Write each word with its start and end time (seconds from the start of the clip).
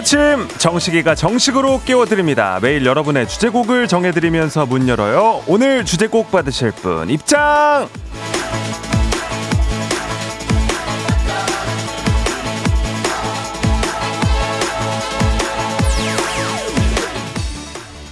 아침 0.00 0.48
정식이가 0.56 1.14
정식으로 1.14 1.82
깨워드립니다. 1.84 2.58
매일 2.62 2.86
여러분의 2.86 3.28
주제곡을 3.28 3.86
정해드리면서 3.86 4.64
문 4.64 4.88
열어요. 4.88 5.42
오늘 5.46 5.84
주제곡 5.84 6.30
받으실 6.30 6.70
분 6.70 7.10
입장! 7.10 7.86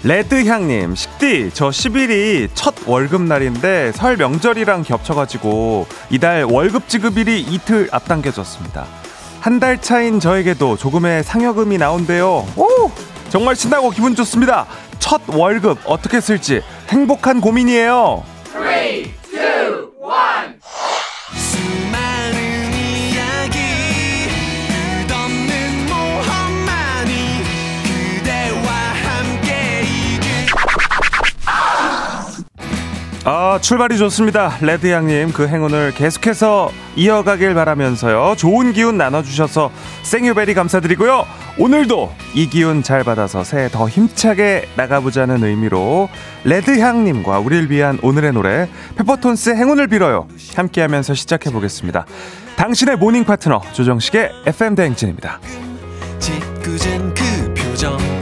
레드향님, 0.04 0.94
식디, 0.94 1.52
저 1.54 1.70
10일이 1.70 2.50
첫 2.52 2.74
월급날인데 2.86 3.92
설 3.92 4.18
명절이랑 4.18 4.82
겹쳐가지고 4.82 5.86
이달 6.10 6.44
월급 6.44 6.86
지급일이 6.86 7.40
이틀 7.40 7.88
앞당겨졌습니다. 7.90 9.07
한 9.40 9.60
달 9.60 9.80
차인 9.80 10.20
저에게도 10.20 10.76
조금의 10.76 11.24
상여금이 11.24 11.78
나온대요. 11.78 12.46
오! 12.56 12.90
정말 13.28 13.56
신나고 13.56 13.90
기분 13.90 14.14
좋습니다. 14.14 14.66
첫 14.98 15.20
월급 15.28 15.78
어떻게 15.84 16.20
쓸지 16.20 16.62
행복한 16.88 17.40
고민이에요. 17.40 18.22
아, 33.30 33.58
출발이 33.60 33.98
좋습니다. 33.98 34.56
레드 34.62 34.90
양님, 34.90 35.34
그 35.34 35.46
행운을 35.46 35.92
계속해서 35.92 36.70
이어가길 36.96 37.52
바라면서요. 37.52 38.36
좋은 38.38 38.72
기운 38.72 38.96
나눠주셔서 38.96 39.70
thank 40.02 40.24
you 40.24 40.37
very 40.37 40.54
감사드리고요. 40.54 41.26
오늘도 41.58 42.10
이 42.34 42.48
기운 42.48 42.82
잘 42.82 43.04
받아서 43.04 43.44
새해 43.44 43.68
더 43.68 43.86
힘차게 43.86 44.70
나가보자는 44.76 45.44
의미로 45.44 46.08
레드향님과 46.44 47.40
우리를 47.40 47.70
위한 47.70 47.98
오늘의 48.00 48.32
노래 48.32 48.66
페퍼톤스의 48.96 49.56
행운을 49.56 49.88
빌어요. 49.88 50.26
함께 50.56 50.80
하면서 50.80 51.12
시작해보겠습니다. 51.12 52.06
당신의 52.56 52.96
morning 52.96 53.24
파트너 53.24 53.60
조정식의 53.74 54.30
FM 54.46 54.74
대행진입니다. 54.74 55.38
짓궂은 56.18 57.12
그 57.12 57.54
표정 57.54 58.17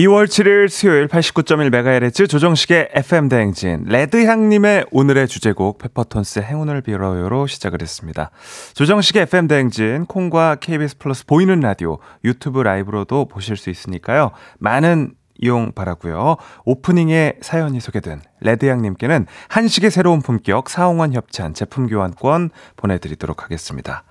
2월 0.00 0.24
7일 0.24 0.70
수요일 0.70 1.08
89.1MHz 1.08 2.26
조정식의 2.26 2.88
FM 2.94 3.28
대행진 3.28 3.84
레드향님의 3.84 4.86
오늘의 4.90 5.28
주제곡 5.28 5.76
페퍼톤스의 5.76 6.46
행운을 6.46 6.80
빌어요로 6.80 7.46
시작을 7.46 7.82
했습니다. 7.82 8.30
조정식의 8.72 9.24
FM 9.24 9.46
대행진 9.46 10.06
콩과 10.06 10.56
KBS 10.60 10.96
플러스 10.96 11.26
보이는 11.26 11.60
라디오 11.60 11.98
유튜브 12.24 12.62
라이브로도 12.62 13.26
보실 13.26 13.58
수 13.58 13.68
있으니까요. 13.68 14.30
많은 14.58 15.12
이용 15.38 15.72
바라고요. 15.72 16.36
오프닝에 16.64 17.34
사연이 17.42 17.78
소개된 17.78 18.22
레드향님께는 18.40 19.26
한식의 19.48 19.90
새로운 19.90 20.22
품격 20.22 20.70
사홍원 20.70 21.12
협찬 21.12 21.52
제품 21.52 21.86
교환권 21.88 22.48
보내드리도록 22.76 23.44
하겠습니다. 23.44 24.04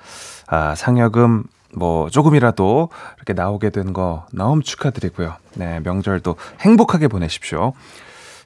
아, 0.46 0.75
상여금 0.75 1.46
뭐 1.75 2.09
조금이라도 2.09 2.90
이렇게 3.18 3.34
나오게 3.34 3.69
된 3.72 3.94
거 3.94 4.25
너무 4.34 4.62
축하드리고요. 4.62 5.35
네, 5.56 5.80
명절도 5.81 6.35
행복하게 6.62 7.07
보내십시오. 7.07 7.74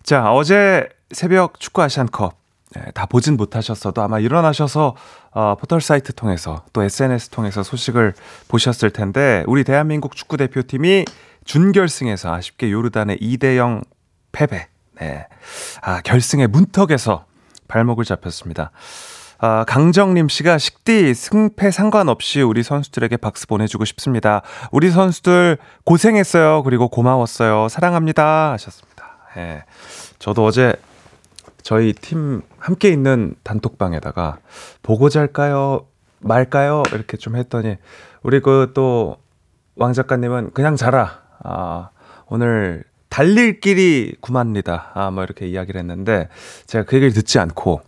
자, 0.04 0.32
어제 0.32 0.88
새벽 1.12 1.60
축구 1.60 1.82
아시안컵 1.82 2.36
네, 2.76 2.92
다 2.94 3.06
보진 3.06 3.38
못하셨어도 3.38 4.02
아마 4.02 4.20
일어나셔서 4.20 4.96
어, 5.32 5.56
포털 5.60 5.80
사이트 5.82 6.14
통해서 6.14 6.64
또 6.74 6.82
SNS 6.84 7.30
통해서 7.30 7.62
소식을 7.62 8.14
보셨을 8.48 8.90
텐데 8.90 9.44
우리 9.48 9.64
대한민국 9.64 10.16
축구 10.16 10.38
대표팀이 10.38 11.06
준결승에서 11.46 12.34
아쉽게 12.34 12.72
요르단의 12.72 13.18
2대 13.20 13.58
0 13.58 13.84
패배. 14.32 14.68
네. 15.00 15.28
아, 15.82 16.02
결승의 16.02 16.48
문턱에서 16.48 17.26
발목을 17.68 18.06
잡혔습니다. 18.06 18.72
아, 19.46 19.66
강정림 19.68 20.30
씨가 20.30 20.58
식디 20.58 21.14
승패 21.14 21.70
상관없이 21.72 22.42
우리 22.42 22.64
선수들에게 22.64 23.18
박수 23.18 23.46
보내주고 23.46 23.84
싶습니다. 23.84 24.42
우리 24.72 24.90
선수들 24.90 25.58
고생했어요. 25.84 26.64
그리고 26.64 26.88
고마웠어요. 26.88 27.68
사랑합니다. 27.68 28.54
하셨습니다. 28.54 29.18
예. 29.36 29.64
저도 30.18 30.46
어제 30.46 30.74
저희 31.62 31.92
팀 31.92 32.42
함께 32.58 32.88
있는 32.88 33.36
단톡방에다가 33.44 34.38
보고 34.82 35.10
잘까요? 35.10 35.88
말까요? 36.22 36.84
이렇게 36.94 37.18
좀 37.18 37.36
했더니 37.36 37.76
우리 38.22 38.40
그 38.40 38.72
또 38.74 39.18
왕 39.76 39.92
작가님은 39.92 40.52
그냥 40.54 40.78
자라. 40.78 41.20
아, 41.44 41.90
오늘 42.28 42.86
달릴 43.10 43.60
길이 43.60 44.16
구합니다. 44.22 44.92
아, 44.94 45.12
뭐 45.12 45.24
이렇게 45.26 45.48
이야기를 45.48 45.80
했는데 45.82 46.30
제가 46.68 46.86
그 46.86 46.96
얘기를 46.96 47.12
듣지 47.12 47.40
않고 47.40 47.82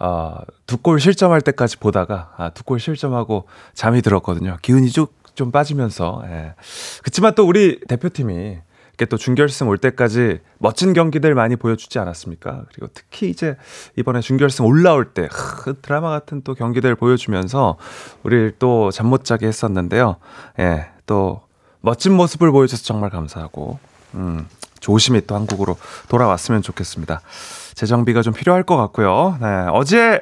어, 0.00 0.38
두 0.66 0.78
골 0.78 0.98
실점할 1.00 1.40
때까지 1.42 1.76
보다가 1.78 2.32
아, 2.36 2.50
두 2.50 2.64
골 2.64 2.80
실점하고 2.80 3.46
잠이 3.74 4.02
들었거든요. 4.02 4.56
기운이 4.62 4.90
쭉 4.90 5.20
좀 5.36 5.52
빠지면서. 5.52 6.22
예. 6.26 6.54
그렇지만 7.02 7.34
또 7.34 7.46
우리 7.46 7.80
대표팀이 7.88 8.58
이렇게 8.88 9.04
또 9.06 9.16
준결승 9.16 9.68
올 9.68 9.78
때까지 9.78 10.40
멋진 10.58 10.92
경기들 10.92 11.34
많이 11.34 11.56
보여주지 11.56 11.98
않았습니까? 11.98 12.64
그리고 12.68 12.88
특히 12.92 13.30
이제 13.30 13.56
이번에 13.96 14.20
준결승 14.20 14.66
올라올 14.66 15.14
때 15.14 15.28
크, 15.30 15.80
드라마 15.80 16.10
같은 16.10 16.42
또 16.42 16.54
경기들 16.54 16.94
보여주면서 16.96 17.76
우리를 18.24 18.56
또 18.58 18.90
잠 18.92 19.06
못 19.06 19.24
자게 19.24 19.46
했었는데요. 19.46 20.16
예, 20.58 20.88
또 21.06 21.40
멋진 21.80 22.12
모습을 22.12 22.50
보여줘서 22.50 22.82
정말 22.82 23.08
감사하고 23.08 23.78
음, 24.16 24.46
조심히 24.80 25.22
또 25.26 25.36
한국으로 25.36 25.78
돌아왔으면 26.08 26.60
좋겠습니다. 26.60 27.22
재정비가 27.80 28.20
좀 28.20 28.34
필요할 28.34 28.62
것 28.62 28.76
같고요. 28.76 29.38
네, 29.40 29.46
어제 29.72 30.20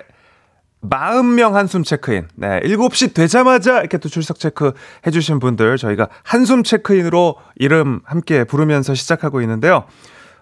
40명 0.83 1.55
한숨 1.55 1.83
체크인. 1.83 2.29
네, 2.37 2.61
7시 2.61 3.15
되자마자 3.15 3.81
이렇게 3.81 3.99
또 3.99 4.09
출석 4.09 4.39
체크 4.39 4.73
해주신 5.05 5.41
분들 5.41 5.77
저희가 5.77 6.09
한숨 6.23 6.63
체크인으로 6.63 7.35
이름 7.57 8.01
함께 8.05 8.45
부르면서 8.45 8.95
시작하고 8.95 9.41
있는데요. 9.41 9.85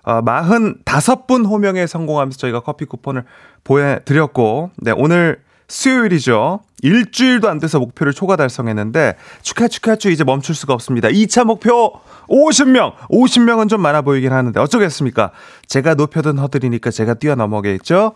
어, 0.02 0.20
45분 0.22 1.46
호명에 1.48 1.86
성공하면서 1.86 2.36
저희가 2.36 2.60
커피 2.60 2.84
쿠폰을 2.84 3.24
보여드렸고, 3.64 4.72
네, 4.76 4.92
오늘 4.94 5.40
수요일이죠. 5.68 6.60
일주일도 6.82 7.48
안 7.48 7.58
돼서 7.58 7.78
목표를 7.78 8.12
초과 8.12 8.36
달성했는데, 8.36 9.16
축하, 9.42 9.68
축하, 9.68 9.96
축 9.96 10.10
이제 10.10 10.24
멈출 10.24 10.54
수가 10.54 10.74
없습니다. 10.74 11.08
2차 11.08 11.44
목표 11.44 12.00
50명! 12.28 12.94
50명은 13.10 13.68
좀 13.68 13.80
많아 13.80 14.02
보이긴 14.02 14.32
하는데, 14.32 14.58
어쩌겠습니까? 14.60 15.32
제가 15.66 15.94
높여둔 15.94 16.38
허들이니까 16.38 16.90
제가 16.90 17.14
뛰어넘어겠죠? 17.14 18.14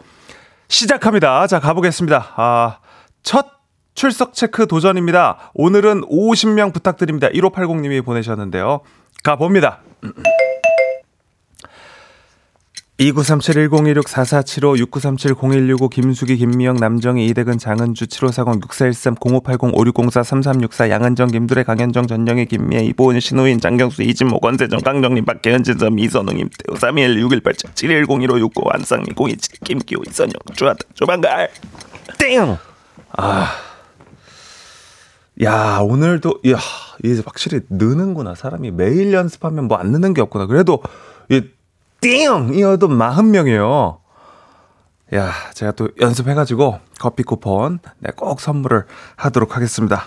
시작합니다. 0.69 1.47
자, 1.47 1.59
가보겠습니다. 1.59 2.35
아, 2.37 2.79
첫 3.23 3.47
출석 3.95 4.35
체크 4.35 4.67
도전입니다. 4.67 5.51
오늘은 5.55 6.03
50명 6.03 6.73
부탁드립니다. 6.73 7.29
1580님이 7.29 8.05
보내셨는데요. 8.05 8.81
가봅니다. 9.23 9.81
2937-1016-4475-6937-0165 13.01 15.91
김수기, 15.91 16.37
김미영, 16.37 16.77
남정희, 16.77 17.27
이대근, 17.29 17.57
장은주, 17.59 18.07
7540-6413-0560-4334 18.07 20.91
양은정, 20.91 21.29
김두래, 21.29 21.63
강현정, 21.63 22.07
전영희, 22.07 22.45
김미애, 22.47 22.85
이보은, 22.85 23.21
신우인, 23.21 23.61
장경수, 23.61 24.03
이진모, 24.03 24.41
권세정, 24.41 24.81
강정님, 24.81 25.25
박계현진, 25.25 25.79
이선웅, 25.99 26.39
임태우, 26.39 26.77
321-6187, 26.77 27.73
7101-569 27.75 28.67
완상민, 28.67 29.15
027, 29.17 29.61
김기호, 29.65 30.03
이선영, 30.07 30.35
주하다, 30.55 30.81
조만갈 30.95 31.49
땡! 32.19 32.59
아... 33.17 33.49
야, 35.43 35.79
오늘도, 35.81 36.41
야, 36.51 36.59
이제 37.03 37.23
확실히 37.25 37.61
느는구나. 37.71 38.35
사람이 38.35 38.73
매일 38.73 39.15
연습하면 39.15 39.69
뭐 39.69 39.79
안 39.79 39.91
느는 39.91 40.13
게 40.13 40.21
없구나. 40.21 40.45
그래도, 40.45 40.83
이, 41.31 41.41
띵! 42.01 42.55
이어도 42.55 42.89
40명이에요. 42.89 43.99
야, 45.15 45.33
제가 45.55 45.73
또 45.73 45.89
연습해가지고 46.01 46.79
커피 46.99 47.23
쿠폰, 47.25 47.81
네, 47.99 48.11
꼭 48.17 48.41
선물을 48.41 48.85
하도록 49.17 49.57
하겠습니다. 49.57 50.07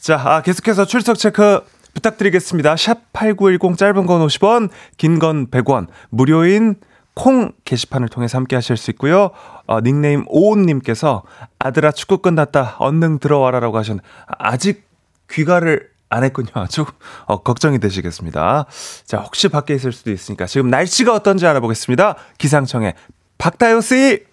자, 0.00 0.20
아, 0.24 0.42
계속해서 0.42 0.86
출석 0.86 1.18
체크 1.18 1.60
부탁드리겠습니다. 1.94 2.76
샵 2.76 2.98
8910 3.12 3.76
짧은 3.76 4.06
건 4.06 4.26
50원, 4.26 4.70
긴 4.96 5.18
건 5.18 5.48
100원, 5.48 5.88
무료인 6.08 6.76
콩 7.14 7.52
게시판을 7.64 8.08
통해서 8.08 8.38
함께 8.38 8.56
하실 8.56 8.76
수 8.76 8.90
있고요. 8.92 9.30
어, 9.66 9.80
닉네임 9.80 10.24
오온님께서 10.28 11.22
아들아 11.58 11.90
축구 11.92 12.18
끝났다 12.18 12.76
얼른 12.78 13.18
들어와라라고 13.18 13.76
하셨는데 13.76 14.08
아직 14.38 14.88
귀가를 15.30 15.90
안 16.10 16.24
했군요. 16.24 16.48
아주 16.54 16.84
어, 17.24 17.42
걱정이 17.42 17.78
되시겠습니다. 17.78 18.66
자 19.06 19.18
혹시 19.18 19.48
밖에 19.48 19.74
있을 19.74 19.92
수도 19.92 20.10
있으니까 20.10 20.46
지금 20.46 20.68
날씨가 20.68 21.14
어떤지 21.14 21.46
알아보겠습니다. 21.46 22.16
기상청의 22.36 22.94
박다효 23.38 23.80
씨. 23.80 24.24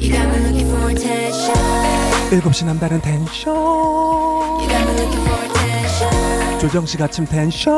You 0.00 0.12
got 0.12 0.26
me 0.26 0.38
looking 0.38 0.68
for 0.70 0.90
attention. 0.90 1.68
7시 2.30 2.66
남다른 2.66 3.00
텐션 3.00 3.54
조정식 6.60 7.00
아침 7.00 7.24
텐션 7.24 7.72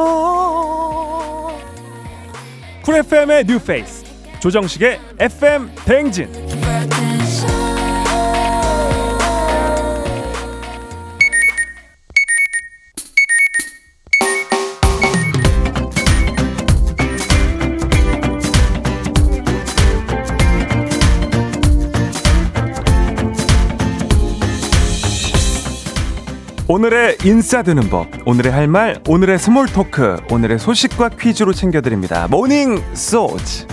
쿨 2.82 2.97
FM의 2.97 3.44
뉴 3.47 3.58
페이스 3.61 4.05
조정식의 4.41 4.99
FM 5.19 5.70
대행진 5.85 6.32
오늘의 26.72 27.17
인싸 27.25 27.52
되는 27.52 27.91
법, 27.90 28.06
오늘의 28.26 28.52
할 28.52 28.69
말, 28.69 29.02
오늘의 29.08 29.40
small 29.41 29.67
talk, 29.67 30.19
오늘의 30.31 30.61
소식과 30.61 31.08
퀴즈로 31.20 31.52
챙겨드립니다. 31.52 32.28
모닝 32.28 32.81
소즈. 32.94 33.67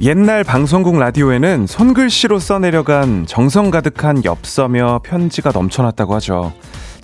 옛날 0.00 0.42
방송국 0.42 0.98
라디오에는 0.98 1.68
손글씨로 1.68 2.40
써내려간 2.40 3.26
정성 3.26 3.70
가득한 3.70 4.24
엽서며 4.24 5.02
편지가 5.04 5.52
넘쳐났다고 5.52 6.16
하죠. 6.16 6.52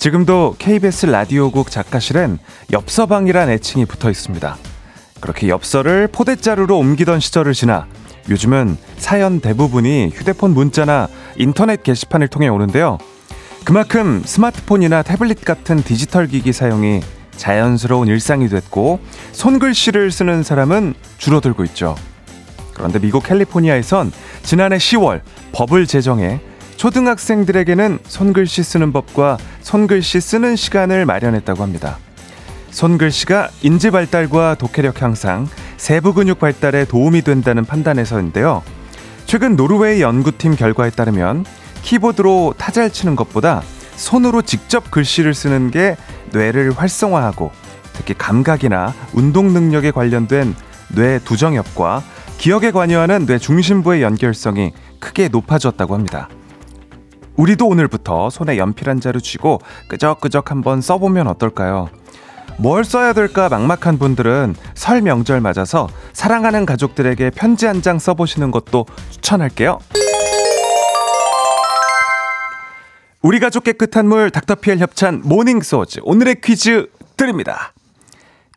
지금도 0.03 0.57
KBS 0.59 1.07
라디오국 1.07 1.71
작가실엔 1.71 2.41
엽서방이란 2.73 3.51
애칭이 3.51 3.85
붙어 3.85 4.11
있습니다. 4.11 4.57
그렇게 5.21 5.49
엽서를 5.49 6.09
포대자루로 6.09 6.77
옮기던 6.77 7.21
시절을 7.21 7.53
지나 7.53 7.87
요즘은 8.29 8.77
사연 8.97 9.39
대부분이 9.39 10.11
휴대폰 10.13 10.55
문자나 10.55 11.07
인터넷 11.37 11.85
게시판을 11.85 12.27
통해 12.27 12.49
오는데요. 12.49 12.99
그만큼 13.65 14.25
스마트폰이나 14.25 15.05
태블릿 15.05 15.45
같은 15.45 15.81
디지털 15.85 16.27
기기 16.27 16.53
사용이 16.53 17.01
자연스러운 17.37 18.09
일상이 18.09 18.49
됐고 18.49 18.99
손글씨를 19.31 20.11
쓰는 20.11 20.43
사람은 20.43 20.95
줄어들고 21.19 21.63
있죠. 21.67 21.95
그런데 22.75 22.99
미국 22.99 23.23
캘리포니아에선 23.23 24.11
지난해 24.43 24.79
10월 24.79 25.21
법을 25.53 25.87
제정해 25.87 26.41
초등학생들에게는 26.83 28.01
손글씨 28.03 28.65
쓰는 28.65 28.93
법과 28.93 29.39
손글씨 29.61 30.21
쓰는 30.21 30.57
시간을 30.57 31.07
마련했다고 31.07 31.63
합니다. 31.63 31.97
손글씨가 32.73 33.51
인지 33.63 33.93
발달과 33.93 34.57
독해력 34.57 35.01
향상, 35.01 35.47
세부 35.77 36.13
근육 36.13 36.41
발달에 36.41 36.85
도움이 36.85 37.23
된다는 37.23 37.65
판단에서인데요. 37.65 38.65
최근 39.27 39.55
노르웨이 39.55 40.03
연구팀 40.03 40.57
결과에 40.57 40.91
따르면 40.91 41.45
키보드로 41.83 42.55
타자를 42.59 42.91
치는 42.91 43.15
것보다 43.15 43.63
손으로 43.95 44.43
직접 44.43 44.91
글씨를 44.91 45.35
쓰는 45.35 45.71
게 45.71 45.97
뇌를 46.33 46.73
활성화하고 46.73 47.53
특히 47.93 48.13
감각이나 48.13 48.93
운동 49.13 49.53
능력에 49.53 49.93
관련된 49.93 50.57
뇌 50.89 51.21
두정엽과 51.21 52.03
기억에 52.39 52.73
관여하는 52.73 53.27
뇌 53.27 53.39
중심부의 53.39 54.03
연결성이 54.03 54.73
크게 54.99 55.29
높아졌다고 55.29 55.95
합니다. 55.95 56.29
우리도 57.43 57.67
오늘부터 57.67 58.31
손에 58.31 58.57
연필 58.57 58.89
한 58.89 59.01
자루 59.01 59.21
쥐고 59.21 59.63
끄적끄적 59.89 60.53
한번 60.53 60.81
써보면 60.81 61.27
어떨까요? 61.27 61.89
뭘 62.57 62.85
써야 62.85 63.13
될까 63.13 63.49
막막한 63.49 63.99
분들은 63.99 64.55
설 64.75 65.03
명절 65.03 65.41
맞아서 65.41 65.89
사랑하는 66.13 66.65
가족들에게 66.67 67.31
편지 67.31 67.67
한 67.67 67.83
장 67.83 67.99
써보시는 67.99 68.53
것도 68.53 68.87
추천할게요. 69.11 69.81
우리 73.23 73.41
가족 73.41 73.65
깨끗한 73.65 74.07
물 74.07 74.31
닥터피엘 74.31 74.79
협찬 74.79 75.23
모닝 75.25 75.63
소즈 75.63 75.99
오늘의 76.05 76.37
퀴즈 76.45 76.87
드립니다. 77.17 77.73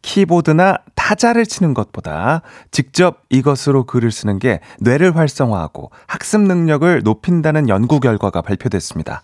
키보드나 0.05 0.77
타자를 0.93 1.47
치는 1.47 1.73
것보다 1.73 2.43
직접 2.69 3.23
이것으로 3.29 3.85
글을 3.85 4.11
쓰는 4.11 4.37
게 4.37 4.59
뇌를 4.79 5.15
활성화하고 5.15 5.89
학습 6.05 6.41
능력을 6.41 7.01
높인다는 7.03 7.69
연구 7.69 7.99
결과가 7.99 8.43
발표됐습니다. 8.43 9.23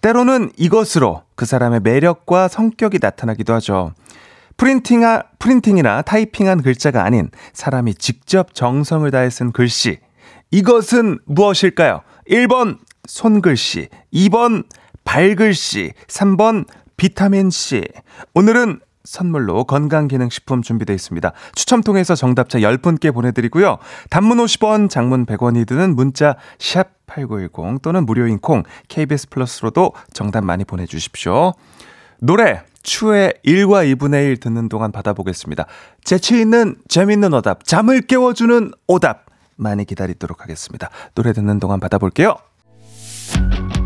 때로는 0.00 0.52
이것으로 0.56 1.22
그 1.34 1.44
사람의 1.44 1.80
매력과 1.80 2.46
성격이 2.46 2.98
나타나기도 3.02 3.52
하죠. 3.54 3.94
printing하, 4.56 5.24
printing이나 5.40 6.02
타이핑한 6.02 6.62
글자가 6.62 7.04
아닌 7.04 7.30
사람이 7.52 7.96
직접 7.96 8.54
정성을 8.54 9.10
다해 9.10 9.28
쓴 9.28 9.50
글씨. 9.50 9.98
이것은 10.52 11.18
무엇일까요? 11.26 12.02
1번 12.28 12.78
손글씨, 13.08 13.88
2번 14.14 14.64
발글씨, 15.04 15.92
3번 16.06 16.66
비타민C. 16.96 17.82
오늘은 18.34 18.80
선물로 19.04 19.64
건강기능식품 19.64 20.62
준비되어 20.62 20.94
있습니다. 20.94 21.32
추첨 21.54 21.82
통해서 21.82 22.14
정답자 22.14 22.60
10분께 22.60 23.12
보내드리고요. 23.12 23.78
단문 24.10 24.38
50원, 24.38 24.88
장문 24.88 25.26
100원이 25.26 25.66
드는 25.66 25.94
문자 25.96 26.36
샵 26.58 26.90
8910 27.06 27.82
또는 27.82 28.06
무료인 28.06 28.38
콩 28.38 28.62
KBS 28.88 29.28
플러스로도 29.28 29.92
정답 30.12 30.44
많이 30.44 30.64
보내주십시오. 30.64 31.52
노래 32.20 32.62
추의 32.82 33.34
1과 33.44 33.96
2분의 33.96 34.26
1 34.30 34.40
듣는 34.40 34.68
동안 34.68 34.92
받아보겠습니다. 34.92 35.66
재치 36.04 36.40
있는 36.40 36.76
재밌는 36.88 37.32
오답, 37.34 37.64
잠을 37.64 38.00
깨워주는 38.02 38.72
오답 38.86 39.26
많이 39.56 39.84
기다리도록 39.84 40.42
하겠습니다. 40.42 40.90
노래 41.14 41.32
듣는 41.32 41.60
동안 41.60 41.80
받아볼게요. 41.80 42.36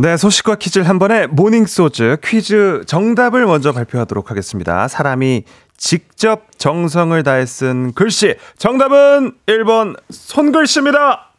네, 0.00 0.16
소식과 0.16 0.54
퀴즈를 0.54 0.88
한 0.88 0.98
번에 0.98 1.26
모닝 1.26 1.66
소즈 1.66 2.16
퀴즈 2.24 2.84
정답을 2.86 3.44
먼저 3.44 3.72
발표하도록 3.72 4.30
하겠습니다. 4.30 4.88
사람이 4.88 5.44
직접 5.76 6.46
정성을 6.56 7.22
다해 7.22 7.44
쓴 7.44 7.92
글씨. 7.92 8.34
정답은 8.56 9.32
1번 9.44 9.94
손글씨입니다. 10.08 11.32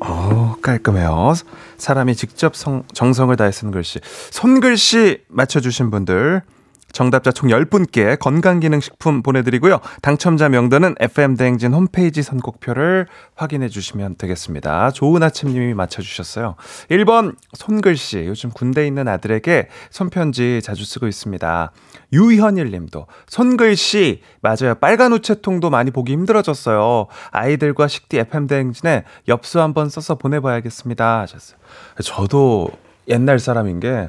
어, 0.00 0.54
깔끔해요. 0.62 1.34
사람이 1.78 2.14
직접 2.14 2.54
성, 2.54 2.84
정성을 2.92 3.34
다해 3.34 3.50
쓴 3.50 3.72
글씨. 3.72 3.98
손글씨 4.30 5.22
맞춰주신 5.26 5.90
분들 5.90 6.42
정답자 6.92 7.30
총 7.32 7.50
10분께 7.50 8.18
건강기능식품 8.18 9.22
보내드리고요. 9.22 9.80
당첨자 10.02 10.48
명단은 10.48 10.94
FM대행진 11.00 11.72
홈페이지 11.72 12.22
선곡표를 12.22 13.06
확인해 13.34 13.68
주시면 13.68 14.16
되겠습니다. 14.16 14.90
좋은 14.90 15.22
아침님이 15.22 15.74
맞춰주셨어요. 15.74 16.56
1번 16.90 17.36
손글씨. 17.54 18.24
요즘 18.26 18.50
군대 18.50 18.86
있는 18.86 19.06
아들에게 19.08 19.68
손편지 19.90 20.60
자주 20.62 20.84
쓰고 20.84 21.06
있습니다. 21.06 21.72
유현일 22.12 22.70
님도 22.70 23.06
손글씨. 23.26 24.22
맞아요. 24.40 24.74
빨간 24.80 25.12
우체통도 25.12 25.70
많이 25.70 25.90
보기 25.90 26.12
힘들어졌어요. 26.12 27.06
아이들과 27.30 27.86
식디 27.88 28.18
FM대행진에 28.18 29.04
엽서 29.28 29.62
한번 29.62 29.88
써서 29.90 30.16
보내봐야겠습니다. 30.16 31.20
하셨어요. 31.20 31.58
저도 32.02 32.70
옛날 33.08 33.38
사람인 33.38 33.80
게 33.80 34.08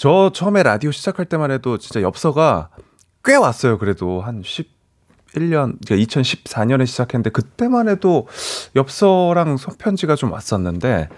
저 0.00 0.30
처음에 0.32 0.62
라디오 0.62 0.92
시작할 0.92 1.26
때만 1.26 1.50
해도 1.50 1.76
진짜 1.76 2.00
엽서가 2.00 2.70
꽤 3.22 3.36
왔어요. 3.36 3.76
그래도 3.76 4.22
한 4.22 4.40
11년, 4.40 5.76
그러니까 5.84 5.94
2014년에 5.94 6.86
시작했는데 6.86 7.28
그때만 7.28 7.86
해도 7.90 8.26
엽서랑 8.74 9.58
손편지가 9.58 10.16
좀 10.16 10.32
왔었는데 10.32 11.10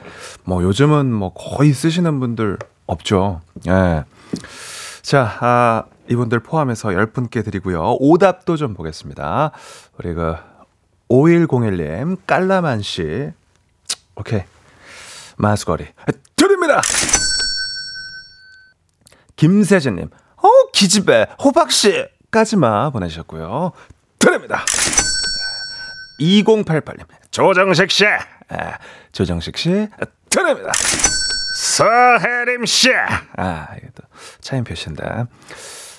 뭐 0.43 0.65
요즘은 0.65 1.13
뭐 1.13 1.33
거의 1.33 1.73
쓰시는 1.73 2.19
분들 2.19 2.59
없죠. 2.87 3.41
예. 3.69 4.03
자, 5.03 5.37
아, 5.39 5.85
이분들 6.11 6.41
포함해서 6.41 6.89
10분께 6.89 7.45
드리고요. 7.45 7.99
오답도 8.01 8.57
좀 8.57 8.75
보겠습니다. 8.75 9.53
우리 9.97 10.13
그 10.13 10.35
5101님, 11.09 12.17
깔라만 12.27 12.83
씨. 12.83 13.31
오케이. 14.17 14.43
마스거리. 15.37 15.87
드립니다! 16.35 16.83
김세진님, 19.43 20.09
어, 20.37 20.49
기집애, 20.73 21.27
호박씨! 21.43 22.07
까지마 22.31 22.91
보내주셨고요. 22.91 23.73
드립니다! 24.21 24.65
2088님, 26.21 27.05
조정식 27.33 27.91
씨! 27.91 28.07
아, 28.07 28.79
조정식 29.11 29.57
씨, 29.57 29.89
드립니다! 30.31 30.71
서혜림 31.57 32.67
씨! 32.67 32.91
아, 33.37 33.67
이게 33.77 33.89
또 33.97 34.05
차임 34.41 34.63
표시인데. 34.63 35.03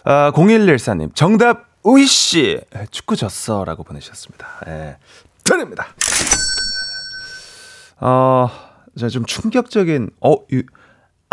아, 0.06 0.32
0114님, 0.34 1.14
정답, 1.14 1.66
우이씨! 1.84 2.62
축구 2.92 3.18
졌어. 3.18 3.66
라고 3.66 3.84
보내주셨습니다. 3.84 4.48
예, 4.68 4.98
드립니다! 5.44 5.88
어, 8.00 8.50
자, 8.98 9.10
좀 9.10 9.26
충격적인, 9.26 10.12
어, 10.22 10.36
이, 10.50 10.64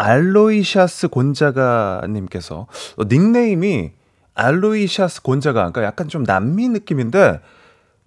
알로이샤스 0.01 1.09
곤자가님께서 1.09 2.67
어, 2.97 3.05
닉네임이 3.05 3.93
알로이샤스 4.35 5.23
곤자가 5.23 5.61
그러니까 5.61 5.85
약간 5.85 6.09
좀 6.09 6.25
남미 6.25 6.69
느낌인데 6.69 7.41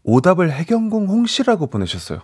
오답을 0.03 0.51
해경궁 0.51 1.07
홍씨라고 1.07 1.67
보내셨어요. 1.67 2.21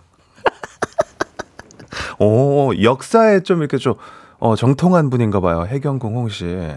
오 2.18 2.72
역사에 2.82 3.40
좀 3.40 3.60
이렇게 3.60 3.78
좀 3.78 3.94
어, 4.38 4.56
정통한 4.56 5.08
분인가 5.08 5.38
봐요. 5.40 5.64
해경궁 5.66 6.16
홍씨 6.16 6.76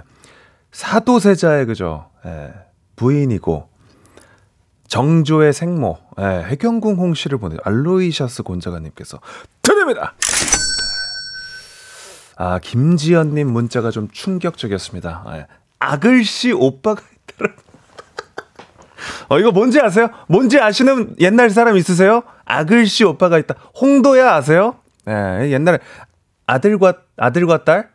사도세자의 0.71 1.65
그죠 1.65 2.09
예, 2.25 2.53
부인이고 2.95 3.69
정조의 4.87 5.53
생모 5.53 5.97
예, 6.19 6.43
해경궁 6.45 6.97
홍씨를 6.97 7.39
보내 7.39 7.57
알로이샤스 7.63 8.43
곤자가님께서 8.43 9.19
드립니다. 9.63 10.13
아, 12.35 12.59
김지연님 12.59 13.47
문자가 13.51 13.91
좀 13.91 14.07
충격적이었습니다. 14.11 15.23
아, 15.25 15.45
아글씨 15.79 16.51
오빠가 16.51 17.01
있더라. 17.29 17.51
어, 19.29 19.39
이거 19.39 19.51
뭔지 19.51 19.79
아세요? 19.79 20.09
뭔지 20.27 20.59
아시는 20.59 21.15
옛날 21.19 21.49
사람 21.49 21.77
있으세요? 21.77 22.23
아글씨 22.45 23.03
오빠가 23.03 23.37
있다. 23.37 23.55
홍도야 23.79 24.33
아세요? 24.35 24.75
예, 25.07 25.51
옛날에 25.51 25.79
아들과, 26.47 26.93
아들과 27.17 27.63
딸? 27.65 27.89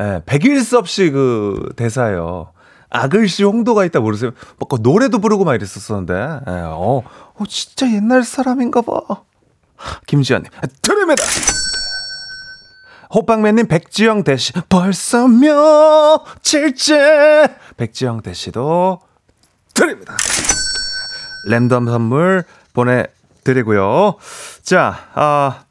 예, 0.00 0.22
백일섭 0.26 0.88
씨 0.88 1.10
그 1.10 1.72
대사예요. 1.76 2.52
아글씨 2.90 3.42
홍도가 3.44 3.84
있다 3.86 4.00
모르세요? 4.00 4.30
뭐, 4.58 4.68
그 4.68 4.78
노래도 4.80 5.18
부르고 5.18 5.44
막 5.44 5.54
이랬었었는데. 5.54 6.14
예, 6.14 6.50
어, 6.66 7.02
어, 7.34 7.44
진짜 7.48 7.90
옛날 7.92 8.22
사람인가 8.22 8.82
봐. 8.82 9.00
김지연님, 10.06 10.50
드립니다! 10.82 11.22
호빵맨님 13.14 13.68
백지영 13.68 14.24
대시 14.24 14.52
벌써 14.68 15.28
며칠째 16.48 17.46
백지영 17.76 18.22
대시도 18.22 18.98
드립니다. 19.72 20.16
랜덤 21.46 21.86
선물 21.86 22.42
보내드리고요. 22.72 24.16
자, 24.62 25.08
아, 25.14 25.64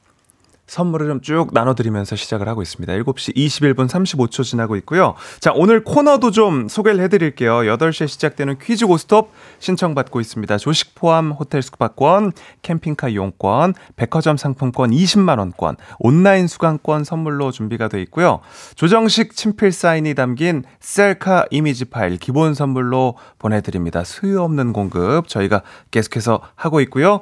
선물을 0.73 1.07
좀 1.07 1.21
쭉 1.21 1.49
나눠드리면서 1.53 2.15
시작을 2.15 2.47
하고 2.49 2.61
있습니다. 2.61 2.91
7시 2.93 3.35
21분 3.35 3.87
35초 3.87 4.43
지나고 4.43 4.75
있고요. 4.77 5.13
자, 5.39 5.51
오늘 5.55 5.83
코너도 5.83 6.31
좀 6.31 6.67
소개를 6.67 7.01
해드릴게요. 7.03 7.59
8시에 7.59 8.07
시작되는 8.07 8.57
퀴즈 8.59 8.87
고스톱 8.87 9.31
신청받고 9.59 10.19
있습니다. 10.19 10.57
조식 10.57 10.95
포함 10.95 11.31
호텔 11.31 11.61
숙박권, 11.61 12.33
캠핑카 12.63 13.09
이용권, 13.09 13.75
백화점 13.95 14.35
상품권 14.35 14.91
20만원권, 14.91 15.77
온라인 15.99 16.47
수강권 16.47 17.03
선물로 17.03 17.51
준비가 17.51 17.87
돼 17.87 18.01
있고요. 18.01 18.41
조정식 18.75 19.35
친필 19.35 19.71
사인이 19.71 20.13
담긴 20.15 20.63
셀카 20.79 21.45
이미지 21.51 21.85
파일 21.85 22.17
기본 22.17 22.53
선물로 22.55 23.15
보내드립니다. 23.37 24.03
수요 24.03 24.43
없는 24.43 24.73
공급 24.73 25.27
저희가 25.27 25.61
계속해서 25.91 26.41
하고 26.55 26.81
있고요. 26.81 27.21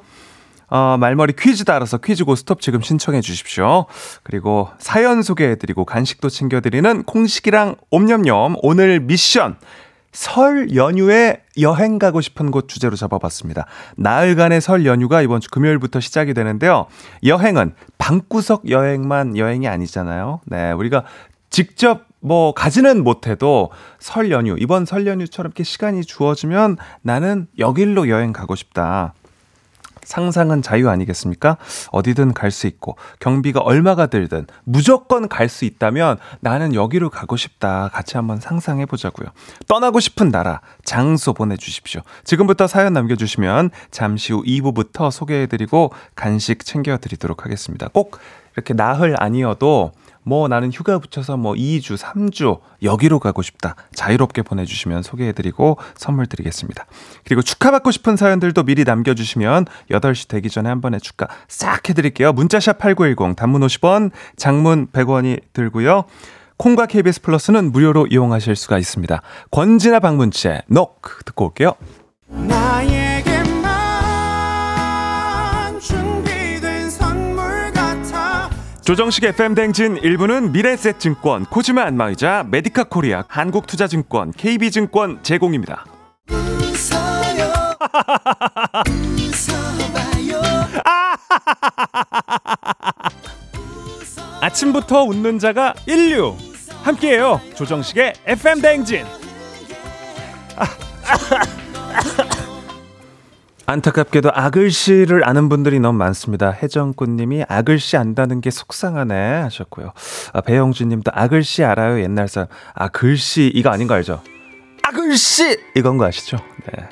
어, 0.72 0.98
말머리 0.98 1.34
퀴즈 1.38 1.66
따라서 1.66 1.98
퀴즈 1.98 2.24
고스톱 2.24 2.62
지금 2.62 2.82
신청해 2.82 3.20
주십시오. 3.20 3.86
그리고 4.24 4.70
사연 4.80 5.22
소개해 5.22 5.58
드리고 5.58 5.84
간식도 5.84 6.30
챙겨 6.30 6.62
드리는 6.62 7.04
콩식이랑 7.04 7.76
옴념념 7.92 8.56
오늘 8.64 9.02
미션 9.02 9.58
설 10.14 10.74
연휴에 10.74 11.42
여행 11.60 12.00
가고 12.00 12.22
싶은 12.22 12.52
곳 12.52 12.70
주제로 12.70 12.96
잡아봤습니다. 12.96 13.66
나흘간의 13.98 14.62
설 14.62 14.86
연휴가 14.86 15.22
이번 15.22 15.42
주 15.42 15.50
금요일부터 15.50 16.00
시작이 16.00 16.34
되는데요. 16.34 16.88
여행은 17.26 17.76
방구석 17.98 18.70
여행만 18.70 19.38
여행이 19.38 19.68
아니잖아요. 19.68 20.40
네, 20.46 20.72
우리가 20.72 21.04
직접 21.50 22.06
뭐 22.22 22.54
가지는 22.54 23.04
못해도 23.04 23.72
설 24.00 24.32
연휴 24.32 24.56
이번 24.58 24.86
설 24.86 25.06
연휴처럼 25.06 25.50
이렇게 25.50 25.64
시간이 25.64 26.06
주어지면 26.06 26.78
나는 27.02 27.48
여길로 27.60 28.08
여행 28.08 28.32
가고 28.32 28.56
싶다. 28.56 29.14
상상은 30.04 30.62
자유 30.62 30.90
아니겠습니까? 30.90 31.58
어디든 31.92 32.34
갈 32.34 32.52
수 32.52 32.68
있고 32.68 32.98
경비가 33.20 33.62
얼마가 33.62 34.08
들든 34.08 34.48
무조건 34.64 35.28
갈 35.28 35.48
수 35.48 35.66
있다면 35.66 36.18
나는 36.40 36.74
여기로 36.74 37.10
가고 37.10 37.36
싶다. 37.36 37.90
같이 37.94 38.16
한번 38.18 38.40
상상해 38.40 38.86
보자고요. 38.86 39.30
떠나고 39.68 40.00
싶은 40.00 40.30
나라, 40.32 40.62
장소 40.84 41.34
보내 41.34 41.58
주십시오. 41.58 42.02
지금부터 42.24 42.68
사연 42.68 42.94
남겨 42.94 43.16
주시면 43.16 43.70
잠시 43.92 44.34
후 44.34 44.44
2부부터 44.44 45.12
소개해 45.12 45.48
드리고 45.48 45.92
간식 46.16 46.64
챙겨 46.66 46.98
드리도록 46.98 47.46
하겠습니다. 47.46 47.90
꼭 47.90 48.18
이렇게 48.56 48.74
나흘 48.74 49.16
아니어도 49.18 49.92
뭐 50.24 50.48
나는 50.48 50.72
휴가 50.72 51.00
붙여서 51.00 51.38
뭐 51.38 51.54
2주, 51.54 51.98
3주 51.98 52.60
여기로 52.84 53.20
가고 53.20 53.42
싶다. 53.42 53.76
자유롭게 53.94 54.44
보내주시면 54.44 55.04
소개해드리고 55.04 55.78
선물 55.96 56.28
드리겠습니다. 56.28 56.86
그리고 57.26 57.42
축하받고 57.42 57.92
싶은 57.92 58.16
사연들도 58.16 58.64
미리 58.64 58.84
남겨주시면 58.84 59.66
8시 59.90 60.28
되기 60.28 60.50
전에 60.50 60.70
한 60.70 60.82
번에 60.82 61.00
축하 61.00 61.28
싹 61.48 61.90
해드릴게요. 61.90 62.34
문자샵 62.34 62.78
8910 62.78 63.36
단문 63.36 63.62
50원, 63.62 64.12
장문 64.36 64.88
100원이 64.88 65.42
들고요. 65.54 66.06
콩과 66.58 66.86
KBS 66.86 67.22
플러스는 67.22 67.72
무료로 67.72 68.08
이용하실 68.08 68.56
수가 68.56 68.78
있습니다. 68.78 69.22
권지나 69.50 70.00
방문채 70.00 70.62
녹 70.68 71.02
듣고 71.26 71.46
올게요. 71.46 71.74
나에 72.28 73.01
조정식 78.84 79.24
FM 79.24 79.54
댕진 79.54 79.96
1부는 80.02 80.52
미래셋증권, 80.52 81.46
코지마 81.46 81.84
안마의자, 81.84 82.44
메디카 82.50 82.86
코리아, 82.86 83.24
한국투자증권, 83.28 84.32
KB증권 84.32 85.22
제공입니다. 85.22 85.86
아침부터 94.42 95.04
웃는 95.04 95.38
자가 95.40 95.74
인류. 95.86 96.36
함께해요. 96.84 97.40
조정식의 97.54 98.14
FM 98.26 98.62
대행진 98.62 99.06
안타깝게도 103.66 104.32
아글씨를 104.34 105.28
아는 105.28 105.50
분들이 105.50 105.80
너무 105.80 105.98
많습니다. 105.98 106.52
혜정꽃님이 106.52 107.46
아글씨 107.48 107.98
안다는 107.98 108.42
게 108.42 108.52
속상하네 108.52 109.14
하셨고요. 109.44 109.94
아, 110.34 110.42
배영주님도 110.42 111.12
아글씨 111.14 111.64
알아요 111.64 112.02
옛날 112.02 112.28
사람. 112.28 112.48
아 112.74 112.88
글씨 112.90 113.52
이거 113.54 113.70
아닌 113.70 113.88
거 113.88 113.94
알죠? 113.94 114.22
아글씨 114.84 115.58
이건 115.76 115.98
거 115.98 116.06
아시죠? 116.06 116.38
네. 116.66 116.90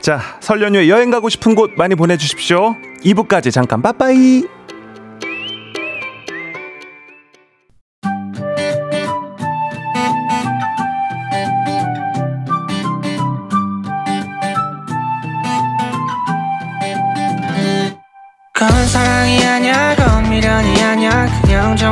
자, 0.00 0.20
설 0.40 0.62
연휴에 0.62 0.88
여행 0.88 1.10
가고 1.10 1.28
싶은 1.28 1.54
곳 1.54 1.72
많이 1.76 1.94
보내주십시오. 1.94 2.76
2부까지 3.04 3.52
잠깐 3.52 3.82
빠빠이. 3.82 4.57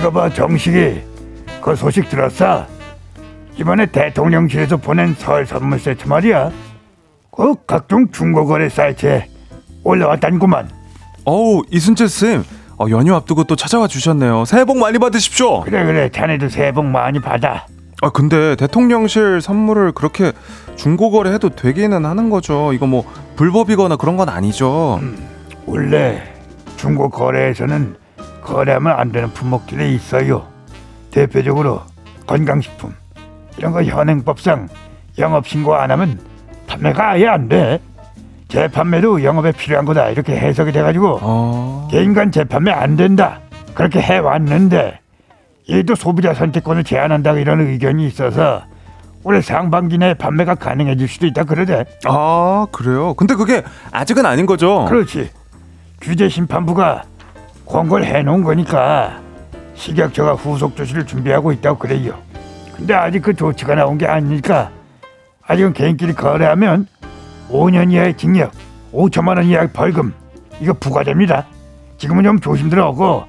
이거 0.00 0.10
봐 0.10 0.30
정식이 0.30 1.02
그 1.60 1.76
소식 1.76 2.08
들었어? 2.08 2.64
이번에 3.58 3.84
대통령실에서 3.84 4.78
보낸 4.78 5.14
설 5.18 5.44
선물 5.44 5.78
세트 5.78 6.08
말이야 6.08 6.50
그 7.30 7.54
각종 7.66 8.10
중고거래 8.10 8.70
사이트에 8.70 9.28
올라왔다는구만 9.84 10.70
어우, 11.26 11.62
이순재 11.70 12.08
쌤. 12.08 12.44
어, 12.78 12.86
연휴 12.88 13.14
앞두고 13.14 13.44
또 13.44 13.56
찾아와 13.56 13.86
주셨네요. 13.86 14.46
새해 14.46 14.64
복 14.64 14.78
많이 14.78 14.98
받으십시오. 14.98 15.60
그래 15.60 15.84
그래 15.84 16.08
자네도 16.10 16.48
새해 16.48 16.72
복 16.72 16.86
많이 16.86 17.20
받아 17.20 17.66
아, 18.00 18.08
근데 18.08 18.56
대통령실 18.56 19.42
선물을 19.42 19.92
그렇게 19.92 20.32
중고거래 20.76 21.30
해도 21.34 21.50
되기는 21.50 22.06
하는 22.06 22.30
거죠. 22.30 22.72
이거 22.72 22.86
뭐 22.86 23.04
불법이거나 23.36 23.96
그런 23.96 24.16
건 24.16 24.30
아니죠. 24.30 24.98
원래 25.66 26.22
중고거래에서는 26.78 27.99
거래하면 28.42 28.92
안 28.98 29.12
되는 29.12 29.30
품목들이 29.32 29.94
있어요 29.94 30.46
대표적으로 31.10 31.82
건강식품 32.26 32.94
이런 33.56 33.72
거 33.72 33.82
현행법상 33.82 34.68
영업 35.18 35.46
신고 35.48 35.74
안 35.74 35.90
하면 35.90 36.18
판매가 36.66 37.10
아예 37.10 37.26
안 37.26 37.48
돼 37.48 37.80
재판매도 38.48 39.22
영업에 39.22 39.52
필요한 39.52 39.84
거다 39.84 40.08
이렇게 40.08 40.36
해석이 40.36 40.72
돼가지고 40.72 41.18
어. 41.22 41.88
개인 41.90 42.14
간 42.14 42.32
재판매 42.32 42.72
안 42.72 42.96
된다 42.96 43.38
그렇게 43.74 44.00
해왔는데 44.00 44.98
얘도 45.70 45.94
소비자 45.94 46.34
선택권을 46.34 46.82
제한한다 46.82 47.32
이런 47.34 47.60
의견이 47.60 48.06
있어서 48.06 48.62
올해 49.22 49.40
상반기 49.40 49.98
내에 49.98 50.14
판매가 50.14 50.56
가능해질 50.56 51.06
수도 51.06 51.26
있다 51.26 51.44
그러대 51.44 51.84
아, 52.06 52.66
그래요? 52.72 53.14
근데 53.14 53.34
그게 53.34 53.62
아직은 53.92 54.26
아닌 54.26 54.46
거죠? 54.46 54.86
그렇지 54.86 55.30
규제심판부가 56.00 57.02
권고를 57.70 58.04
해놓은 58.04 58.42
거니까 58.42 59.20
식약처가 59.74 60.34
후속 60.34 60.76
조치를 60.76 61.06
준비하고 61.06 61.52
있다고 61.52 61.78
그래요. 61.78 62.14
근데 62.76 62.94
아직 62.94 63.20
그 63.22 63.34
조치가 63.34 63.74
나온 63.76 63.96
게 63.96 64.06
아니니까 64.06 64.70
아직은 65.46 65.72
개인끼리 65.72 66.14
거래하면 66.14 66.86
5년 67.50 67.92
이하의 67.92 68.16
징역 68.16 68.50
5천만 68.92 69.36
원 69.36 69.44
이하의 69.44 69.70
벌금 69.72 70.12
이거 70.60 70.72
부과됩니다. 70.72 71.46
지금은 71.98 72.24
좀 72.24 72.40
조심들어오고 72.40 73.24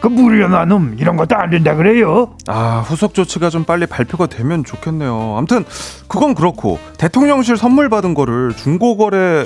그 0.00 0.06
무료나 0.06 0.64
놈 0.64 0.94
이런 0.98 1.16
것도 1.16 1.36
안 1.36 1.50
된다 1.50 1.74
그래요. 1.74 2.34
아, 2.46 2.82
후속 2.86 3.14
조치가 3.14 3.50
좀 3.50 3.64
빨리 3.64 3.86
발표가 3.86 4.26
되면 4.26 4.64
좋겠네요. 4.64 5.34
아무튼 5.36 5.64
그건 6.08 6.34
그렇고 6.34 6.78
대통령실 6.98 7.56
선물 7.56 7.88
받은 7.88 8.14
거를 8.14 8.54
중고거래 8.54 9.44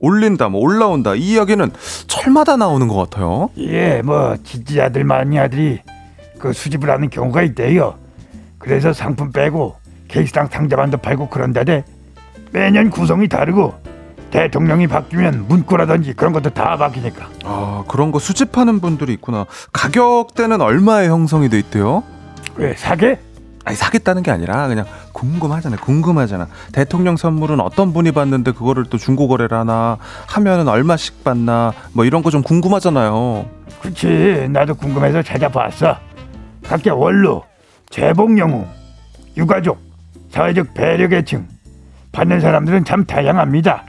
올린다, 0.00 0.48
뭐 0.48 0.60
올라온다 0.60 1.14
이 1.14 1.32
이야기는 1.32 1.70
철마다 2.06 2.56
나오는 2.56 2.88
것 2.88 2.96
같아요. 2.96 3.50
예, 3.58 4.02
뭐 4.02 4.36
지지자들 4.42 5.04
마니아들이 5.04 5.80
그 6.38 6.52
수집을 6.52 6.90
하는 6.90 7.10
경우가 7.10 7.42
있대요. 7.42 7.94
그래서 8.58 8.92
상품 8.92 9.30
빼고 9.30 9.76
케이스당 10.08 10.48
상자만도 10.48 10.98
팔고 10.98 11.28
그런다대. 11.28 11.84
매년 12.52 12.90
구성이 12.90 13.28
다르고 13.28 13.74
대통령이 14.30 14.86
바뀌면 14.86 15.46
문구라든지 15.48 16.14
그런 16.14 16.32
것도 16.32 16.50
다 16.50 16.76
바뀌니까. 16.76 17.28
아, 17.44 17.84
그런 17.88 18.10
거 18.12 18.18
수집하는 18.18 18.80
분들이 18.80 19.12
있구나. 19.12 19.46
가격대는 19.72 20.60
얼마에 20.60 21.08
형성이 21.08 21.48
돼 21.48 21.58
있대요? 21.58 22.02
왜 22.56 22.74
사게? 22.74 23.18
아니 23.64 23.76
사겠다는 23.76 24.22
게 24.22 24.30
아니라 24.30 24.68
그냥 24.68 24.86
궁금하잖아요. 25.12 25.80
궁금하잖아. 25.80 26.48
대통령 26.72 27.16
선물은 27.16 27.60
어떤 27.60 27.92
분이 27.92 28.12
받는데 28.12 28.52
그거를 28.52 28.84
또 28.86 28.96
중고 28.98 29.28
거래를 29.28 29.56
하나 29.58 29.98
하면은 30.28 30.66
얼마씩 30.68 31.22
받나 31.24 31.72
뭐 31.92 32.04
이런 32.04 32.22
거 32.22 32.30
좀 32.30 32.42
궁금하잖아요. 32.42 33.46
그렇지. 33.82 34.48
나도 34.50 34.74
궁금해서 34.76 35.22
찾아봤어. 35.22 35.96
각자 36.66 36.94
원로, 36.94 37.42
재봉 37.90 38.38
영웅, 38.38 38.66
유가족, 39.36 39.78
사회적 40.30 40.74
배려 40.74 41.08
계층 41.08 41.46
받는 42.12 42.40
사람들은 42.40 42.84
참 42.84 43.04
다양합니다. 43.04 43.84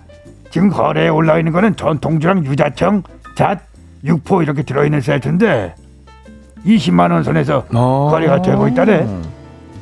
지금 0.49 0.69
거래에 0.69 1.07
올라 1.07 1.38
있는 1.38 1.51
거는 1.53 1.75
전통주랑 1.75 2.45
유자청, 2.45 3.03
잣, 3.36 3.60
육포 4.03 4.41
이렇게 4.41 4.63
들어있는 4.63 5.01
세트인데 5.01 5.75
20만 6.65 7.12
원 7.12 7.23
선에서 7.23 7.65
어. 7.73 8.07
거래가 8.12 8.41
되고 8.41 8.67
있다래. 8.67 9.07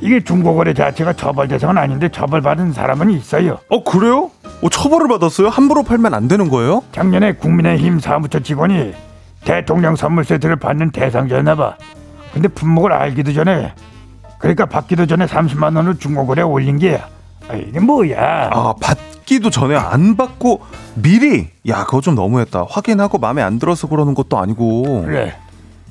이게 0.01 0.23
중고거래 0.23 0.73
자체가 0.73 1.13
처벌 1.13 1.47
대상은 1.47 1.77
아닌데 1.77 2.09
처벌받은 2.09 2.71
사람은 2.73 3.09
있어요. 3.11 3.59
어 3.69 3.83
그래요? 3.83 4.31
어, 4.61 4.69
처벌을 4.69 5.07
받았어요? 5.07 5.49
함부로 5.49 5.83
팔면 5.83 6.13
안 6.13 6.27
되는 6.27 6.49
거예요? 6.49 6.83
작년에 6.91 7.33
국민의힘 7.33 7.99
사무처 7.99 8.39
직원이 8.39 8.93
대통령 9.43 9.95
선물 9.95 10.23
세트를 10.23 10.55
받는 10.57 10.91
대상자였나 10.91 11.55
봐. 11.55 11.75
근데 12.33 12.47
품목을 12.47 12.93
알기도 12.93 13.33
전에 13.33 13.73
그러니까 14.37 14.65
받기도 14.65 15.05
전에 15.05 15.25
30만 15.25 15.75
원을 15.75 15.97
중고거래 15.97 16.43
올린 16.43 16.77
게야. 16.77 17.07
아, 17.49 17.55
이게 17.55 17.79
뭐야? 17.79 18.49
아 18.53 18.73
받기도 18.81 19.49
전에 19.49 19.75
안 19.75 20.15
받고 20.15 20.61
미리 20.95 21.49
야 21.67 21.83
그거 21.83 21.99
좀 21.99 22.15
너무했다. 22.15 22.67
확인하고 22.69 23.17
마음에 23.17 23.41
안 23.41 23.59
들어서 23.59 23.87
그러는 23.87 24.13
것도 24.13 24.37
아니고. 24.37 25.03
그래 25.05 25.35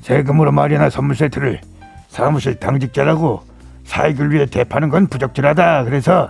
세금으로 0.01 0.51
마련한 0.51 0.89
선물 0.89 1.15
세트를 1.15 1.61
사무실 2.07 2.55
당직자라고 2.55 3.48
사익을 3.89 4.31
위해 4.31 4.45
대파는 4.45 4.89
건 4.89 5.07
부적절하다. 5.07 5.85
그래서 5.85 6.29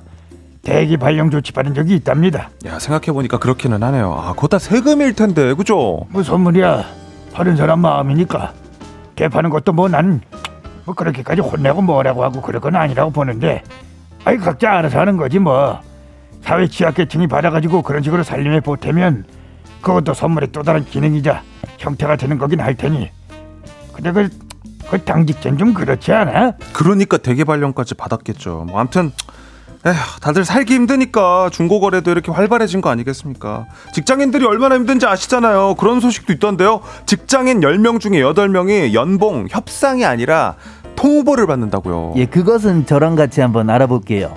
대기 0.63 0.95
발령 0.95 1.29
조치 1.29 1.51
받은 1.51 1.73
적이 1.73 1.95
있답니다. 1.95 2.49
야 2.65 2.79
생각해 2.79 3.11
보니까 3.11 3.37
그렇기는 3.37 3.83
하네요. 3.83 4.13
아 4.13 4.33
그거 4.33 4.47
다 4.47 4.59
세금일 4.59 5.13
텐데 5.13 5.53
그죠? 5.53 6.05
뭐 6.09 6.23
선물이야 6.23 6.85
받은 7.33 7.57
사람 7.57 7.79
마음이니까 7.79 8.53
대파는 9.15 9.49
것도 9.49 9.73
뭐난뭐 9.73 10.21
그렇게까지 10.95 11.41
혼내고 11.41 11.81
뭐라고 11.81 12.23
하고 12.23 12.41
그럴 12.41 12.61
건 12.61 12.77
아니라고 12.77 13.11
보는데 13.11 13.61
아이 14.23 14.37
각자 14.37 14.77
알아서 14.77 14.99
하는 14.99 15.17
거지 15.17 15.37
뭐 15.39 15.81
사회 16.41 16.65
취약계층이 16.65 17.27
받아가지고 17.27 17.81
그런 17.81 18.01
식으로 18.01 18.23
살림에 18.23 18.61
보태면 18.61 19.25
그것도 19.81 20.13
선물의 20.13 20.49
또 20.53 20.63
다른 20.63 20.85
기능이자 20.85 21.43
형태가 21.77 22.15
되는 22.15 22.37
거긴 22.37 22.61
할 22.61 22.75
테니 22.75 23.11
근데 23.93 24.11
그, 24.13 24.29
그 24.89 25.03
당직자는 25.03 25.57
좀 25.57 25.73
그렇지 25.73 26.11
않아? 26.11 26.53
그러니까 26.73 27.17
대기 27.17 27.43
발령까지 27.43 27.95
받았겠죠. 27.95 28.65
뭐 28.69 28.79
아무튼 28.79 29.11
에휴, 29.85 29.95
다들 30.19 30.43
살기 30.43 30.73
힘드니까 30.73 31.49
중고 31.51 31.79
거래도 31.79 32.11
이렇게 32.11 32.31
활발해진 32.31 32.81
거 32.81 32.89
아니겠습니까? 32.89 33.65
직장인들이 33.93 34.45
얼마나 34.45 34.75
힘든지 34.75 35.05
아시잖아요. 35.05 35.75
그런 35.75 36.01
소식도 36.01 36.33
있던데요. 36.33 36.81
직장인 37.05 37.61
10명 37.61 38.01
중에 38.01 38.21
8명이 38.21 38.93
연봉 38.93 39.47
협상이 39.49 40.03
아니라 40.03 40.55
통보를 40.97 41.47
받는다고요. 41.47 42.15
예, 42.17 42.25
그것은 42.25 42.85
저랑 42.85 43.15
같이 43.15 43.39
한번 43.39 43.69
알아볼게요. 43.69 44.35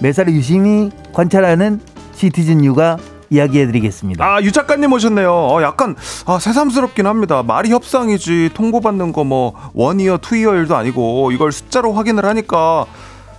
매사를 0.00 0.30
유심히 0.34 0.90
관찰하는 1.14 1.80
시티즌 2.12 2.62
유가 2.62 2.98
이야기해드리겠습니다. 3.32 4.24
아, 4.24 4.42
유 4.42 4.52
작가님 4.52 4.92
오셨네요. 4.92 5.32
어, 5.32 5.62
약간 5.62 5.96
아, 6.26 6.38
새삼스럽긴 6.38 7.06
합니다. 7.06 7.42
말이 7.42 7.70
협상이지 7.70 8.50
통보받는 8.54 9.12
거 9.12 9.22
뭐 9.22 9.54
원이어 9.74 10.18
투이어 10.18 10.54
일도 10.56 10.76
아니고 10.76 11.30
이걸 11.32 11.52
숫자로 11.52 11.92
확인을 11.92 12.24
하니까 12.24 12.86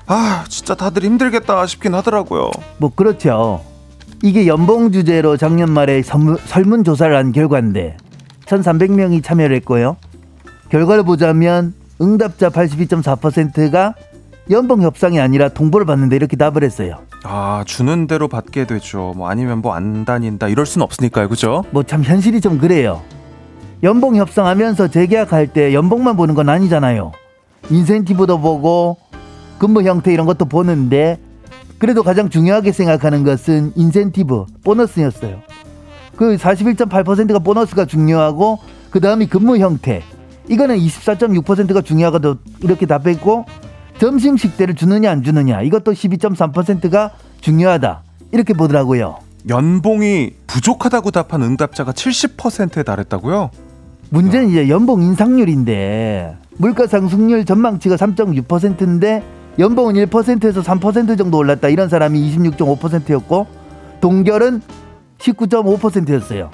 아, 0.07 0.43
진짜 0.49 0.75
다들 0.75 1.03
힘들겠다 1.03 1.65
싶긴 1.67 1.93
하더라고요. 1.93 2.51
뭐 2.77 2.91
그렇죠. 2.95 3.61
이게 4.23 4.47
연봉 4.47 4.91
주제로 4.93 5.35
작년 5.37 5.69
말에 5.71 6.01
설문, 6.01 6.37
설문조사를 6.45 7.13
한 7.15 7.31
결과인데 7.33 7.97
1,300명이 8.45 9.23
참여를 9.23 9.55
했고요. 9.57 9.97
결과를 10.69 11.03
보자면 11.03 11.73
응답자 12.01 12.49
82.4%가 12.49 13.93
연봉 14.49 14.81
협상이 14.81 15.19
아니라 15.19 15.49
통보를 15.49 15.85
받는데 15.85 16.15
이렇게 16.15 16.35
답을 16.37 16.63
했어요. 16.63 16.99
아, 17.23 17.63
주는 17.65 18.05
대로 18.07 18.27
받게 18.27 18.65
되죠. 18.65 19.13
뭐 19.15 19.29
아니면 19.29 19.59
뭐 19.61 19.73
안 19.73 20.05
다닌다 20.05 20.47
이럴 20.49 20.65
순 20.65 20.81
없으니까요. 20.81 21.29
그죠? 21.29 21.63
뭐 21.71 21.83
참 21.83 22.03
현실이 22.03 22.41
좀 22.41 22.57
그래요. 22.57 23.01
연봉 23.81 24.15
협상하면서 24.15 24.89
재계약할 24.89 25.47
때 25.47 25.73
연봉만 25.73 26.15
보는 26.15 26.35
건 26.35 26.49
아니잖아요. 26.49 27.11
인센티브도 27.69 28.39
보고 28.39 28.97
근무 29.57 29.83
형태 29.83 30.13
이런 30.13 30.25
것도 30.25 30.45
보는데 30.45 31.17
그래도 31.79 32.03
가장 32.03 32.29
중요하게 32.29 32.71
생각하는 32.71 33.23
것은 33.23 33.73
인센티브, 33.75 34.45
보너스였어요. 34.63 35.39
그 36.15 36.35
41.8%가 36.37 37.39
보너스가 37.39 37.85
중요하고 37.85 38.59
그 38.89 38.99
다음이 39.01 39.27
근무 39.27 39.57
형태. 39.57 40.01
이거는 40.49 40.77
24.6%가 40.77 41.81
중요하거든 41.81 42.35
이렇게 42.61 42.85
답했고 42.85 43.45
점심 44.03 44.35
식대를 44.35 44.75
주느냐 44.75 45.09
안 45.09 45.23
주느냐 45.23 45.61
이것도 45.61 45.93
12.3%가 45.93 47.11
중요하다 47.39 48.03
이렇게 48.33 48.53
보더라고요. 48.53 49.19
연봉이 49.47 50.31
부족하다고 50.45 51.11
답한 51.11 51.41
응답자가 51.41 51.93
70%에 51.93 52.83
달했다고요? 52.83 53.49
문제는 54.09 54.49
이제 54.49 54.67
연봉 54.67 55.01
인상률인데 55.03 56.35
물가 56.57 56.85
상승률 56.85 57.45
전망치가 57.45 57.95
3.6%인데 57.95 59.23
연봉은 59.57 59.93
1%에서 59.93 60.61
3% 60.61 61.17
정도 61.17 61.37
올랐다 61.37 61.69
이런 61.69 61.87
사람이 61.87 62.29
26.5%였고 62.35 63.47
동결은 64.01 64.61
19.5%였어요. 65.17 66.51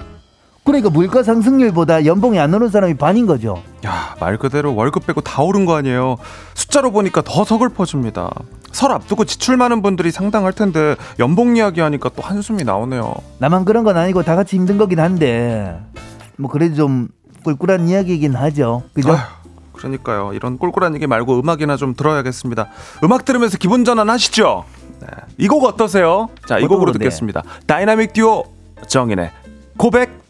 그러니까 0.70 0.88
물가 0.88 1.24
상승률보다 1.24 2.04
연봉이 2.04 2.38
안 2.38 2.54
오른 2.54 2.68
사람이 2.68 2.94
반인 2.94 3.26
거죠. 3.26 3.60
야, 3.84 4.14
말 4.20 4.38
그대로 4.38 4.72
월급 4.76 5.04
빼고 5.04 5.20
다 5.20 5.42
오른 5.42 5.64
거 5.64 5.74
아니에요. 5.74 6.16
숫자로 6.54 6.92
보니까 6.92 7.22
더 7.22 7.44
서글퍼집니다. 7.44 8.30
설 8.70 8.92
앞두고 8.92 9.24
지출 9.24 9.56
많은 9.56 9.82
분들이 9.82 10.12
상당할 10.12 10.52
텐데 10.52 10.94
연봉 11.18 11.56
이야기 11.56 11.80
하니까 11.80 12.08
또 12.14 12.22
한숨이 12.22 12.62
나오네요. 12.62 13.14
나만 13.38 13.64
그런 13.64 13.82
건 13.82 13.96
아니고 13.96 14.22
다 14.22 14.36
같이 14.36 14.54
힘든 14.54 14.78
거긴 14.78 15.00
한데 15.00 15.76
뭐 16.36 16.48
그래도 16.48 16.76
좀 16.76 17.08
꿀꿀한 17.42 17.88
이야기이긴 17.88 18.36
하죠. 18.36 18.84
그죠? 18.94 19.10
아휴, 19.10 19.18
그러니까요. 19.72 20.34
이런 20.34 20.56
꿀꿀한 20.56 20.94
얘기 20.94 21.08
말고 21.08 21.40
음악이나 21.40 21.76
좀 21.76 21.94
들어야겠습니다. 21.94 22.68
음악 23.02 23.24
들으면서 23.24 23.58
기분 23.58 23.84
전환 23.84 24.08
하시죠. 24.08 24.64
네. 25.00 25.08
이곡 25.36 25.64
어떠세요? 25.64 26.28
자, 26.46 26.58
이 26.58 26.62
곡으로 26.62 26.92
건데? 26.92 27.00
듣겠습니다. 27.00 27.42
다이나믹 27.66 28.12
듀오 28.12 28.44
정인의 28.86 29.32
고백. 29.76 30.20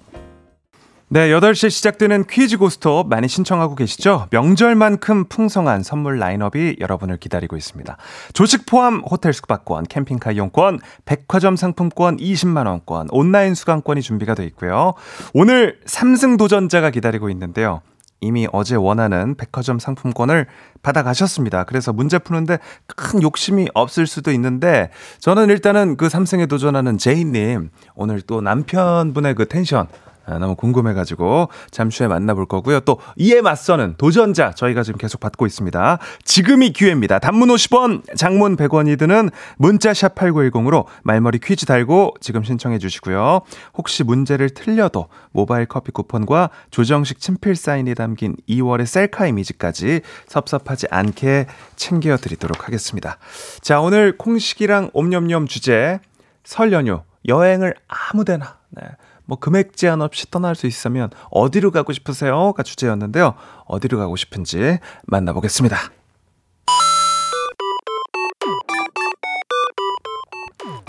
네, 1.13 1.29
8시에 1.31 1.71
시작되는 1.71 2.27
퀴즈 2.31 2.57
고스톱 2.57 3.09
많이 3.09 3.27
신청하고 3.27 3.75
계시죠? 3.75 4.29
명절만큼 4.31 5.25
풍성한 5.25 5.83
선물 5.83 6.21
라인업이 6.21 6.77
여러분을 6.79 7.17
기다리고 7.17 7.57
있습니다. 7.57 7.97
조식 8.33 8.65
포함 8.65 9.01
호텔 9.01 9.33
숙박권, 9.33 9.87
캠핑카 9.89 10.31
이용권, 10.31 10.79
백화점 11.07 11.57
상품권 11.57 12.17
20만원권, 12.17 13.09
온라인 13.11 13.57
수강권이 13.57 14.03
준비가 14.03 14.37
되어 14.37 14.47
있고요. 14.47 14.95
오늘 15.35 15.81
3승 15.85 16.39
도전자가 16.39 16.91
기다리고 16.91 17.29
있는데요. 17.31 17.83
이미 18.21 18.47
어제 18.53 18.77
원하는 18.77 19.35
백화점 19.35 19.81
상품권을 19.81 20.47
받아가셨습니다. 20.83 21.65
그래서 21.65 21.93
문제 21.93 22.21
푸는데 22.21 22.59
큰 22.87 23.21
욕심이 23.21 23.67
없을 23.75 24.07
수도 24.07 24.31
있는데 24.31 24.91
저는 25.19 25.49
일단은 25.51 25.97
그 25.97 26.09
삼승에 26.09 26.47
도전하는 26.47 26.99
제이님 26.99 27.71
오늘 27.97 28.21
또 28.21 28.41
남편분의 28.41 29.35
그 29.35 29.49
텐션 29.49 29.89
아, 29.89 30.10
너무 30.39 30.55
궁금해가지고 30.55 31.49
잠시 31.71 32.03
후에 32.03 32.09
만나볼 32.09 32.47
거고요. 32.47 32.81
또 32.81 32.99
이에 33.17 33.41
맞서는 33.41 33.95
도전자 33.99 34.53
저희가 34.53 34.83
지금 34.83 34.99
계속 34.99 35.21
받고 35.21 35.47
있습니다. 35.47 35.99
지금이 36.25 36.73
기회입니다. 36.73 37.19
단문 37.19 37.49
50원, 37.49 38.17
장문 38.17 38.57
100원이 38.57 38.99
드는 38.99 39.31
문자 39.57 39.95
샵 39.95 40.15
8910으로 40.15 40.85
말머리 41.03 41.39
퀴즈 41.39 41.67
달고 41.67 42.15
지금 42.21 42.43
신청해 42.43 42.79
주시고요. 42.79 43.41
혹시 43.75 44.05
문제를 44.05 44.51
틀려도 44.51 45.09
모바일 45.33 45.67
커피 45.67 45.93
쿠폰과 45.93 46.51
조정식 46.71 47.21
친필 47.21 47.57
사인이 47.57 47.95
담긴 47.95 48.37
2월의 48.49 48.87
셀카 48.87 49.27
이미지까지 49.27 50.01
섭섭하지 50.29 50.87
않게 50.91 51.47
챙겨 51.77 52.17
드리도록 52.17 52.67
하겠습니다. 52.67 53.19
자, 53.61 53.81
오늘 53.81 54.17
콩식이랑 54.17 54.91
옴념념 54.93 55.47
주제 55.47 56.01
설 56.45 56.73
연휴 56.73 57.03
여행을 57.29 57.75
아무데나 57.87 58.59
네. 58.71 58.83
뭐 59.31 59.39
금액 59.39 59.77
제한 59.77 60.03
없이 60.03 60.29
떠날 60.29 60.57
수 60.57 60.67
있으면 60.67 61.09
어디로 61.31 61.71
가고 61.71 61.93
싶으세요?가 61.93 62.65
주제였는데요. 62.65 63.35
어디로 63.65 63.97
가고 63.97 64.17
싶은지 64.17 64.81
만나보겠습니다. 65.05 65.77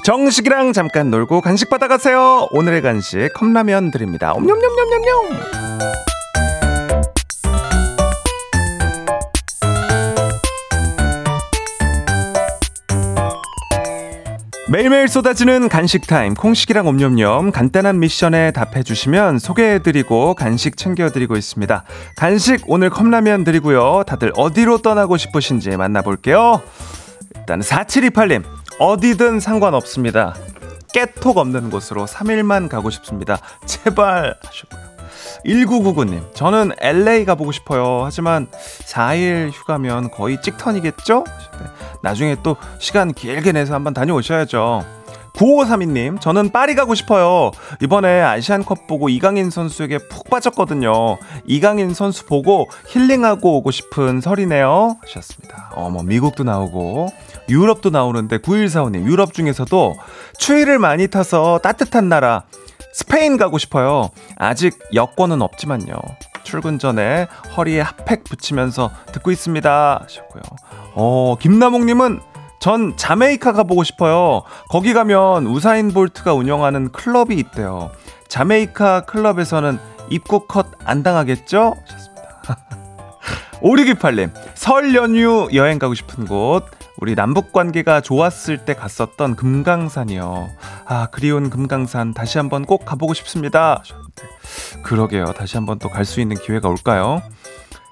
정식이랑 0.04 0.74
잠깐 0.74 1.12
놀고 1.12 1.42
간식 1.42 1.70
받아가세요. 1.70 2.48
오늘의 2.52 2.82
간식 2.82 3.30
컵라면 3.36 3.92
드립니다. 3.92 4.34
옴뇸뇸뇸뇸뇸. 4.34 5.62
매일매일 14.72 15.10
쏟아지는 15.10 15.68
간식 15.68 16.08
타임 16.08 16.34
콩식이랑 16.34 16.88
옴념념 16.88 17.52
간단한 17.52 18.00
미션에 18.00 18.52
답해 18.52 18.84
주시면 18.84 19.38
소개해 19.38 19.80
드리고 19.80 20.34
간식 20.34 20.78
챙겨 20.78 21.10
드리고 21.10 21.36
있습니다. 21.36 21.84
간식 22.16 22.64
오늘 22.68 22.90
컵라면 22.90 23.44
드리고요. 23.44 24.04
다들 24.08 24.32
어디로 24.34 24.78
떠나고 24.78 25.18
싶으신지 25.18 25.76
만나 25.76 26.02
볼게요. 26.02 26.62
일단 27.36 27.60
4728님 27.60 28.46
어디든 28.80 29.42
상관없습니다. 29.42 30.36
깨톡 30.94 31.38
없는 31.38 31.70
곳으로 31.70 32.06
3일만 32.06 32.70
가고 32.70 32.90
싶습니다. 32.92 33.40
제발 33.66 34.36
하셨고요. 34.42 34.91
1999님, 35.46 36.34
저는 36.34 36.72
LA 36.80 37.26
가보고 37.26 37.52
싶어요. 37.52 38.02
하지만 38.04 38.48
4일 38.86 39.52
휴가면 39.52 40.12
거의 40.12 40.42
찍턴이겠죠? 40.42 41.24
네, 41.26 41.66
나중에 42.02 42.36
또 42.44 42.56
시간 42.80 43.14
길게 43.14 43.52
내서 43.52 43.74
한번 43.74 43.94
다녀오셔야죠. 43.94 44.86
9532님, 45.34 46.20
저는 46.20 46.50
파리 46.52 46.76
가고 46.76 46.94
싶어요. 46.94 47.52
이번에 47.82 48.22
아시안컵 48.22 48.86
보고 48.88 49.10
이강인 49.10 49.50
선수에게 49.50 49.98
푹 50.10 50.30
빠졌거든요. 50.30 51.18
이강인 51.46 51.94
선수 51.94 52.26
보고 52.26 52.70
힐링하고 52.88 53.58
오고 53.58 53.72
싶은 53.72 54.22
설이네요. 54.22 54.98
하셨습니다. 55.02 55.72
어머, 55.74 56.04
미국도 56.04 56.44
나오고, 56.44 57.10
유럽도 57.50 57.90
나오는데, 57.90 58.40
9145님, 58.40 59.06
유럽 59.06 59.34
중에서도 59.34 59.96
추위를 60.38 60.80
많이 60.80 61.08
타서 61.08 61.60
따뜻한 61.64 62.10
나라, 62.10 62.44
스페인 62.94 63.38
가고 63.38 63.58
싶어요. 63.58 64.10
아직 64.38 64.78
여권은 64.94 65.42
없지만요. 65.42 65.96
출근 66.44 66.80
전에 66.80 67.28
허리에 67.56 67.82
핫팩 67.82 68.24
붙이면서 68.24 68.92
듣고 69.14 69.32
있습니다. 69.32 70.00
하셨고요. 70.04 70.42
어, 70.96 71.36
김나몽님은 71.40 72.20
전 72.60 72.96
자메이카 72.96 73.54
가보고 73.54 73.84
싶어요. 73.84 74.44
거기 74.70 74.94
가면 74.94 75.48
우사인 75.48 75.92
볼트가 75.92 76.34
운영하는 76.34 76.92
클럽이 76.92 77.36
있대요. 77.36 77.92
자메이카 78.28 79.02
클럽에서는 79.02 79.80
입국 80.10 80.48
컷 80.48 80.68
안 80.86 81.04
당하겠죠? 81.04 81.76
하셨습니다. 81.86 82.22
5628님, 83.62 84.32
설 84.56 84.94
연휴 84.96 85.48
여행 85.54 85.80
가고 85.80 85.94
싶은 85.94 86.26
곳. 86.26 86.66
우리 87.02 87.16
남북 87.16 87.52
관계가 87.52 88.02
좋았을 88.02 88.60
때 88.60 88.76
갔었던 88.76 89.36
금강산이요. 89.36 90.50
아, 90.86 91.08
그리운 91.12 91.50
금강산 91.50 92.14
다시 92.14 92.38
한번 92.38 92.64
꼭 92.66 92.86
가보고 92.86 93.14
싶습니다. 93.16 93.82
그러게요. 94.84 95.34
다시 95.34 95.58
한번 95.58 95.80
또 95.80 95.90
갈 95.90 96.06
수 96.06 96.22
있는 96.22 96.38
기회가 96.38 96.70
올까요? 96.70 97.24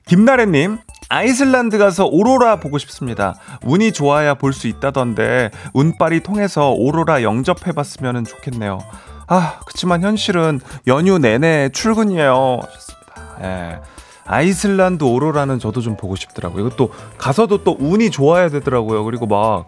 김나래님, 0.06 0.78
아이슬란드 1.10 1.78
가서 1.80 2.06
오로라 2.06 2.58
보고 2.58 2.78
싶습니다. 2.78 3.36
운이 3.64 3.94
좋아야 3.94 4.36
볼 4.36 4.54
수 4.54 4.68
있다던데 4.68 5.50
운빨이 5.74 6.22
통해서 6.22 6.70
오로라 6.72 7.24
영접해봤으면 7.24 8.26
좋겠네요. 8.26 8.80
아, 9.28 9.60
그치만 9.66 10.02
현실은 10.04 10.60
연휴 10.88 11.18
내내 11.18 11.70
출근이에요. 11.70 12.60
하셨습니다. 12.64 13.38
예. 13.44 13.80
아이슬란드 14.30 15.04
오로라는 15.04 15.60
저도 15.60 15.82
좀 15.82 15.98
보고 15.98 16.16
싶더라고요. 16.16 16.68
이것도 16.68 16.92
가서도 17.18 17.64
또 17.64 17.76
운이 17.80 18.12
좋아야 18.12 18.50
되더라고요. 18.50 19.04
그리고 19.04 19.26
막 19.26 19.66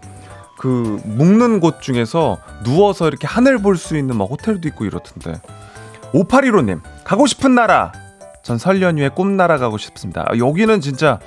그 0.57 1.01
묵는 1.05 1.59
곳 1.59 1.81
중에서 1.81 2.37
누워서 2.63 3.07
이렇게 3.07 3.25
하늘 3.25 3.57
볼 3.63 3.77
수 3.77 3.97
있는 3.97 4.15
막 4.15 4.25
호텔도 4.25 4.67
있고 4.67 4.85
이렇던데. 4.85 5.41
5815님, 6.13 6.81
가고 7.03 7.25
싶은 7.25 7.55
나라. 7.55 7.91
전 8.43 8.59
설 8.59 8.79
연휴에 8.83 9.09
꿈나라 9.09 9.57
가고 9.57 9.79
싶습니다. 9.79 10.23
아, 10.27 10.37
여기는 10.37 10.79
진짜 10.81 11.19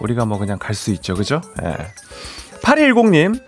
우리가 0.00 0.26
뭐 0.26 0.36
그냥 0.36 0.58
갈 0.58 0.74
수 0.74 0.90
있죠. 0.90 1.14
그죠? 1.14 1.40
예. 1.64 1.74
8210님. 2.62 3.40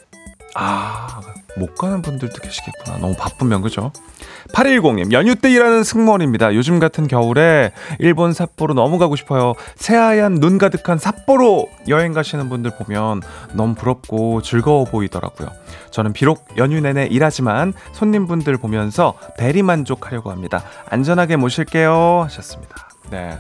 아, 0.54 1.20
못 1.57 1.75
가는 1.75 2.03
분들도 2.03 2.35
계시겠구나. 2.40 2.99
너무 2.99 3.14
바쁘면, 3.17 3.62
그죠? 3.62 3.93
8210님, 4.53 5.12
연휴 5.12 5.35
때 5.35 5.51
일하는 5.51 5.85
승무원입니다. 5.85 6.55
요즘 6.55 6.79
같은 6.79 7.07
겨울에 7.07 7.73
일본 7.99 8.33
삿포로 8.33 8.75
너무 8.75 8.99
가고 8.99 9.17
싶어요. 9.17 9.55
새하얀 9.77 10.40
눈 10.40 10.59
가득한 10.59 10.99
삿포로 10.99 11.69
여행 11.88 12.12
가시는 12.12 12.49
분들 12.49 12.73
보면 12.79 13.23
너무 13.53 13.75
부럽고 13.75 14.43
즐거워 14.43 14.85
보이더라고요. 14.85 15.49
저는 15.90 16.12
비록 16.12 16.47
연휴 16.57 16.81
내내 16.81 17.07
일하지만 17.07 17.73
손님분들 17.93 18.57
보면서 18.59 19.14
대리 19.38 19.62
만족하려고 19.62 20.31
합니다. 20.31 20.62
안전하게 20.88 21.37
모실게요. 21.37 22.23
하셨습니다. 22.25 22.88
네. 23.11 23.38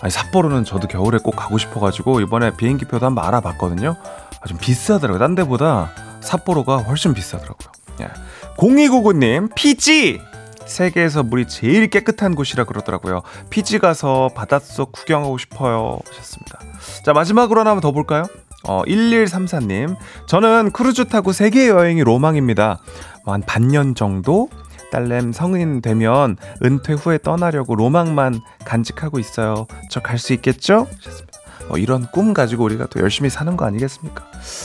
아니, 0.00 0.10
삿포로는 0.10 0.64
저도 0.64 0.88
겨울에 0.88 1.18
꼭 1.18 1.36
가고 1.36 1.56
싶어가지고 1.56 2.20
이번에 2.20 2.56
비행기 2.56 2.84
표도 2.84 3.06
한번 3.06 3.24
알아봤거든요. 3.24 3.96
아, 4.40 4.46
좀 4.46 4.58
비싸더라고요. 4.58 5.18
딴 5.18 5.34
데보다 5.34 5.90
삿포로가 6.24 6.78
훨씬 6.78 7.14
비싸더라고요. 7.14 7.68
예. 8.02 8.08
0299님, 8.56 9.54
피지! 9.54 10.20
세계에서 10.66 11.22
물이 11.22 11.46
제일 11.46 11.88
깨끗한 11.90 12.34
곳이라 12.34 12.64
그러더라고요. 12.64 13.22
피지 13.50 13.78
가서 13.78 14.30
바닷속 14.34 14.92
구경하고 14.92 15.36
싶어요. 15.38 15.98
하셨습니다. 16.08 16.58
자, 17.04 17.12
마지막으로 17.12 17.60
하나 17.60 17.78
더 17.80 17.92
볼까요? 17.92 18.24
어, 18.66 18.82
1134님. 18.86 19.96
저는 20.26 20.70
크루즈 20.72 21.04
타고 21.08 21.32
세계 21.32 21.68
여행이 21.68 22.02
로망입니다. 22.02 22.78
뭐 23.24 23.34
한 23.34 23.42
반년 23.42 23.94
정도? 23.94 24.48
딸내미 24.90 25.32
성인 25.34 25.82
되면 25.82 26.36
은퇴 26.64 26.92
후에 26.94 27.18
떠나려고 27.18 27.74
로망만 27.74 28.40
간직하고 28.64 29.18
있어요. 29.18 29.66
저 29.90 30.00
갈 30.00 30.18
수 30.18 30.32
있겠죠? 30.34 30.86
하셨습니다. 30.96 31.33
뭐 31.68 31.78
이런 31.78 32.06
꿈 32.12 32.34
가지고 32.34 32.64
우리가 32.64 32.86
또 32.90 33.00
열심히 33.00 33.30
사는 33.30 33.56
거 33.56 33.64
아니겠습니까? 33.64 34.24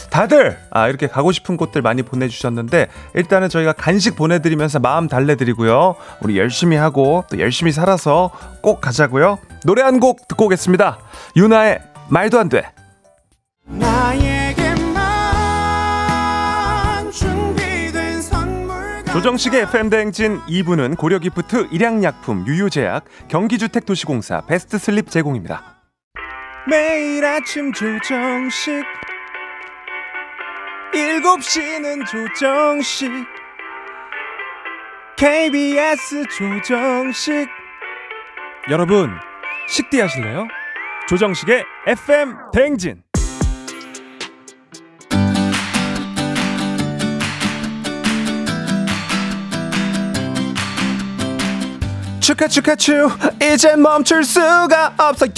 다들 0.09 0.57
아 0.71 0.87
이렇게 0.87 1.07
가고 1.07 1.31
싶은 1.31 1.55
곳들 1.57 1.81
많이 1.81 2.01
보내주셨는데 2.03 2.87
일단은 3.15 3.47
저희가 3.49 3.73
간식 3.73 4.15
보내드리면서 4.15 4.79
마음 4.79 5.07
달래드리고요. 5.07 5.95
우리 6.21 6.37
열심히 6.37 6.75
하고 6.77 7.23
또 7.29 7.39
열심히 7.39 7.71
살아서 7.71 8.31
꼭 8.61 8.81
가자고요. 8.81 9.39
노래 9.65 9.81
한 9.83 9.99
곡 9.99 10.27
듣고 10.29 10.45
오겠습니다. 10.45 10.97
유나의 11.35 11.81
말도 12.09 12.39
안 12.39 12.47
돼. 12.49 12.63
나에게만 16.19 17.11
준비된 17.11 18.21
선물 18.21 19.03
같아 19.03 19.11
조정식의 19.13 19.61
FM 19.63 19.89
대행진 19.89 20.39
2부는 20.47 20.97
고려기프트, 20.97 21.67
일양약품, 21.71 22.45
유유제약, 22.47 23.05
경기주택도시공사, 23.27 24.41
베스트슬립 24.41 25.09
제공입니다. 25.11 25.78
매일 26.67 27.25
아침 27.25 27.71
조정식 27.71 28.83
7시는 30.93 32.05
조정식 32.05 33.11
KBS 35.15 36.25
조정식 36.27 37.47
여러분 38.69 39.09
식대 39.67 40.01
하실래요? 40.01 40.47
조정식의 41.07 41.63
FM 41.87 42.35
대행진 42.53 43.01
축하 52.29 52.47
축하 52.47 52.75
축 52.75 53.09
이젠 53.41 53.81
멈출 53.81 54.23
수가 54.23 54.93
없어요 54.99 55.31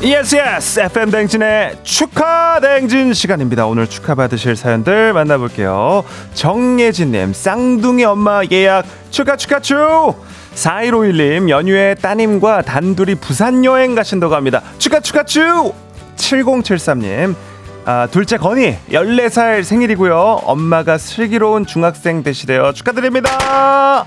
yes 0.00 0.36
yes 0.36 0.78
FM 0.78 1.10
대행진의 1.10 1.78
축하 1.82 2.60
대행진 2.60 3.12
시간입니다. 3.14 3.66
오늘 3.66 3.88
축하 3.88 4.14
받으실 4.14 4.54
사연들 4.54 5.12
만나볼게요. 5.12 6.04
정예진님 6.34 7.32
쌍둥이 7.32 8.04
엄마 8.04 8.42
예약 8.52 8.86
축하 9.10 9.36
축하 9.36 9.58
축 9.58 9.76
4151님 10.54 11.48
연휴에 11.48 11.96
따님과 11.96 12.62
단둘이 12.62 13.16
부산 13.16 13.64
여행 13.64 13.96
가신다고 13.96 14.36
합니다. 14.36 14.62
축하 14.78 15.00
축하 15.00 15.24
축 15.24 15.74
7073님 16.16 17.34
아, 17.84 18.08
둘째 18.10 18.36
건이 18.36 18.76
14살 18.90 19.62
생일이고요. 19.62 20.16
엄마가 20.44 20.98
슬기로운 20.98 21.66
중학생 21.66 22.24
되시래요. 22.24 22.72
축하드립니다. 22.72 24.06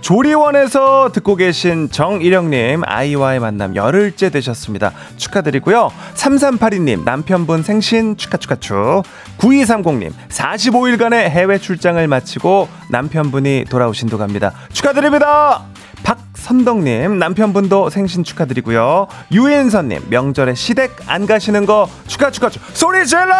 조리원에서 0.00 1.10
듣고 1.12 1.36
계신 1.36 1.90
정일영님 1.90 2.82
아이와의 2.84 3.40
만남 3.40 3.76
열흘째 3.76 4.30
되셨습니다. 4.30 4.92
축하드리고요. 5.16 5.90
3382님 6.14 7.04
남편분 7.04 7.62
생신 7.62 8.16
축하 8.16 8.36
축하 8.38 8.54
축 8.56 9.02
9230님 9.38 10.12
45일간의 10.28 11.14
해외 11.28 11.58
출장을 11.58 12.06
마치고 12.06 12.68
남편분이 12.90 13.66
돌아오신다고 13.68 14.22
합니다. 14.22 14.52
축하드립니다. 14.72 15.64
박 16.02 16.18
선덕님 16.40 17.18
남편분도 17.18 17.90
생신 17.90 18.24
축하드리고요. 18.24 19.06
유인선님 19.30 20.06
명절에 20.08 20.54
시댁 20.54 20.96
안 21.06 21.26
가시는 21.26 21.66
거 21.66 21.88
축하 22.06 22.30
축하 22.30 22.48
축 22.48 22.62
소리 22.72 23.06
질러! 23.06 23.34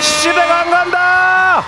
시댁 0.00 0.38
안 0.38 0.70
간다! 0.70 1.64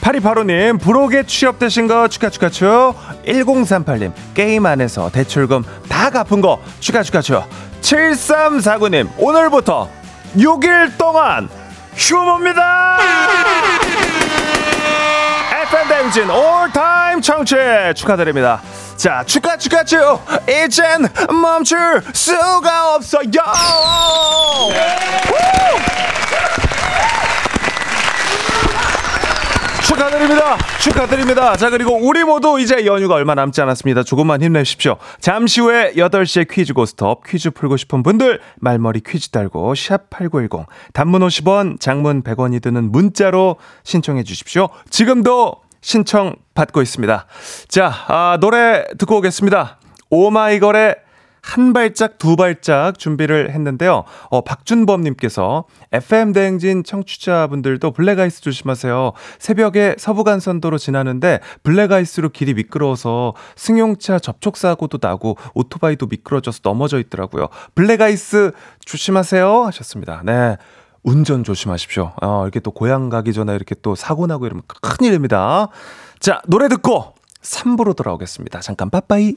8285님, 0.00 0.80
부록에 0.80 1.24
취업되신 1.24 1.88
거 1.88 2.06
축하 2.06 2.30
축하 2.30 2.48
축. 2.48 2.94
1038님, 3.26 4.12
게임 4.34 4.64
안에서 4.64 5.10
대출금 5.10 5.64
다 5.88 6.10
갚은 6.10 6.40
거 6.40 6.60
축하 6.78 7.02
축하 7.02 7.20
축. 7.20 7.42
7349님, 7.80 9.08
오늘부터 9.18 9.88
6일 10.36 10.96
동안 10.96 11.48
휴무입니다! 11.96 12.98
FM 15.68 15.88
댕진 15.88 16.30
올타임 16.30 17.20
청취 17.20 17.56
축하드립니다. 17.96 18.62
자, 18.96 19.22
축하 19.24 19.56
축하 19.56 19.84
축. 19.84 19.98
이젠 20.48 21.06
멈출 21.30 22.02
수가 22.14 22.94
없어요! 22.94 23.30
축하드립니다. 29.84 30.56
축하드립니다. 30.80 31.56
자, 31.56 31.70
그리고 31.70 31.96
우리 31.96 32.24
모두 32.24 32.58
이제 32.58 32.84
연휴가 32.86 33.14
얼마 33.14 33.34
남지 33.34 33.60
않았습니다. 33.60 34.02
조금만 34.02 34.42
힘내십시오. 34.42 34.96
잠시 35.20 35.60
후에 35.60 35.92
8시에 35.94 36.48
퀴즈 36.50 36.72
고스톱 36.72 37.24
퀴즈 37.26 37.50
풀고 37.50 37.76
싶은 37.76 38.02
분들 38.02 38.40
말머리 38.56 39.00
퀴즈 39.06 39.30
달고 39.30 39.74
샵8910 39.74 40.66
단문 40.92 41.20
50원, 41.22 41.80
장문 41.80 42.22
100원이 42.22 42.60
드는 42.62 42.90
문자로 42.90 43.56
신청해 43.84 44.24
주십시오. 44.24 44.68
지금도 44.90 45.65
신청 45.80 46.36
받고 46.54 46.82
있습니다. 46.82 47.26
자, 47.68 47.92
아, 48.08 48.38
노래 48.40 48.84
듣고 48.98 49.18
오겠습니다. 49.18 49.78
오마이걸의 50.10 50.96
한 51.46 51.72
발짝 51.72 52.18
두 52.18 52.34
발짝 52.34 52.98
준비를 52.98 53.52
했는데요. 53.52 54.02
어, 54.30 54.40
박준범 54.40 55.02
님께서 55.02 55.64
FM 55.92 56.32
대행진 56.32 56.82
청취자분들도 56.82 57.92
블랙아이스 57.92 58.40
조심하세요. 58.40 59.12
새벽에 59.38 59.94
서부간선도로 59.96 60.76
지나는데 60.76 61.38
블랙아이스로 61.62 62.30
길이 62.30 62.52
미끄러워서 62.54 63.34
승용차 63.54 64.18
접촉 64.18 64.56
사고도 64.56 64.98
나고 65.00 65.36
오토바이도 65.54 66.06
미끄러져서 66.06 66.60
넘어져 66.64 66.98
있더라고요. 66.98 67.48
블랙아이스 67.76 68.50
조심하세요 68.84 69.66
하셨습니다. 69.66 70.22
네. 70.24 70.56
운전 71.06 71.44
조심하십시오. 71.44 72.12
어, 72.20 72.42
이렇게 72.42 72.58
또 72.58 72.72
고향 72.72 73.08
가기 73.08 73.32
전에 73.32 73.54
이렇게 73.54 73.76
또 73.80 73.94
사고 73.94 74.26
나고 74.26 74.44
이러면 74.44 74.64
큰일입니다. 74.82 75.68
자, 76.18 76.42
노래 76.48 76.68
듣고 76.68 77.14
3부로 77.42 77.94
돌아오겠습니다. 77.94 78.60
잠깐 78.60 78.90
빠빠이. 78.90 79.36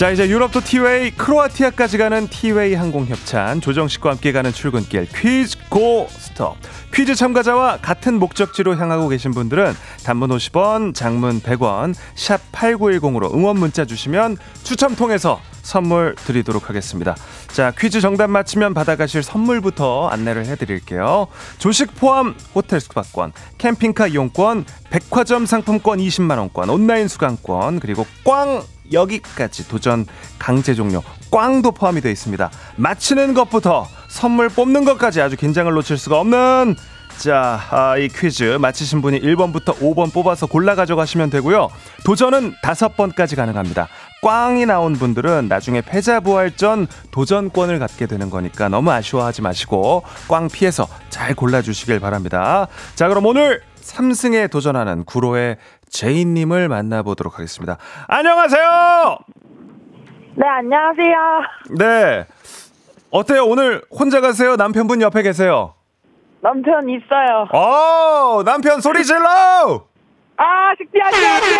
자 0.00 0.08
이제 0.08 0.30
유럽도 0.30 0.62
티웨이 0.62 1.10
크로아티아까지 1.10 1.98
가는 1.98 2.26
티웨이 2.26 2.72
항공 2.72 3.04
협찬. 3.04 3.60
조정식과 3.60 4.12
함께 4.12 4.32
가는 4.32 4.50
출근길 4.50 5.06
퀴즈 5.06 5.58
고 5.68 6.06
스톱. 6.08 6.56
퀴즈 6.90 7.14
참가자와 7.14 7.80
같은 7.82 8.18
목적지로 8.18 8.76
향하고 8.76 9.08
계신 9.08 9.30
분들은 9.32 9.74
단문 10.02 10.30
50원 10.30 10.94
장문 10.94 11.42
100원 11.42 11.94
샵 12.14 12.40
8910으로 12.50 13.34
응원 13.34 13.58
문자 13.58 13.84
주시면 13.84 14.38
추첨 14.62 14.96
통해서 14.96 15.38
선물 15.60 16.14
드리도록 16.14 16.70
하겠습니다. 16.70 17.14
자 17.48 17.70
퀴즈 17.78 18.00
정답 18.00 18.30
맞히면 18.30 18.72
받아가실 18.72 19.22
선물부터 19.22 20.08
안내를 20.08 20.46
해드릴게요. 20.46 21.26
조식 21.58 21.94
포함 21.96 22.34
호텔 22.54 22.80
숙박권 22.80 23.32
캠핑카 23.58 24.06
이용권 24.06 24.64
백화점 24.88 25.44
상품권 25.44 25.98
20만원권 25.98 26.70
온라인 26.70 27.06
수강권 27.06 27.80
그리고 27.80 28.06
꽝 28.24 28.62
여기까지 28.92 29.68
도전 29.68 30.06
강제 30.38 30.74
종료 30.74 31.02
꽝도 31.30 31.72
포함이 31.72 32.00
되어 32.00 32.12
있습니다. 32.12 32.50
맞히는 32.76 33.34
것부터 33.34 33.86
선물 34.08 34.48
뽑는 34.48 34.84
것까지 34.84 35.20
아주 35.20 35.36
긴장을 35.36 35.72
놓칠 35.72 35.96
수가 35.96 36.20
없는 36.20 36.76
자, 37.20 37.60
아, 37.70 37.98
이 37.98 38.08
퀴즈 38.08 38.56
맞히신 38.58 39.02
분이 39.02 39.20
1번부터 39.20 39.76
5번 39.78 40.10
뽑아서 40.10 40.46
골라 40.46 40.74
가져가시면 40.74 41.28
되고요. 41.28 41.68
도전은 42.06 42.54
5번까지 42.64 43.36
가능합니다. 43.36 43.88
꽝이 44.22 44.64
나온 44.64 44.94
분들은 44.94 45.46
나중에 45.48 45.82
패자부활전 45.82 46.86
도전권을 47.10 47.78
갖게 47.78 48.06
되는 48.06 48.30
거니까 48.30 48.70
너무 48.70 48.90
아쉬워하지 48.90 49.42
마시고 49.42 50.02
꽝 50.28 50.48
피해서 50.48 50.88
잘 51.10 51.34
골라주시길 51.34 52.00
바랍니다. 52.00 52.68
자, 52.94 53.08
그럼 53.08 53.26
오늘 53.26 53.60
3승에 53.82 54.50
도전하는 54.50 55.04
구로의 55.04 55.58
제이님을 55.90 56.68
만나보도록 56.68 57.34
하겠습니다. 57.38 57.76
안녕하세요! 58.08 59.18
네, 60.36 60.46
안녕하세요. 60.46 61.16
네. 61.78 62.26
어때요? 63.10 63.44
오늘 63.44 63.82
혼자 63.90 64.20
가세요? 64.20 64.56
남편분 64.56 65.02
옆에 65.02 65.22
계세요? 65.22 65.74
남편 66.40 66.88
있어요. 66.88 67.48
어, 67.52 68.42
남편 68.44 68.80
소리 68.80 69.04
질러! 69.04 69.84
아, 70.36 70.72
식비 70.78 70.98
안녕하세요. 71.02 71.58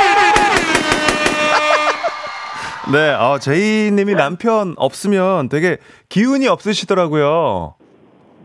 네, 2.93 3.13
어, 3.15 3.39
제이님이 3.39 4.15
남편 4.15 4.75
없으면 4.77 5.49
되게 5.49 5.77
기운이 6.09 6.49
없으시더라고요. 6.49 7.75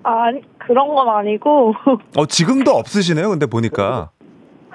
아니, 0.03 0.41
그런 0.59 0.87
건 0.93 1.07
아니고. 1.09 1.73
어, 2.17 2.25
지금도 2.25 2.71
없으시네요, 2.71 3.29
근데 3.29 3.45
보니까. 3.45 4.09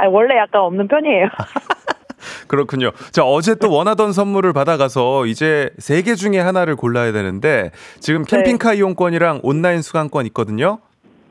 아니, 0.00 0.10
원래 0.12 0.36
약간 0.36 0.62
없는 0.62 0.88
편이에요. 0.88 1.28
그렇군요. 2.48 2.90
자, 3.12 3.24
어제 3.24 3.54
또 3.54 3.70
원하던 3.72 4.12
선물을 4.12 4.52
받아가서 4.52 5.26
이제 5.26 5.70
세 5.78 6.02
개 6.02 6.14
중에 6.14 6.38
하나를 6.38 6.76
골라야 6.76 7.12
되는데 7.12 7.70
지금 8.00 8.24
캠핑카 8.24 8.74
이용권이랑 8.74 9.40
온라인 9.42 9.82
수강권 9.82 10.26
있거든요. 10.26 10.78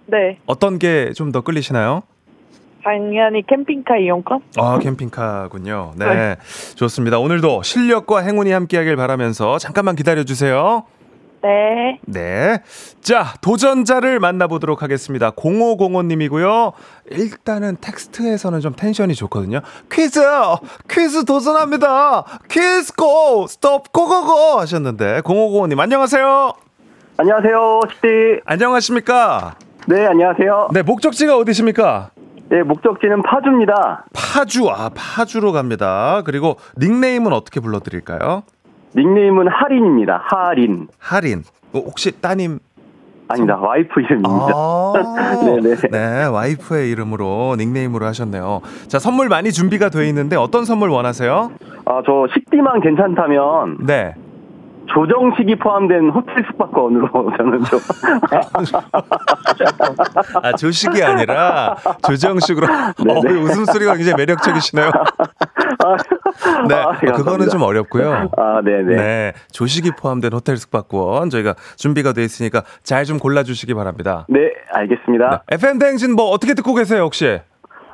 네. 0.05 0.37
어떤 0.45 0.79
게 0.79 1.11
좀 1.15 1.31
더 1.31 1.41
끌리시나요? 1.41 2.03
당연히 2.83 3.45
캠핑카 3.45 3.97
이용권? 3.97 4.39
아, 4.57 4.79
캠핑카군요. 4.79 5.93
네. 5.97 6.05
네. 6.05 6.35
좋습니다. 6.75 7.19
오늘도 7.19 7.61
실력과 7.63 8.19
행운이 8.21 8.51
함께하길 8.51 8.95
바라면서 8.95 9.57
잠깐만 9.57 9.95
기다려주세요. 9.95 10.85
네. 11.41 11.99
네. 12.05 12.61
자, 13.01 13.33
도전자를 13.41 14.19
만나보도록 14.19 14.83
하겠습니다. 14.83 15.31
0505님이고요. 15.31 16.73
일단은 17.11 17.77
텍스트에서는 17.79 18.59
좀 18.59 18.73
텐션이 18.75 19.15
좋거든요. 19.15 19.61
퀴즈! 19.91 20.19
퀴즈 20.89 21.25
도전합니다! 21.25 22.25
퀴즈 22.49 22.93
고! 22.93 23.47
스톱 23.47 23.91
고고고! 23.93 24.59
하셨는데, 24.59 25.21
0505님, 25.21 25.79
안녕하세요! 25.79 26.53
안녕하세요, 27.17 27.79
식디. 27.89 28.07
안녕하십니까? 28.45 29.55
네, 29.87 30.05
안녕하세요. 30.05 30.69
네, 30.73 30.81
목적지가 30.83 31.37
어디십니까? 31.37 32.11
네, 32.49 32.63
목적지는 32.63 33.21
파주입니다. 33.23 34.05
파주, 34.13 34.69
아, 34.69 34.89
파주로 34.95 35.51
갑니다. 35.51 36.21
그리고 36.25 36.57
닉네임은 36.77 37.31
어떻게 37.31 37.59
불러드릴까요? 37.59 38.43
닉네임은 38.95 39.47
하린입니다. 39.47 40.23
하린. 40.23 40.87
하린. 40.99 41.43
어, 41.73 41.79
혹시 41.79 42.11
따님? 42.19 42.59
아니다, 43.31 43.57
와이프 43.57 44.01
이름입니다. 44.01 44.29
아, 44.55 44.93
네네. 45.45 45.75
네, 45.91 46.25
와이프의 46.25 46.89
이름으로 46.89 47.55
닉네임으로 47.59 48.03
하셨네요. 48.07 48.61
자, 48.87 48.97
선물 48.97 49.29
많이 49.29 49.51
준비가 49.51 49.89
돼 49.89 50.07
있는데 50.09 50.35
어떤 50.35 50.65
선물 50.65 50.89
원하세요? 50.89 51.51
아, 51.85 52.01
저 52.05 52.25
식디만 52.33 52.81
괜찮다면 52.81 53.85
네. 53.85 54.15
조정식이 54.93 55.55
포함된 55.57 56.09
호텔 56.09 56.43
숙박권으로 56.47 57.09
저는 57.37 57.63
좀. 57.65 57.79
아, 60.41 60.51
조식이 60.53 61.03
아니라 61.03 61.75
조정식으로. 62.05 62.67
어, 62.67 63.21
네네. 63.21 63.39
웃음소리가 63.41 63.95
굉장히 63.95 64.15
매력적이시네요. 64.17 64.91
네. 66.67 66.75
아, 66.75 66.89
어, 66.89 66.93
그거는. 67.15 67.49
좀 67.49 67.61
어렵고요. 67.63 68.29
아, 68.37 68.61
네네. 68.63 68.95
네. 68.95 69.33
조식이 69.51 69.91
포함된 69.99 70.33
호텔 70.33 70.57
숙박권 70.57 71.29
저희가 71.29 71.55
준비가 71.77 72.13
돼 72.13 72.23
있으니까 72.23 72.63
잘 72.83 73.09
좀 73.09 73.17
골라주시기 73.17 73.73
바랍니다. 73.73 74.27
네, 74.29 74.51
알겠습니다. 74.71 75.41
FM 75.49 75.79
대행진 75.79 76.13
뭐 76.15 76.25
어떻게 76.29 76.53
듣고 76.53 76.75
계세요, 76.75 77.01
혹시? 77.03 77.39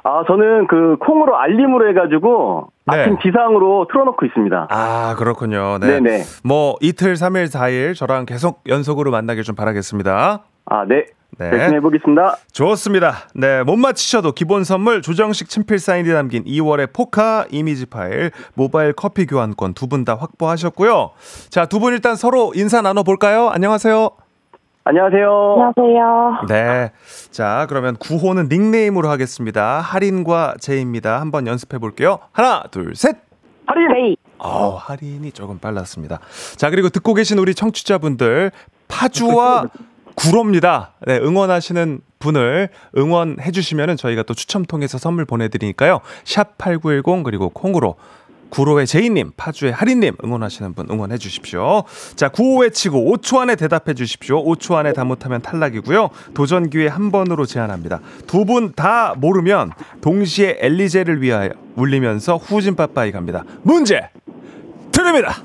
아, 0.08 0.24
저는 0.28 0.68
그 0.68 0.98
콩으로 1.00 1.36
알림으로 1.36 1.90
해가지고 1.90 2.68
네. 2.86 3.00
아침 3.02 3.18
기상으로 3.18 3.88
틀어놓고 3.92 4.24
있습니다. 4.28 4.68
아, 4.70 5.16
그렇군요. 5.18 5.80
네. 5.80 6.00
네네. 6.00 6.24
뭐 6.44 6.76
이틀, 6.80 7.16
삼일 7.18 7.48
사일 7.48 7.96
저랑 7.96 8.28
계속 8.28 8.62
연속으로 8.68 9.10
만나길 9.10 9.44
좀 9.44 9.56
바라겠습니다. 9.56 10.44
아, 10.68 10.86
네. 10.88 11.06
네. 11.40 11.50
열심히 11.52 11.78
해보겠습니다. 11.78 12.38
좋습니다. 12.54 13.14
네, 13.34 13.64
못 13.64 13.76
맞히셔도 13.78 14.34
기본 14.34 14.64
선물 14.64 15.02
조정식 15.02 15.50
친필 15.50 15.80
사인이 15.80 16.08
담긴 16.10 16.44
2월의 16.46 16.94
포카 16.94 17.46
이미지 17.52 17.88
파일, 17.88 18.30
모바일 18.54 18.94
커피 18.94 19.26
교환권 19.26 19.74
두 19.74 19.88
분 19.90 20.06
다 20.06 20.16
확보하셨고요. 20.16 21.12
자, 21.50 21.66
두 21.66 21.80
분 21.80 21.94
일단 21.94 22.16
서로 22.16 22.52
인사 22.56 22.82
나눠 22.82 23.02
볼까요? 23.04 23.50
안녕하세요. 23.50 24.12
안녕하세요. 24.88 25.74
안녕하세요. 25.76 26.46
네. 26.48 26.92
자, 27.32 27.66
그러면 27.70 27.96
구호는 27.96 28.50
닉네임으로 28.50 29.10
하겠습니다. 29.10 29.80
할인과 29.80 30.58
제입니다. 30.60 31.20
한번 31.20 31.48
연습해 31.48 31.80
볼게요. 31.80 32.20
하나, 32.32 32.62
둘, 32.70 32.96
셋. 32.96 33.18
하린! 33.66 33.88
제이. 33.92 34.18
어, 34.38 34.76
할인이 34.76 35.32
조금 35.32 35.58
빨랐습니다. 35.58 36.20
자, 36.56 36.70
그리고 36.70 36.90
듣고 36.90 37.16
계신 37.16 37.40
우리 37.40 37.56
청취자분들 37.56 38.52
파주와 38.88 39.66
구로입니다. 40.14 40.92
네, 41.08 41.18
응원하시는 41.18 42.02
분을 42.20 42.70
응원해 42.96 43.50
주시면은 43.50 43.98
저희가 43.98 44.22
또 44.22 44.36
추첨 44.36 44.66
통해서 44.66 45.00
선물 45.00 45.26
보내 45.26 45.48
드리니까요. 45.48 46.02
샵8910 46.26 47.24
그리고 47.24 47.50
콩으로 47.50 47.96
구로의 48.56 48.88
제이님, 48.88 49.32
파주의 49.36 49.74
하리님 49.74 50.16
응원하시는 50.24 50.76
분 50.76 50.88
응원해 50.90 51.18
주십시오. 51.18 51.84
자, 52.16 52.30
구호 52.30 52.60
외치고 52.62 53.14
5초 53.18 53.40
안에 53.40 53.58
대답해 53.58 53.94
주십시오. 53.94 54.42
5초 54.46 54.76
안에 54.76 54.94
다 54.94 55.04
못하면 55.04 55.42
탈락이고요. 55.42 56.10
도전 56.34 56.70
기회 56.70 56.88
한 56.88 57.12
번으로 57.12 57.46
제한합니다. 57.46 58.00
두 58.28 58.46
분 58.46 58.72
다 58.74 59.14
모르면 59.18 59.72
동시에 60.00 60.58
엘리제를 60.62 61.22
위하여 61.22 61.50
울리면서 61.76 62.38
후진 62.38 62.76
빠빠이 62.78 63.12
갑니다. 63.12 63.44
문제 63.64 64.10
드립니다. 64.94 65.36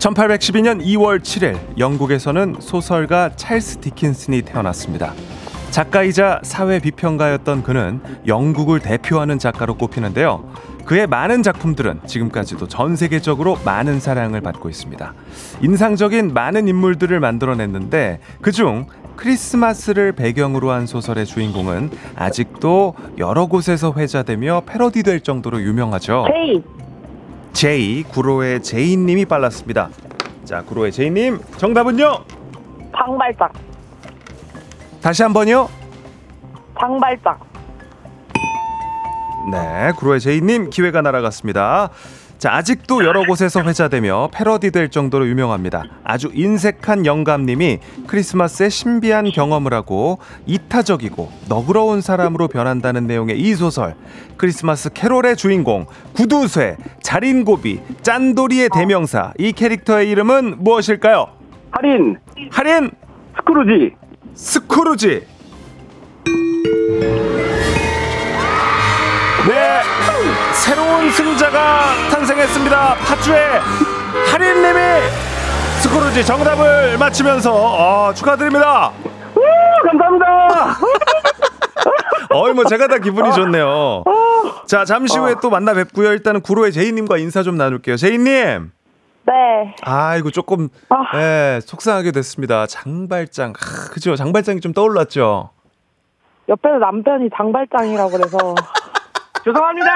1812년 0.00 0.84
2월 0.84 1.20
7일 1.20 1.78
영국에서는 1.78 2.56
소설가 2.60 3.30
찰스 3.36 3.78
디킨슨이 3.78 4.42
태어났습니다. 4.42 5.14
작가이자 5.74 6.38
사회 6.44 6.78
비평가였던 6.78 7.64
그는 7.64 8.00
영국을 8.28 8.78
대표하는 8.78 9.40
작가로 9.40 9.74
꼽히는데요. 9.74 10.48
그의 10.84 11.08
많은 11.08 11.42
작품들은 11.42 12.02
지금까지도 12.06 12.68
전 12.68 12.94
세계적으로 12.94 13.58
많은 13.64 13.98
사랑을 13.98 14.40
받고 14.40 14.68
있습니다. 14.68 15.14
인상적인 15.62 16.32
많은 16.32 16.68
인물들을 16.68 17.18
만들어냈는데 17.18 18.20
그중 18.40 18.86
크리스마스를 19.16 20.12
배경으로 20.12 20.70
한 20.70 20.86
소설의 20.86 21.26
주인공은 21.26 21.90
아직도 22.14 22.94
여러 23.18 23.46
곳에서 23.46 23.92
회자되며 23.96 24.62
패러디될 24.66 25.22
정도로 25.22 25.60
유명하죠. 25.60 26.26
제이. 26.32 26.62
제이 27.52 28.02
구로의 28.04 28.62
제이님이 28.62 29.24
빨랐습니다. 29.24 29.88
자 30.44 30.62
구로의 30.62 30.92
제이님 30.92 31.40
정답은요? 31.56 32.18
장발장. 32.96 33.63
다시 35.04 35.22
한 35.22 35.34
번요. 35.34 35.68
장발장. 36.80 37.38
네, 39.52 39.92
구로의 39.98 40.18
제이님 40.18 40.70
기회가 40.70 41.02
날아갔습니다. 41.02 41.90
자, 42.38 42.54
아직도 42.54 43.04
여러 43.04 43.22
곳에서 43.26 43.60
회자되며 43.60 44.30
패러디 44.32 44.70
될 44.70 44.88
정도로 44.88 45.28
유명합니다. 45.28 45.82
아주 46.04 46.30
인색한 46.32 47.04
영감님이 47.04 47.80
크리스마스에 48.06 48.70
신비한 48.70 49.30
경험을 49.30 49.74
하고 49.74 50.20
이타적이고 50.46 51.30
너그러운 51.50 52.00
사람으로 52.00 52.48
변한다는 52.48 53.06
내용의 53.06 53.38
이 53.38 53.54
소설. 53.56 53.96
크리스마스 54.38 54.90
캐롤의 54.90 55.36
주인공, 55.36 55.84
구두쇠, 56.14 56.78
자린고비, 57.02 57.82
짠돌이의 58.00 58.70
대명사. 58.74 59.34
이 59.36 59.52
캐릭터의 59.52 60.08
이름은 60.08 60.64
무엇일까요? 60.64 61.26
할인, 61.72 62.16
할인 62.50 62.90
스크루지, 63.36 63.94
스크루지. 64.34 65.26
네, 69.46 69.82
새로운 70.54 71.10
승자가 71.10 72.08
탄생했습니다. 72.10 72.94
파주의 72.94 73.60
할인님이 74.32 74.78
스크루지 75.80 76.24
정답을 76.24 76.98
맞히면서 76.98 77.52
어, 77.52 78.14
축하드립니다. 78.14 78.92
감사합니다. 79.84 80.78
어이 82.30 82.52
뭐 82.52 82.64
제가 82.64 82.88
다 82.88 82.98
기분이 82.98 83.32
좋네요. 83.32 84.02
자 84.66 84.84
잠시 84.84 85.18
후에 85.18 85.34
또 85.42 85.50
만나 85.50 85.74
뵙고요. 85.74 86.10
일단은 86.12 86.40
구로의 86.40 86.72
제이님과 86.72 87.18
인사 87.18 87.42
좀 87.42 87.56
나눌게요. 87.56 87.96
제이님. 87.96 88.72
네. 89.26 89.74
아이고 89.82 90.30
조금 90.30 90.68
아. 90.90 91.18
예, 91.18 91.60
속상하게 91.62 92.12
됐습니다. 92.12 92.66
장발장, 92.66 93.50
아, 93.50 93.90
그죠? 93.90 94.16
장발장이 94.16 94.60
좀 94.60 94.72
떠올랐죠. 94.72 95.50
옆에서 96.48 96.78
남편이 96.78 97.30
장발장이라고 97.36 98.10
그래서. 98.10 98.38
죄송합니다! 99.44 99.90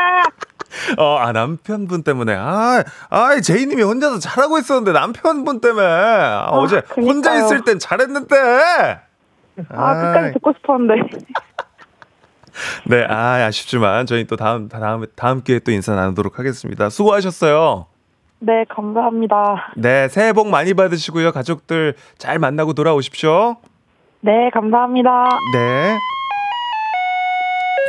어, 0.99 1.17
아, 1.19 1.33
남편분 1.33 2.03
때문에. 2.03 2.35
아, 2.37 2.83
아, 3.11 3.41
제이님이 3.41 3.83
혼자서 3.83 4.19
잘하고 4.19 4.59
있었는데 4.59 4.93
남편분 4.93 5.61
때문에. 5.61 5.87
아, 5.87 6.49
어제 6.53 6.81
그니까요. 6.83 7.07
혼자 7.11 7.35
있을 7.37 7.65
땐 7.65 7.79
잘했는데. 7.79 8.37
아, 9.71 9.91
아이. 9.91 9.95
끝까지 10.03 10.33
듣고 10.35 10.53
싶었는데. 10.59 10.95
네, 12.87 13.05
아, 13.09 13.45
아쉽지만 13.47 14.07
저희 14.07 14.27
또 14.27 14.37
다음, 14.37 14.69
다음, 14.69 15.05
다음 15.17 15.43
기회에 15.43 15.61
또 15.61 15.71
인사 15.71 15.95
나누도록 15.95 16.39
하겠습니다. 16.39 16.91
수고하셨어요. 16.91 17.87
네, 18.41 18.65
감사합니다. 18.69 19.73
네, 19.77 20.09
새해 20.09 20.33
복 20.33 20.49
많이 20.49 20.75
받으시고요. 20.75 21.33
가족들 21.33 21.95
잘 22.19 22.39
만나고 22.39 22.73
돌아오십시오. 22.73 23.57
네, 24.21 24.51
감사합니다. 24.53 25.11
네. 25.55 25.97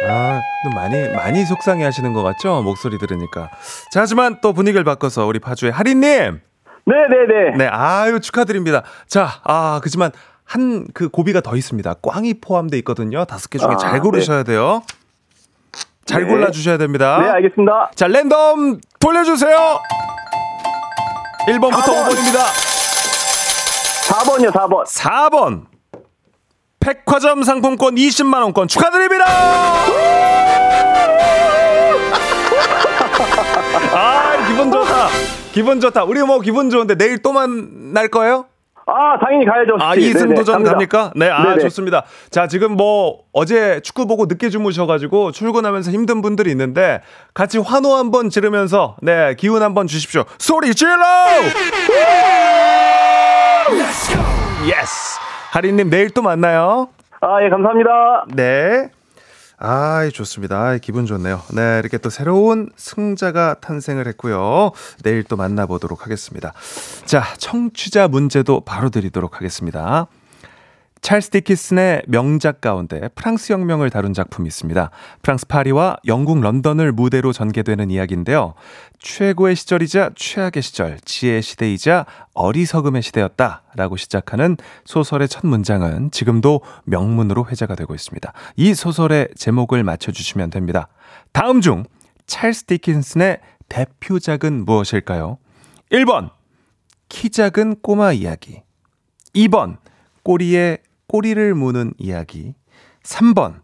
아, 0.10 0.40
또 0.64 0.70
많이 0.76 1.10
많이 1.10 1.44
속상해 1.46 1.84
하시는 1.84 2.14
것 2.14 2.24
같죠? 2.24 2.62
목소리 2.64 2.98
들으니까. 2.98 3.50
자, 3.92 4.02
하지만 4.02 4.40
또 4.42 4.54
분위기를 4.54 4.84
바꿔서 4.84 5.26
우리 5.26 5.40
파주의 5.40 5.72
하린 5.72 6.00
님. 6.00 6.42
네 6.86 6.96
네 7.10 7.28
네. 7.52 7.58
네, 7.58 7.68
아유 7.68 8.20
축하드립니다. 8.20 8.82
자, 9.08 9.28
아, 9.44 9.80
그지만 9.84 10.12
한 10.46 10.88
그 10.96 11.10
고비가 11.10 11.42
더 11.42 11.56
있습니다. 11.56 11.94
꽝이 12.02 12.36
포함돼 12.42 12.78
있거든요. 12.80 13.26
다섯 13.26 13.50
개 13.50 13.60
중에 13.60 13.70
아, 13.74 13.78
잘 13.78 14.00
고르셔야 14.00 14.42
돼요. 14.44 14.82
잘 16.06 16.24
네. 16.24 16.28
골라 16.30 16.50
주셔야 16.50 16.78
됩니다. 16.80 17.20
네, 17.22 17.30
알겠습니다. 17.30 17.92
자, 17.94 18.08
랜덤 18.08 18.80
돌려 19.00 19.24
주세요. 19.24 19.56
1번부터 21.50 21.84
4번. 21.84 22.10
5번입니다. 22.10 22.46
4번이요, 24.08 24.52
4번. 24.52 24.86
4번. 24.86 25.66
백화점 26.80 27.44
상품권 27.44 27.96
20만 27.96 28.42
원권 28.42 28.68
축하드립니다. 28.68 29.26
아, 33.94 34.48
기분 34.48 34.72
좋다. 34.72 35.10
기분 35.54 35.82
좋다. 35.82 36.04
우리 36.04 36.22
뭐 36.22 36.40
기분 36.40 36.70
좋은데 36.70 36.96
내일 36.96 37.22
또 37.22 37.34
만날 37.34 38.08
거예요? 38.08 38.46
아, 38.90 39.18
당연히 39.20 39.46
가야죠. 39.46 39.78
아, 39.80 39.92
혹시. 39.92 40.10
이승 40.10 40.30
네네, 40.30 40.36
도전 40.36 40.54
갑니다. 40.56 40.72
갑니까? 40.74 41.12
네, 41.16 41.30
아, 41.30 41.44
네네. 41.44 41.60
좋습니다. 41.60 42.04
자, 42.32 42.48
지금 42.48 42.74
뭐 42.76 43.20
어제 43.34 43.80
축구 43.82 44.08
보고 44.08 44.26
늦게 44.26 44.50
주무셔가지고 44.50 45.32
출근하면서 45.32 45.92
힘든 45.92 46.22
분들이 46.22 46.52
있는데 46.52 47.02
같이 47.34 47.58
환호 47.60 47.94
한번 47.96 48.30
지르면서 48.30 48.96
네, 49.02 49.36
기운 49.36 49.62
한번 49.62 49.88
주십시오. 49.88 50.24
소리 50.38 50.74
질러! 50.74 50.96
Yes! 54.66 55.20
하리님 55.52 55.90
내일 55.90 56.10
또 56.10 56.22
만나요. 56.22 56.90
아, 57.22 57.44
예, 57.44 57.50
감사합니다. 57.50 58.26
네. 58.34 58.90
아, 59.60 60.10
좋습니다. 60.14 60.58
아, 60.58 60.78
기분 60.78 61.06
좋네요. 61.06 61.42
네, 61.54 61.80
이렇게 61.80 61.98
또 61.98 62.10
새로운 62.10 62.70
승자가 62.78 63.56
탄생을 63.60 64.08
했고요. 64.08 64.72
내일 65.04 65.24
또 65.26 65.36
만나보도록 65.36 66.06
하겠습니다. 66.06 66.54
자, 67.06 67.26
청취자 67.38 68.08
문제도 68.08 68.62
바로 68.62 68.90
드리도록 68.90 69.36
하겠습니다. 69.36 70.08
찰스 71.02 71.30
디키슨의 71.30 72.04
명작 72.08 72.62
가운데 72.62 73.10
프랑스 73.16 73.54
혁명을 73.54 73.90
다룬 73.90 74.14
작품이 74.14 74.48
있습니다. 74.48 74.92
프랑스 75.22 75.48
파리와 75.48 75.98
영국 76.06 76.40
런던을 76.42 76.92
무대로 76.92 77.32
전개되는 77.32 77.90
이야기인데요. 77.90 78.54
최고의 79.00 79.56
시절이자 79.56 80.12
최악의 80.16 80.62
시절, 80.62 81.00
지혜의 81.00 81.42
시대이자 81.42 82.06
어리석음의 82.34 83.02
시대였다라고 83.02 83.96
시작하는 83.96 84.58
소설의 84.84 85.30
첫 85.30 85.46
문장은 85.48 86.12
지금도 86.12 86.62
명문으로 86.84 87.48
회자가 87.48 87.76
되고 87.76 87.96
있습니다. 87.96 88.34
이 88.58 88.74
소설의 88.74 89.30
제목을 89.36 89.84
맞춰주시면 89.84 90.50
됩니다. 90.50 90.90
다음 91.32 91.62
중 91.62 91.86
찰스 92.28 92.66
디킨슨의 92.66 93.40
대표작은 93.70 94.66
무엇일까요? 94.66 95.38
1번 95.92 96.32
키 97.08 97.30
작은 97.30 97.78
꼬마 97.82 98.12
이야기 98.12 98.62
2번 99.34 99.78
꼬리에 100.24 100.78
꼬리를 101.10 101.54
무는 101.56 101.92
이야기 101.98 102.54
3번 103.04 103.56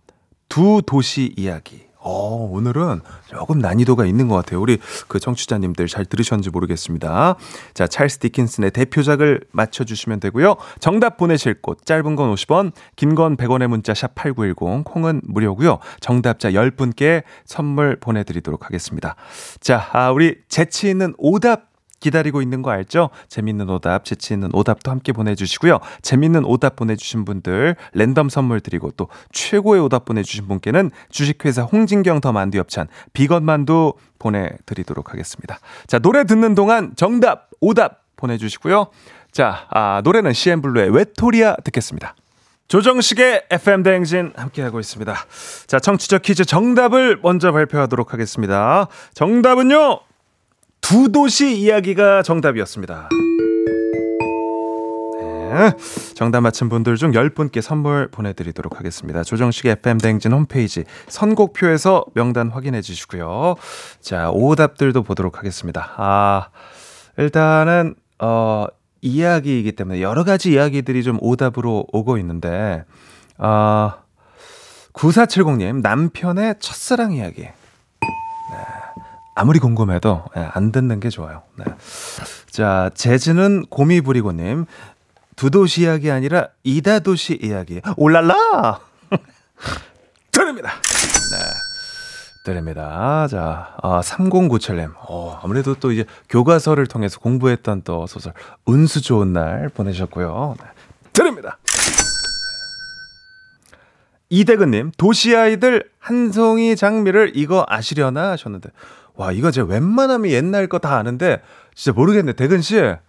두 0.49 0.81
도시 0.85 1.33
이야기 1.37 1.85
어, 2.07 2.47
오늘은 2.51 3.01
조금 3.25 3.57
난이도가 3.57 4.05
있는 4.05 4.27
것 4.27 4.35
같아요. 4.35 4.61
우리 4.61 4.77
그 5.07 5.19
청취자님들 5.19 5.87
잘 5.87 6.05
들으셨는지 6.05 6.51
모르겠습니다. 6.51 7.35
자, 7.73 7.87
찰스 7.87 8.19
디킨슨의 8.19 8.69
대표작을 8.71 9.41
맞춰주시면 9.51 10.19
되고요. 10.19 10.55
정답 10.79 11.17
보내실 11.17 11.61
곳, 11.63 11.83
짧은 11.83 12.15
건 12.15 12.31
50원, 12.35 12.73
긴 12.95 13.15
건 13.15 13.35
100원의 13.35 13.65
문자 13.67 13.95
샵 13.95 14.13
8910, 14.13 14.83
콩은 14.83 15.21
무료고요. 15.23 15.79
정답자 15.99 16.51
10분께 16.51 17.23
선물 17.43 17.95
보내드리도록 17.99 18.65
하겠습니다. 18.65 19.15
자, 19.59 19.89
아, 19.91 20.11
우리 20.11 20.35
재치 20.47 20.87
있는 20.89 21.15
오답 21.17 21.74
기다리고 22.05 22.43
있는 22.43 22.61
거 22.61 22.69
알죠? 22.69 23.09
재밌는 23.29 23.67
오답, 23.67 24.05
재치 24.05 24.35
있는 24.35 24.49
오답도 24.53 24.91
함께 24.91 25.11
보내주시고요. 25.11 25.79
재밌는 26.03 26.45
오답 26.45 26.75
보내주신 26.75 27.25
분들 27.25 27.75
랜덤 27.93 28.29
선물 28.29 28.61
드리고 28.61 28.91
또 28.91 29.07
최고의 29.31 29.81
오답 29.81 30.05
보내주신 30.05 30.47
분께는 30.47 30.91
주식회사 31.09 31.63
홍진경 31.63 32.21
더 32.21 32.31
만두 32.31 32.59
엽찬 32.59 32.87
비건 33.13 33.43
만두 33.43 33.93
보내드리도록 34.19 35.13
하겠습니다. 35.13 35.59
자 35.87 35.97
노래 35.97 36.25
듣는 36.25 36.53
동안 36.53 36.93
정답, 36.95 37.49
오답 37.59 38.03
보내주시고요. 38.17 38.87
자 39.31 39.65
아, 39.71 40.01
노래는 40.03 40.33
CN블루의 40.33 40.91
외토리아 40.91 41.55
듣겠습니다. 41.63 42.15
조정식의 42.67 43.45
FM 43.49 43.83
대행진 43.83 44.31
함께하고 44.35 44.79
있습니다. 44.79 45.15
자, 45.67 45.79
청취자 45.79 46.17
퀴즈 46.17 46.45
정답을 46.45 47.19
먼저 47.21 47.51
발표하도록 47.51 48.11
하겠습니다. 48.11 48.87
정답은요, 49.13 49.99
두 50.87 51.11
도시 51.11 51.57
이야기가 51.57 52.21
정답이었습니다. 52.21 53.09
네. 55.19 55.71
정답 56.13 56.41
맞힌 56.41 56.69
분들 56.69 56.95
중 56.97 57.11
10분께 57.11 57.59
선물 57.59 58.07
보내드리도록 58.11 58.77
하겠습니다. 58.77 59.23
조정식 59.23 59.65
FM 59.65 59.97
대행진 59.97 60.31
홈페이지 60.31 60.83
선곡표에서 61.07 62.05
명단 62.13 62.51
확인해 62.51 62.83
주시고요. 62.83 63.55
자, 63.99 64.29
오답들도 64.29 65.01
보도록 65.01 65.39
하겠습니다. 65.39 65.91
아, 65.97 66.49
일단은, 67.17 67.95
어, 68.19 68.67
이야기이기 69.01 69.71
때문에 69.71 70.03
여러 70.03 70.23
가지 70.23 70.51
이야기들이 70.51 71.01
좀 71.01 71.17
오답으로 71.19 71.87
오고 71.93 72.19
있는데, 72.19 72.83
아, 73.39 74.03
9470님, 74.93 75.81
남편의 75.81 76.57
첫사랑 76.59 77.13
이야기. 77.13 77.47
네. 79.35 79.41
아무리 79.41 79.59
궁금해도 79.59 80.23
예, 80.37 80.49
안 80.53 80.71
듣는 80.71 80.99
게 80.99 81.09
좋아요. 81.09 81.43
네. 81.57 81.65
자, 82.49 82.89
재즈는 82.95 83.65
고미 83.69 84.01
부리고님, 84.01 84.65
두 85.35 85.51
도시 85.51 85.81
이야기 85.83 86.09
아니라 86.09 86.47
이다 86.63 86.99
도시 86.99 87.37
이야기. 87.41 87.81
올랄라! 87.97 88.79
드립니다. 90.31 90.71
네. 91.31 91.37
드립니다. 92.45 93.27
자, 93.29 93.75
아, 93.81 94.01
3097님. 94.01 94.93
어, 95.09 95.39
아무래도 95.43 95.75
또 95.75 95.91
이제 95.91 96.05
교과서를 96.29 96.87
통해서 96.87 97.19
공부했던 97.19 97.81
또 97.83 98.07
소설, 98.07 98.33
운수 98.65 99.01
좋은 99.01 99.33
날 99.33 99.67
보내셨고요. 99.69 100.55
네. 100.59 100.65
드립니다. 101.11 101.57
이대근님, 104.29 104.91
도시 104.97 105.35
아이들 105.35 105.89
한 105.99 106.31
송이 106.31 106.75
장미를 106.75 107.31
이거 107.35 107.65
아시려나 107.67 108.31
하셨는데, 108.31 108.69
와, 109.15 109.31
이거 109.31 109.51
제가 109.51 109.67
웬만하면 109.67 110.29
옛날 110.31 110.67
거 110.67 110.77
다 110.79 110.97
아는데, 110.97 111.41
진짜 111.73 111.95
모르겠네. 111.95 112.33
대근 112.33 112.61
씨, 112.61 112.79
어, 112.79 112.99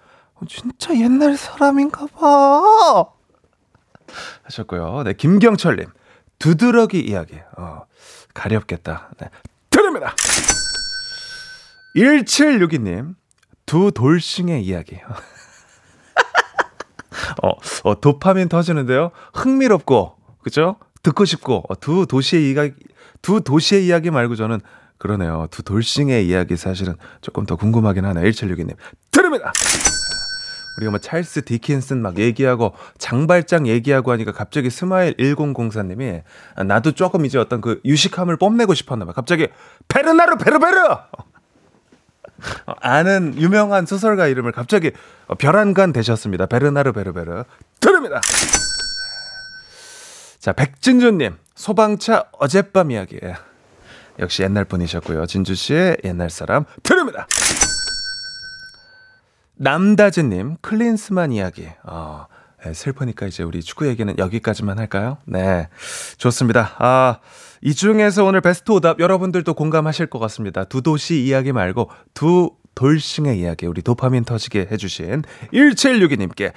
진짜 0.48 0.94
옛날 0.96 1.36
사람인가 1.36 2.06
봐. 2.06 3.06
하셨고요. 4.44 5.02
네, 5.04 5.12
김경철님, 5.14 5.86
두드러기 6.38 7.00
이야기. 7.00 7.38
어, 7.56 7.82
가렵겠다. 8.34 9.10
네, 9.20 9.28
드립니다. 9.70 10.14
1762님, 11.96 13.14
두 13.64 13.90
돌싱의 13.90 14.62
이야기. 14.64 14.98
어, 17.42 17.50
어, 17.84 18.00
도파민 18.00 18.48
터지는데요. 18.48 19.10
흥미롭고, 19.34 20.16
그죠? 20.42 20.76
듣고 21.02 21.24
싶고, 21.24 21.64
어, 21.68 21.74
두 21.80 22.06
도시의 22.06 22.50
이야기, 22.52 22.74
두 23.22 23.40
도시의 23.40 23.86
이야기 23.86 24.10
말고 24.10 24.36
저는 24.36 24.60
그러네요. 24.98 25.46
두 25.50 25.62
돌싱의 25.62 26.26
이야기 26.26 26.56
사실은 26.56 26.94
조금 27.20 27.46
더 27.46 27.56
궁금하긴 27.56 28.04
하네요. 28.04 28.24
1762님. 28.24 28.76
드립니다! 29.10 29.52
우리가 30.78 30.90
뭐 30.90 30.98
찰스 30.98 31.44
디킨슨 31.44 32.02
막 32.02 32.18
얘기하고 32.18 32.74
장발장 32.98 33.66
얘기하고 33.66 34.12
하니까 34.12 34.32
갑자기 34.32 34.68
스마일 34.68 35.14
1004님이 35.16 36.22
나도 36.66 36.92
조금 36.92 37.24
이제 37.24 37.38
어떤 37.38 37.60
그 37.60 37.80
유식함을 37.84 38.36
뽐내고 38.36 38.74
싶었나 38.74 39.04
봐. 39.06 39.12
갑자기 39.12 39.48
베르나르 39.88 40.36
베르베르! 40.36 40.78
어, 42.66 42.74
아는 42.80 43.34
유명한 43.38 43.86
소설가 43.86 44.26
이름을 44.26 44.52
갑자기 44.52 44.92
어, 45.26 45.34
별안간 45.34 45.92
되셨습니다. 45.92 46.46
베르나르 46.46 46.92
베르베르. 46.92 47.44
드립니다! 47.80 48.20
자, 50.38 50.52
백진주님, 50.52 51.36
소방차 51.54 52.26
어젯밤 52.38 52.90
이야기. 52.90 53.18
역시 54.18 54.42
옛날 54.42 54.64
분이셨고요. 54.64 55.26
진주 55.26 55.54
씨의 55.54 55.98
옛날 56.04 56.30
사람 56.30 56.64
드립니다. 56.82 57.26
남다즈님, 59.56 60.56
클린스만 60.60 61.32
이야기. 61.32 61.68
어, 61.84 62.26
네, 62.64 62.74
슬프니까 62.74 63.26
이제 63.26 63.42
우리 63.42 63.62
축구 63.62 63.86
얘기는 63.86 64.16
여기까지만 64.18 64.78
할까요? 64.78 65.18
네. 65.24 65.68
좋습니다. 66.18 66.74
아, 66.78 67.18
이 67.62 67.74
중에서 67.74 68.24
오늘 68.24 68.40
베스트 68.40 68.70
오답 68.72 69.00
여러분들도 69.00 69.54
공감하실 69.54 70.06
것 70.06 70.18
같습니다. 70.18 70.64
두 70.64 70.82
도시 70.82 71.22
이야기 71.22 71.52
말고 71.52 71.90
두 72.12 72.50
돌싱의 72.74 73.40
이야기, 73.40 73.66
우리 73.66 73.80
도파민 73.80 74.24
터지게 74.24 74.68
해주신 74.70 75.22
1762님께 75.52 76.52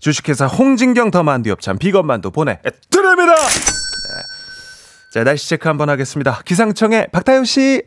주식회사 0.00 0.46
홍진경 0.46 1.12
더 1.12 1.22
만두 1.22 1.50
엽찬 1.50 1.78
비건만두 1.78 2.32
보내드립니다! 2.32 3.34
네. 5.16 5.20
자, 5.20 5.24
날씨 5.24 5.48
체크 5.48 5.66
한번 5.66 5.88
하겠습니다. 5.88 6.42
기상청의 6.44 7.08
박다효 7.10 7.44
씨. 7.44 7.82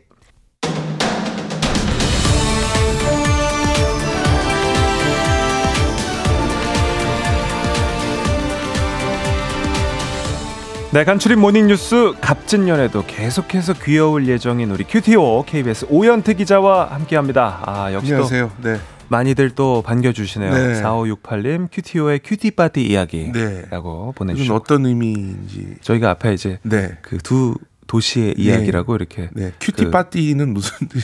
네, 10.92 11.04
간추린 11.04 11.38
모닝뉴스 11.38 12.14
갑진년에도 12.20 13.04
계속해서 13.06 13.74
귀여울 13.74 14.26
예정인 14.26 14.72
우리 14.72 14.82
큐티오 14.82 15.44
KBS 15.44 15.86
오연태 15.88 16.34
기자와 16.34 16.86
함께합니다. 16.90 17.62
아 17.64 17.92
역시 17.92 18.12
안녕하세요. 18.12 18.50
또 18.60 18.68
네. 18.68 18.80
많이들 19.10 19.50
또 19.50 19.82
반겨주시네요. 19.82 20.54
네. 20.54 20.82
4568님 20.82 21.68
큐티오의 21.70 22.20
cutie파티 22.24 22.80
네. 22.80 22.86
이야기라고 22.86 24.00
이건 24.02 24.12
보내주셨고 24.14 24.54
어떤 24.54 24.86
의미인지. 24.86 25.74
저희가 25.80 26.10
앞에 26.10 26.32
이제 26.32 26.58
네. 26.62 26.96
그두 27.02 27.56
도시의 27.88 28.36
이야기라고 28.38 28.94
이렇게 28.94 29.28
네. 29.32 29.52
cutie 29.60 29.86
그 29.86 29.90
파티는 29.90 30.54
무슨 30.54 30.88
뜻? 30.88 31.02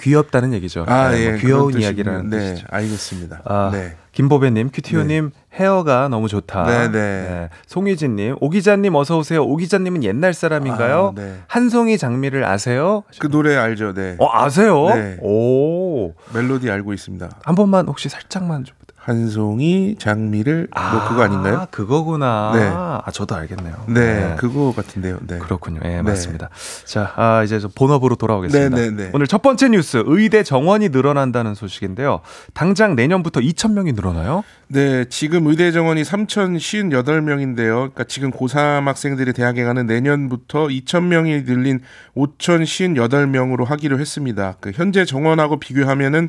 귀엽다는 0.00 0.52
얘기죠. 0.54 0.84
아, 0.86 1.10
네, 1.10 1.20
예. 1.20 1.30
뭐 1.30 1.38
귀여운 1.38 1.80
이야기라는. 1.80 2.30
네. 2.30 2.38
뜻이죠. 2.38 2.66
알겠습니다. 2.70 3.42
아, 3.44 3.70
네. 3.72 3.96
김보배님, 4.12 4.70
큐티오님 4.72 5.30
헤어가 5.54 6.08
너무 6.08 6.28
좋다. 6.28 6.64
네, 6.64 6.90
네. 6.90 7.48
송희진님, 7.66 8.36
오 8.40 8.50
기자님 8.50 8.94
어서 8.96 9.18
오세요. 9.18 9.42
오 9.44 9.56
기자님은 9.56 10.02
옛날 10.02 10.34
사람인가요? 10.34 11.14
아, 11.16 11.20
네. 11.20 11.36
한송이 11.46 11.98
장미를 11.98 12.44
아세요? 12.44 13.04
그 13.20 13.28
노래 13.28 13.56
알죠? 13.56 13.94
네. 13.94 14.16
어 14.18 14.28
아세요? 14.32 14.88
네. 14.94 15.18
오, 15.20 16.14
멜로디 16.34 16.70
알고 16.70 16.92
있습니다. 16.92 17.28
한 17.42 17.54
번만 17.54 17.86
혹시 17.86 18.08
살짝만 18.08 18.64
좀. 18.64 18.76
한 19.08 19.30
송이 19.30 19.96
장미를 19.98 20.68
뭐 20.70 21.08
그거 21.08 21.22
아닌가요? 21.22 21.66
그거구나. 21.70 22.52
네. 22.54 22.60
아 22.70 23.10
저도 23.10 23.36
알겠네요. 23.36 23.84
네, 23.88 24.36
그거 24.38 24.74
같은데요. 24.76 25.16
네. 25.26 25.38
그렇군요. 25.38 25.80
예, 25.84 25.88
네. 25.88 26.02
맞습니다. 26.02 26.50
자, 26.84 27.14
아, 27.16 27.42
이제 27.42 27.58
좀 27.58 27.70
본업으로 27.74 28.16
돌아오겠습니다. 28.16 28.76
네, 28.76 28.90
네, 28.90 29.04
네. 29.04 29.10
오늘 29.14 29.26
첫 29.26 29.40
번째 29.40 29.70
뉴스, 29.70 30.02
의대 30.04 30.42
정원이 30.42 30.90
늘어난다는 30.90 31.54
소식인데요. 31.54 32.20
당장 32.52 32.96
내년부터 32.96 33.40
2,000명이 33.40 33.94
늘어나요? 33.94 34.44
네, 34.66 35.06
지금 35.08 35.46
의대 35.46 35.72
정원이 35.72 36.02
3,058명인데요. 36.02 37.56
그러니까 37.56 38.04
지금 38.04 38.30
고3 38.30 38.84
학생들이 38.84 39.32
대학에 39.32 39.64
가는 39.64 39.86
내년부터 39.86 40.66
2,000명이 40.66 41.46
늘린 41.46 41.80
5,058명으로 42.14 43.64
하기로 43.64 43.98
했습니다. 43.98 44.56
그 44.60 44.72
현재 44.74 45.06
정원하고 45.06 45.58
비교하면은 45.58 46.28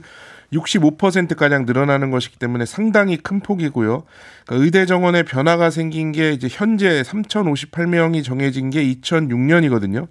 65%가량 0.54 1.66
늘어나는 1.66 2.12
것이기 2.12 2.38
때문에 2.40 2.66
상당히 2.66 3.18
큰 3.18 3.40
폭이고요. 3.40 4.04
그러니까 4.46 4.66
의대 4.66 4.86
정원에 4.86 5.24
변화가 5.24 5.70
생긴 5.70 6.12
게 6.12 6.32
이제 6.32 6.48
현재 6.50 7.02
3,058명이 7.04 8.24
정해진 8.24 8.70
게 8.70 8.84
2006년이거든요. 8.84 10.08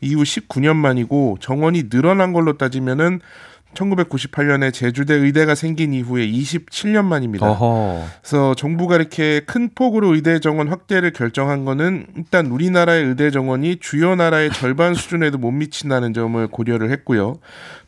이후 0.00 0.22
19년 0.22 0.76
만이고 0.76 1.38
정원이 1.40 1.88
늘어난 1.88 2.32
걸로 2.32 2.56
따지면은 2.58 3.20
1998년에 3.74 4.72
제주대 4.72 5.14
의대가 5.14 5.54
생긴 5.54 5.92
이후에 5.92 6.26
27년 6.26 7.04
만입니다. 7.04 7.50
어허. 7.50 8.04
그래서 8.20 8.54
정부가 8.54 8.96
이렇게 8.96 9.40
큰 9.46 9.70
폭으로 9.74 10.14
의대 10.14 10.40
정원 10.40 10.68
확대를 10.68 11.12
결정한 11.12 11.64
거는 11.64 12.06
일단 12.16 12.46
우리나라의 12.46 13.04
의대 13.06 13.30
정원이 13.30 13.76
주요 13.80 14.14
나라의 14.14 14.50
절반 14.50 14.94
수준에도 14.94 15.38
못 15.38 15.50
미친다는 15.52 16.12
점을 16.14 16.46
고려를 16.48 16.90
했고요. 16.90 17.34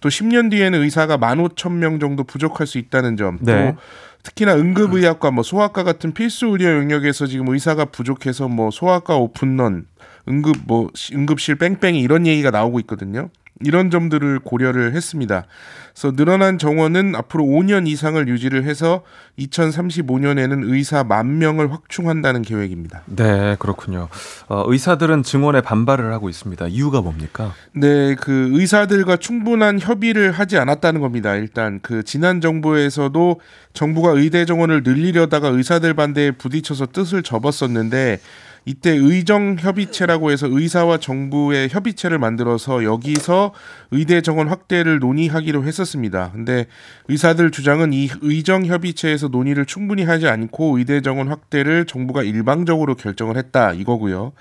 또 0.00 0.08
10년 0.08 0.50
뒤에는 0.50 0.80
의사가 0.82 1.16
15,000명 1.18 2.00
정도 2.00 2.24
부족할 2.24 2.66
수 2.66 2.78
있다는 2.78 3.16
점. 3.16 3.38
또 3.38 3.44
네. 3.46 3.74
특히나 4.22 4.54
응급의학과 4.54 5.30
뭐 5.30 5.42
소아과 5.42 5.84
같은 5.84 6.12
필수 6.12 6.46
의료 6.46 6.66
영역에서 6.78 7.26
지금 7.26 7.48
의사가 7.48 7.86
부족해서 7.86 8.48
뭐 8.48 8.70
소아과 8.70 9.16
오픈런 9.16 9.84
응급 10.28 10.56
뭐 10.66 10.88
시- 10.94 11.14
응급실 11.14 11.56
뺑뺑이 11.56 12.00
이런 12.00 12.26
얘기가 12.26 12.50
나오고 12.50 12.80
있거든요. 12.80 13.28
이런 13.64 13.90
점들을 13.90 14.40
고려를 14.40 14.94
했습니다. 14.94 15.46
그래서 15.94 16.16
늘어난 16.16 16.58
정원은 16.58 17.14
앞으로 17.14 17.44
5년 17.44 17.86
이상을 17.86 18.26
유지를 18.26 18.64
해서 18.64 19.02
2035년에는 19.38 20.72
의사 20.72 21.04
만 21.04 21.38
명을 21.38 21.72
확충한다는 21.72 22.42
계획입니다. 22.42 23.02
네, 23.06 23.54
그렇군요. 23.60 24.08
어, 24.48 24.64
의사들은 24.66 25.22
증원에 25.22 25.60
반발을 25.60 26.12
하고 26.12 26.28
있습니다. 26.28 26.66
이유가 26.66 27.00
뭡니까? 27.00 27.54
네, 27.72 28.16
그 28.16 28.50
의사들과 28.52 29.18
충분한 29.18 29.78
협의를 29.78 30.32
하지 30.32 30.58
않았다는 30.58 31.00
겁니다. 31.00 31.36
일단 31.36 31.78
그 31.80 32.02
지난 32.02 32.40
정부에서도 32.40 33.40
정부가 33.72 34.10
의대 34.12 34.44
정원을 34.44 34.82
늘리려다가 34.82 35.48
의사들 35.48 35.94
반대에 35.94 36.32
부딪혀서 36.32 36.86
뜻을 36.86 37.22
접었었는데 37.22 38.18
이때 38.66 38.90
의정 38.90 39.56
협의체라고 39.58 40.30
해서 40.30 40.46
의사와 40.50 40.98
정부의 40.98 41.68
협의체를 41.68 42.18
만들어서 42.18 42.84
여기서 42.84 43.52
의대 43.90 44.22
정원 44.22 44.48
확대를 44.48 45.00
논의하기로 45.00 45.64
했었습니다. 45.64 46.30
근데 46.32 46.66
의사들 47.08 47.50
주장은 47.50 47.92
이 47.92 48.08
의정 48.22 48.64
협의체에서 48.64 49.28
논의를 49.28 49.66
충분히 49.66 50.04
하지 50.04 50.26
않고 50.28 50.78
의대 50.78 51.02
정원 51.02 51.28
확대를 51.28 51.84
정부가 51.84 52.22
일방적으로 52.22 52.94
결정을 52.94 53.36
했다 53.36 53.72
이거고요. 53.72 54.32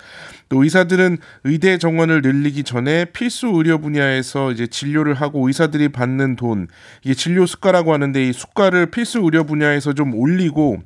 또 0.54 0.64
의사들은 0.64 1.18
의대 1.46 1.80
정원을 1.80 2.22
늘리기 2.22 2.64
전에 2.64 3.06
필수 3.06 3.48
의료 3.48 3.80
분야에서 3.80 4.52
이제 4.52 4.68
진료를 4.68 5.16
하고 5.16 5.48
의사들이 5.48 5.90
받는 5.90 6.36
돈 6.36 6.68
이게 7.04 7.16
진료 7.16 7.48
수가라고 7.48 7.92
하는데 7.92 8.24
이 8.24 8.32
수가를 8.32 8.92
필수 8.92 9.22
의료 9.24 9.46
분야에서 9.46 9.94
좀 9.94 10.14
올리고 10.14 10.78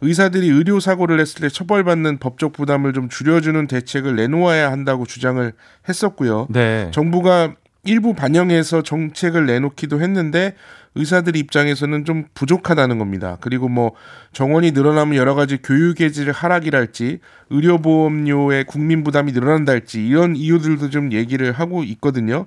의사들이 0.00 0.48
의료 0.48 0.80
사고를 0.80 1.20
했을 1.20 1.42
때 1.42 1.50
처벌받는 1.50 2.16
법적 2.16 2.54
부담을 2.54 2.94
좀 2.94 3.10
줄여주는 3.10 3.66
대책을 3.66 4.16
내놓아야 4.16 4.72
한다고 4.72 5.04
주장을 5.04 5.52
했었고요. 5.86 6.46
네. 6.48 6.90
정부가 6.90 7.56
일부 7.84 8.14
반영해서 8.14 8.82
정책을 8.82 9.44
내놓기도 9.44 10.00
했는데 10.00 10.54
의사들 10.94 11.36
입장에서는 11.36 12.04
좀 12.04 12.24
부족하다는 12.34 12.98
겁니다. 12.98 13.38
그리고 13.40 13.68
뭐 13.68 13.92
정원이 14.32 14.72
늘어나면 14.72 15.16
여러 15.16 15.34
가지 15.34 15.58
교육예질 15.58 16.32
하락이랄지 16.32 17.20
의료보험료의 17.50 18.64
국민 18.64 19.04
부담이 19.04 19.32
늘어난달지 19.32 20.06
이런 20.06 20.34
이유들도 20.34 20.90
좀 20.90 21.12
얘기를 21.12 21.52
하고 21.52 21.84
있거든요. 21.84 22.46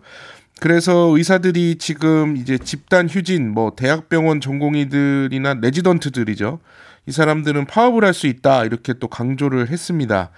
그래서 0.60 1.12
의사들이 1.16 1.78
지금 1.78 2.38
이제 2.38 2.58
집단 2.58 3.10
휴진, 3.10 3.50
뭐 3.50 3.74
대학병원 3.76 4.40
전공의들이나 4.40 5.56
레지던트들이죠. 5.56 6.60
이 7.06 7.12
사람들은 7.12 7.66
파업을 7.66 8.06
할 8.06 8.14
수 8.14 8.28
있다 8.28 8.64
이렇게 8.64 8.94
또 8.94 9.08
강조를 9.08 9.70
했습니다. 9.70 10.30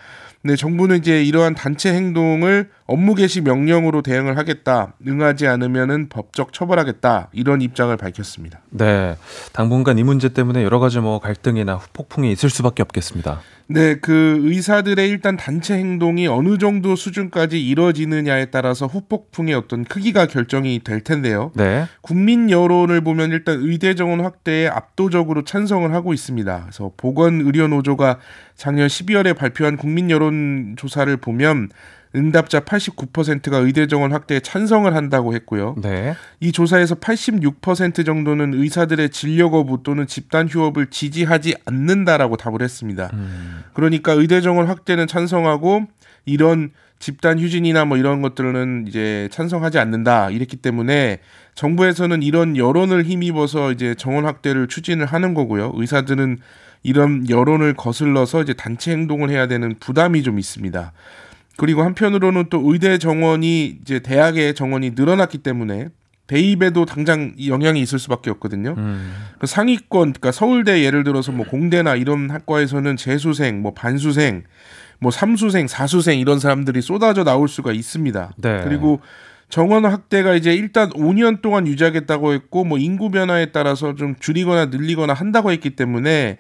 네, 0.44 0.56
정부는 0.56 0.98
이제 0.98 1.24
이러한 1.24 1.56
단체 1.56 1.94
행동을 1.94 2.70
업무 2.88 3.16
개시 3.16 3.42
명령으로 3.42 4.04
대응을 4.04 4.38
하겠다. 4.38 4.94
응하지 5.08 5.48
않으면은 5.48 6.08
법적 6.08 6.54
처벌하겠다. 6.54 7.30
이런 7.34 7.62
입장을 7.62 7.96
밝혔습니다. 7.98 8.62
네. 8.70 9.16
당분간 9.54 9.98
이 9.98 10.04
문제 10.04 10.30
때문에 10.30 10.64
여러 10.64 10.78
가지 10.80 11.00
뭐 11.00 11.20
갈등이나 11.20 11.76
후폭풍이 11.76 12.32
있을 12.32 12.52
수밖에 12.52 12.84
없겠습니다. 12.84 13.42
네, 13.68 13.96
그 13.96 14.40
의사들의 14.44 15.10
일단 15.10 15.38
단체 15.38 15.74
행동이 15.74 16.28
어느 16.28 16.60
정도 16.60 16.96
수준까지 16.96 17.60
이뤄지느냐에 17.68 18.46
따라서 18.52 18.86
후폭풍의 18.86 19.56
어떤 19.56 19.84
크기가 19.84 20.28
결정이 20.28 20.82
될 20.84 21.02
텐데요. 21.02 21.52
네. 21.56 21.88
국민 22.02 22.52
여론을 22.52 23.02
보면 23.02 23.32
일단 23.32 23.58
의대 23.62 23.96
정원 23.96 24.22
확대에 24.22 24.68
압도적으로 24.68 25.44
찬성을 25.44 25.92
하고 25.92 26.14
있습니다. 26.14 26.60
그래서 26.62 26.92
보건의료노조가 26.96 28.20
작년 28.56 28.88
12월에 28.88 29.36
발표한 29.36 29.78
국민 29.78 30.12
여론 30.12 30.76
조사를 30.78 31.18
보면 31.18 31.70
응답자 32.16 32.62
89%가 32.62 33.58
의대 33.58 33.88
정원 33.88 34.14
확대에 34.14 34.40
찬성을 34.40 34.94
한다고 34.96 35.34
했고요. 35.34 35.76
네. 35.82 36.16
이 36.40 36.52
조사에서 36.52 36.96
86% 36.96 38.06
정도는 38.06 38.54
의사들의 38.54 39.10
진료 39.10 39.52
거부 39.52 39.84
또는 39.84 40.08
집단 40.08 40.48
휴업을 40.48 40.88
지지하지 40.90 41.56
않는다라고 41.66 42.38
답을 42.38 42.62
했습니다. 42.62 43.10
음. 43.14 43.64
그러니까 43.74 44.14
의대 44.14 44.42
정원 44.42 44.68
확대는 44.68 45.08
찬성하고 45.08 45.86
이런 46.26 46.72
집단 47.00 47.40
휴진이나 47.40 47.86
뭐 47.86 47.98
이런 47.98 48.22
것들은 48.22 48.86
이제 48.88 49.28
찬성하지 49.32 49.78
않는다 49.80 50.30
이랬기 50.30 50.58
때문에 50.58 51.20
정부에서는 51.54 52.24
이런 52.24 52.58
여론을 52.58 53.04
힘입어서 53.04 53.72
이제 53.72 53.96
정원 53.96 54.26
확대를 54.26 54.68
추진을 54.68 55.06
하는 55.06 55.34
거고요. 55.34 55.74
의사들은 55.76 56.40
이런 56.84 57.30
여론을 57.30 57.74
거슬러서 57.74 58.44
이제 58.44 58.54
단체 58.54 58.92
행동을 58.92 59.30
해야 59.30 59.48
되는 59.48 59.76
부담이 59.80 60.24
좀 60.24 60.40
있습니다. 60.40 60.94
그리고 61.58 61.84
한편으로는 61.84 62.46
또 62.50 62.62
의대 62.66 62.98
정원이 62.98 63.80
이제 63.82 64.00
대학의 64.00 64.56
정원이 64.56 64.92
늘어났기 64.92 65.40
때문에 65.40 65.90
대입에도 66.28 66.86
당장 66.86 67.34
영향이 67.46 67.80
있을 67.82 68.00
수밖에 68.00 68.32
없거든요. 68.32 68.74
음. 68.78 69.14
그 69.40 69.46
상위권, 69.48 70.14
그러니까 70.14 70.32
서울대 70.32 70.84
예를 70.84 71.04
들어서 71.04 71.32
뭐 71.32 71.46
공대나 71.46 71.96
이런 71.96 72.32
학과에서는 72.32 72.98
재수생, 72.98 73.62
뭐 73.62 73.74
반수생, 73.74 74.44
뭐 75.00 75.12
삼수생, 75.12 75.68
사수생 75.68 76.20
이런 76.20 76.40
사람들이 76.40 76.82
쏟아져 76.82 77.24
나올 77.24 77.48
수가 77.48 77.72
있습니다. 77.72 78.32
네. 78.38 78.62
그리고 78.64 79.02
정원 79.50 79.86
확대가 79.86 80.34
이제 80.34 80.54
일단 80.56 80.90
5년 80.90 81.42
동안 81.42 81.68
유지하겠다고 81.68 82.34
했고 82.34 82.64
뭐 82.64 82.80
인구 82.80 83.12
변화에 83.12 83.52
따라서 83.52 83.94
좀 83.96 84.16
줄이거나 84.20 84.66
늘리거나 84.66 85.14
한다고 85.14 85.52
했기 85.52 85.76
때문에 85.76 86.38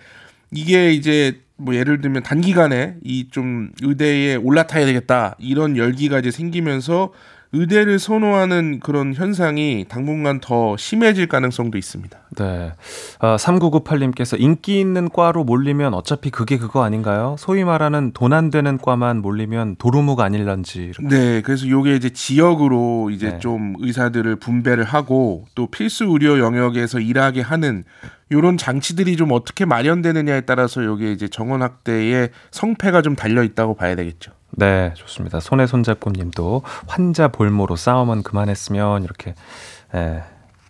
이게 0.56 0.92
이제 0.94 1.42
뭐 1.58 1.76
예를 1.76 2.02
들면 2.02 2.24
단기간에 2.24 2.96
이 3.04 3.26
좀 3.32 3.72
의대에 3.82 4.36
올라타야 4.36 4.86
되겠다. 4.86 5.36
이런 5.40 5.78
열기가 5.78 6.20
이제 6.20 6.32
생기면서 6.32 7.12
의대를 7.56 7.98
선호하는 7.98 8.80
그런 8.82 9.14
현상이 9.16 9.86
당분간 9.90 10.40
더 10.40 10.78
심해질 10.78 11.28
가능성도 11.28 11.78
있습니다. 11.80 12.18
네. 12.38 12.74
아, 13.20 13.38
3998님께서 13.38 14.40
인기 14.40 14.80
있는 14.80 15.10
과로 15.10 15.44
몰리면 15.44 15.94
어차피 15.94 16.30
그게 16.30 16.58
그거 16.58 16.84
아닌가요? 16.84 17.36
소위 17.40 17.64
말하는 17.64 18.12
돈 18.14 18.36
안 18.36 18.50
되는 18.50 18.78
과만 18.78 19.22
몰리면 19.22 19.78
도루묵 19.78 20.20
아닐런지. 20.20 20.92
네, 21.10 21.42
그래서 21.42 21.68
요게 21.68 21.96
이제 21.96 22.10
지역으로 22.10 23.10
이제 23.12 23.32
네. 23.32 23.40
좀 23.40 23.76
의사들을 23.80 24.36
분배를 24.38 24.84
하고 24.84 25.46
또 25.56 25.68
필수 25.68 26.06
의료 26.06 26.40
영역에서 26.40 27.00
일하게 27.00 27.42
하는 27.42 27.86
요런 28.32 28.58
장치들이 28.58 29.16
좀 29.16 29.32
어떻게 29.32 29.66
마련되느냐에 29.66 30.42
따라서 30.42 30.84
요게 30.84 31.12
이제 31.14 31.28
정원 31.28 31.62
확대의 31.62 32.30
성패가 32.52 33.02
좀 33.02 33.16
달려 33.16 33.44
있다고 33.44 33.76
봐야 33.76 33.96
되겠죠. 33.96 34.32
네, 34.56 34.94
좋습니다. 34.96 35.40
손에 35.40 35.68
손잡고님도 35.68 36.64
환자 36.88 37.28
볼모로 37.28 37.76
싸움은 37.76 38.24
그만했으면 38.24 39.04
이렇게 39.04 39.36
예, 39.94 40.24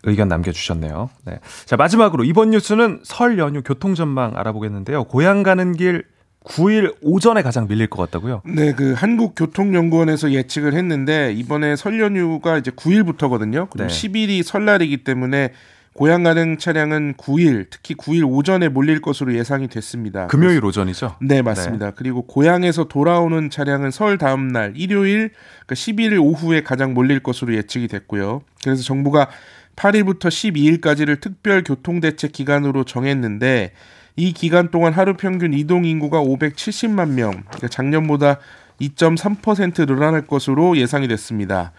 의견 0.03 0.27
남겨주셨네요. 0.27 1.09
네. 1.25 1.39
자 1.65 1.75
마지막으로 1.77 2.23
이번 2.23 2.51
뉴스는 2.51 3.01
설 3.03 3.38
연휴 3.38 3.61
교통 3.63 3.95
전망 3.95 4.36
알아보겠는데요. 4.36 5.05
고향 5.05 5.43
가는 5.43 5.73
길 5.73 6.03
9일 6.45 6.95
오전에 7.01 7.41
가장 7.41 7.67
밀릴 7.67 7.88
것 7.88 8.01
같다고요. 8.03 8.43
네, 8.45 8.73
그 8.73 8.93
한국교통연구원에서 8.93 10.31
예측을 10.31 10.75
했는데 10.75 11.33
이번에 11.33 11.75
설 11.75 11.99
연휴가 11.99 12.57
이제 12.57 12.71
9일부터거든요. 12.71 13.69
그럼 13.69 13.88
네. 13.88 13.93
10일이 13.93 14.43
설날이기 14.43 14.97
때문에 14.97 15.51
고향 15.95 16.23
가는 16.23 16.57
차량은 16.57 17.13
9일, 17.13 17.67
특히 17.69 17.95
9일 17.95 18.29
오전에 18.29 18.67
몰릴 18.67 18.99
것으로 18.99 19.33
예상이 19.33 19.69
됐습니다. 19.69 20.27
금요일 20.27 20.63
오전이죠. 20.65 21.15
네, 21.21 21.41
맞습니다. 21.41 21.91
그리고 21.91 22.23
고향에서 22.23 22.89
돌아오는 22.89 23.49
차량은 23.49 23.91
설 23.91 24.17
다음 24.17 24.49
날 24.49 24.73
일요일 24.75 25.31
그러니까 25.65 25.73
11일 25.75 26.21
오후에 26.21 26.63
가장 26.63 26.93
몰릴 26.93 27.21
것으로 27.21 27.55
예측이 27.55 27.87
됐고요. 27.87 28.41
그래서 28.61 28.83
정부가 28.83 29.29
8일부터 29.77 30.27
12일까지를 30.27 31.21
특별 31.21 31.63
교통 31.63 32.01
대책 32.01 32.33
기간으로 32.33 32.83
정했는데 32.83 33.71
이 34.17 34.33
기간 34.33 34.71
동안 34.71 34.91
하루 34.91 35.15
평균 35.15 35.53
이동 35.53 35.85
인구가 35.85 36.21
570만 36.21 37.11
명, 37.11 37.43
그러니까 37.47 37.69
작년보다 37.69 38.39
2.3% 38.81 39.87
늘어날 39.87 40.27
것으로 40.27 40.75
예상이 40.75 41.07
됐습니다. 41.07 41.71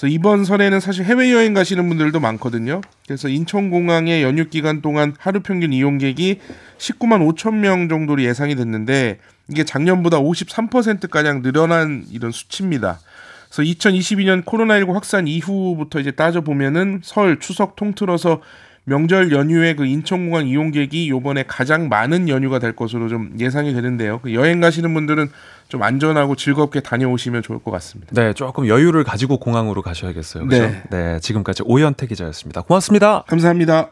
그래서 0.00 0.14
이번 0.14 0.46
설에는 0.46 0.80
사실 0.80 1.04
해외여행 1.04 1.52
가시는 1.52 1.86
분들도 1.86 2.20
많거든요. 2.20 2.80
그래서 3.06 3.28
인천공항의 3.28 4.22
연휴 4.22 4.48
기간 4.48 4.80
동안 4.80 5.14
하루 5.18 5.40
평균 5.40 5.74
이용객이 5.74 6.40
19만 6.78 7.36
5천 7.36 7.56
명 7.56 7.86
정도로 7.90 8.22
예상이 8.22 8.56
됐는데 8.56 9.18
이게 9.48 9.62
작년보다 9.62 10.18
53%가량 10.18 11.42
늘어난 11.42 12.06
이런 12.10 12.30
수치입니다. 12.30 12.98
그래서 13.50 13.70
2022년 13.70 14.42
코로나19 14.46 14.94
확산 14.94 15.28
이후부터 15.28 16.00
이제 16.00 16.12
따져 16.12 16.40
보면은 16.40 17.02
설 17.04 17.38
추석 17.38 17.76
통틀어서 17.76 18.40
명절 18.90 19.30
연휴에 19.30 19.74
그 19.74 19.86
인천공항 19.86 20.48
이용객이 20.48 21.08
요번에 21.08 21.44
가장 21.46 21.88
많은 21.88 22.28
연휴가 22.28 22.58
될 22.58 22.74
것으로 22.74 23.08
좀 23.08 23.32
예상이 23.38 23.72
되는데요. 23.72 24.18
그 24.20 24.34
여행 24.34 24.60
가시는 24.60 24.92
분들은 24.92 25.28
좀 25.68 25.84
안전하고 25.84 26.34
즐겁게 26.34 26.80
다녀오시면 26.80 27.42
좋을 27.42 27.60
것 27.60 27.70
같습니다. 27.70 28.10
네, 28.12 28.32
조금 28.32 28.66
여유를 28.66 29.04
가지고 29.04 29.38
공항으로 29.38 29.82
가셔야겠어요. 29.82 30.46
그죠? 30.46 30.62
네. 30.62 30.82
네, 30.90 31.20
지금까지 31.20 31.62
오현태 31.66 32.08
기자였습니다. 32.08 32.62
고맙습니다. 32.62 33.22
감사합니다. 33.28 33.90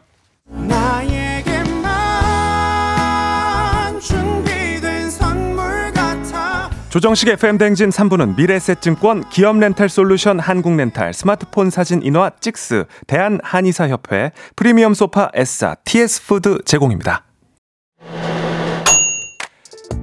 조정식 6.89 7.29
FM 7.29 7.59
댕진 7.59 7.89
3부는 7.91 8.35
미래에셋증권, 8.35 9.29
기업렌탈솔루션 9.29 10.39
한국렌탈, 10.39 11.13
스마트폰 11.13 11.69
사진 11.69 12.01
인화 12.01 12.31
찍스, 12.39 12.85
대한한의사협회, 13.05 14.31
프리미엄 14.55 14.95
소파 14.95 15.29
S사, 15.35 15.75
TS푸드 15.85 16.63
제공입니다. 16.65 17.25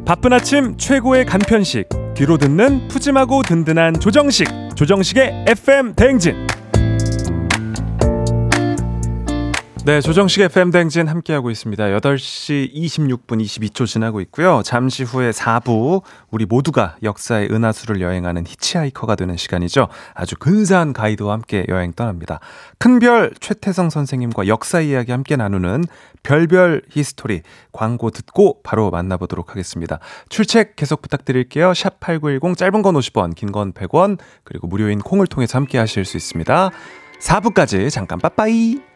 바쁜 0.04 0.32
아침 0.32 0.76
최고의 0.76 1.26
간편식, 1.26 1.88
뒤로 2.14 2.38
듣는 2.38 2.86
푸짐하고 2.86 3.42
든든한 3.42 3.98
조정식, 3.98 4.46
조정식의 4.76 5.46
FM 5.48 5.94
대행진. 5.94 6.46
네, 9.86 10.00
조정식 10.00 10.42
FM 10.42 10.72
댕진 10.72 11.06
함께하고 11.06 11.48
있습니다. 11.48 11.84
8시 11.84 12.74
26분 12.74 13.40
22초 13.40 13.86
지나고 13.86 14.20
있고요. 14.22 14.60
잠시 14.64 15.04
후에 15.04 15.30
4부 15.30 16.02
우리 16.32 16.44
모두가 16.44 16.96
역사의 17.04 17.52
은하수를 17.52 18.00
여행하는 18.00 18.44
히치하이커가 18.48 19.14
되는 19.14 19.36
시간이죠. 19.36 19.86
아주 20.12 20.34
근사한 20.40 20.92
가이드와 20.92 21.34
함께 21.34 21.64
여행 21.68 21.92
떠납니다. 21.92 22.40
큰별 22.80 23.34
최태성 23.38 23.90
선생님과 23.90 24.48
역사 24.48 24.80
이야기 24.80 25.12
함께 25.12 25.36
나누는 25.36 25.84
별별 26.24 26.82
히스토리 26.90 27.42
광고 27.70 28.10
듣고 28.10 28.62
바로 28.64 28.90
만나보도록 28.90 29.50
하겠습니다. 29.50 30.00
출첵 30.28 30.74
계속 30.74 31.00
부탁드릴게요. 31.00 31.74
샵 31.74 32.00
8910 32.00 32.58
짧은 32.58 32.82
건 32.82 32.96
50원, 32.96 33.36
긴 33.36 33.52
건 33.52 33.72
100원, 33.72 34.18
그리고 34.42 34.66
무료인 34.66 34.98
콩을 34.98 35.28
통해서 35.28 35.56
함께 35.56 35.78
하실 35.78 36.04
수 36.04 36.16
있습니다. 36.16 36.70
4부까지 37.20 37.88
잠깐 37.88 38.18
빠빠이. 38.18 38.95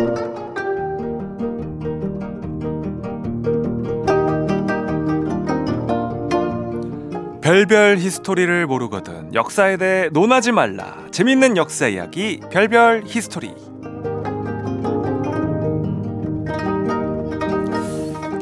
별별 7.41 7.97
히스토리를 7.97 8.67
모르거든 8.67 9.33
역사에 9.33 9.77
대해 9.77 10.09
논하지 10.09 10.51
말라. 10.51 10.95
재밌는 11.09 11.57
역사 11.57 11.87
이야기 11.87 12.39
별별 12.51 13.03
히스토리. 13.07 13.55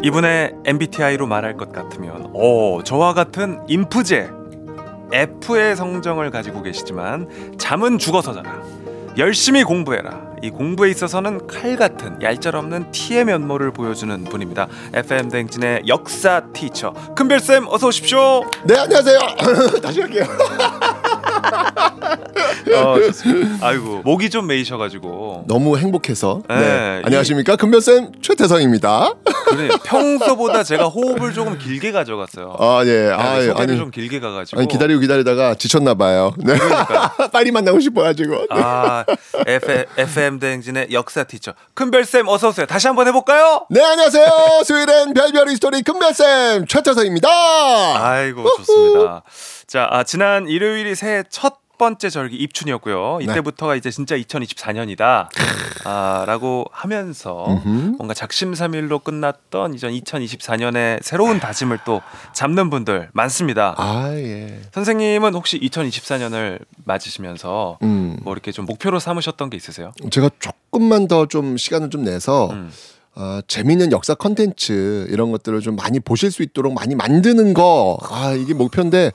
이분의 0.04 0.54
MBTI로 0.66 1.28
말할 1.28 1.56
것 1.56 1.72
같으면 1.72 2.30
오 2.34 2.84
저와 2.84 3.14
같은 3.14 3.62
인프제 3.68 4.30
F의 5.14 5.76
성정을 5.76 6.30
가지고 6.30 6.62
계시지만 6.62 7.28
잠은 7.58 7.97
죽어서 8.00 8.34
자라 8.34 8.62
열심히 9.20 9.63
공부해라 9.65 10.30
이 10.41 10.49
공부에 10.49 10.89
있어서는 10.89 11.45
칼 11.45 11.76
같은 11.76 12.22
얄짤없는 12.22 12.91
T의 12.91 13.26
면모를 13.26 13.72
보여주는 13.72 14.24
분입니다 14.24 14.67
FM 14.93 15.28
댕진의 15.30 15.84
역사 15.88 16.41
티처 16.53 16.93
큰별쌤 17.15 17.67
어서 17.67 17.88
오십시오 17.88 18.49
네 18.63 18.78
안녕하세요. 18.78 19.20
다시 19.84 19.99
할게요. 19.99 20.24
어, 22.76 22.99
좋습니다. 22.99 23.68
아이고 23.68 24.01
목이 24.03 24.30
좀 24.30 24.47
메이셔가지고 24.47 25.45
너무 25.47 25.78
행복해서. 25.78 26.41
네. 26.49 26.55
네, 26.55 27.01
안녕하십니까 27.05 27.55
금별쌤 27.55 28.12
최태성입니다. 28.22 29.14
그래 29.45 29.70
평소보다 29.84 30.64
제가 30.64 30.86
호흡을 30.88 31.34
조금 31.34 31.57
길게 31.57 31.91
가져갔어요. 31.91 32.55
아 32.60 32.82
예. 32.86 33.07
네, 33.07 33.12
아 33.12 33.38
예. 33.41 33.47
소개를 33.47 33.62
아니 33.62 33.78
좀 33.78 33.91
길게 33.91 34.20
가가지고 34.20 34.60
아니 34.60 34.68
기다리고 34.68 34.99
기다리다가 34.99 35.55
지쳤나 35.55 35.93
봐요. 35.95 36.34
네. 36.38 36.53
빨리 37.32 37.51
만나고 37.51 37.80
싶어가지고. 37.80 38.36
네. 38.36 38.47
아 38.51 39.05
F, 39.47 39.86
FM 39.97 40.39
대행진의 40.39 40.88
역사 40.91 41.24
티처 41.24 41.53
큰별쌤 41.74 42.28
어서 42.28 42.49
오세요. 42.49 42.66
다시 42.66 42.88
한번 42.88 43.07
해볼까요? 43.07 43.66
네 43.70 43.82
안녕하세요. 43.84 44.28
수요일엔 44.66 45.14
별별 45.14 45.49
히스토리 45.49 45.82
큰별쌤 45.84 46.68
최태성입니다. 46.68 47.30
아이고 47.30 48.43
좋습니다. 48.57 49.24
자 49.68 49.88
아, 49.91 50.03
지난 50.03 50.47
일요일이 50.47 50.95
새해 50.95 51.24
첫 51.30 51.55
번째 51.80 52.10
절기 52.12 52.36
입춘이었고요. 52.36 53.20
이때부터가 53.22 53.76
이제 53.76 53.90
진짜 53.90 54.16
2024년이다. 54.18 55.28
아, 55.86 56.24
라고 56.28 56.66
하면서 56.72 57.46
뭔가 57.98 58.14
작심삼일로 58.14 59.00
끝났던 59.00 59.74
이전 59.74 59.92
2024년의 59.94 61.00
새로운 61.02 61.40
다짐을 61.40 61.80
또 61.86 62.02
잡는 62.34 62.70
분들 62.70 63.10
많습니다. 63.14 63.74
아 63.78 64.12
예. 64.14 64.60
선생님은 64.74 65.34
혹시 65.34 65.58
2024년을 65.60 66.60
맞으시면서 66.86 67.80
음. 67.82 68.18
뭐 68.24 68.34
이렇게 68.34 68.52
좀 68.52 68.66
목표로 68.66 69.00
삼으셨던 69.00 69.50
게 69.50 69.58
있으세요? 69.58 69.92
제가 70.12 70.30
조금만 70.40 71.08
더 71.08 71.26
좀 71.30 71.58
시간을 71.58 71.90
좀 71.90 72.04
내서 72.04 72.50
음. 72.52 72.72
어, 73.16 73.40
재미있는 73.48 73.92
역사 73.92 74.14
컨텐츠 74.16 75.08
이런 75.10 75.32
것들을 75.32 75.60
좀 75.62 75.76
많이 75.76 76.00
보실 76.00 76.32
수 76.32 76.42
있도록 76.44 76.74
많이 76.74 76.96
만드는 76.96 77.54
거. 77.54 77.98
아 78.10 78.32
이게 78.34 78.54
목표인데 78.54 79.12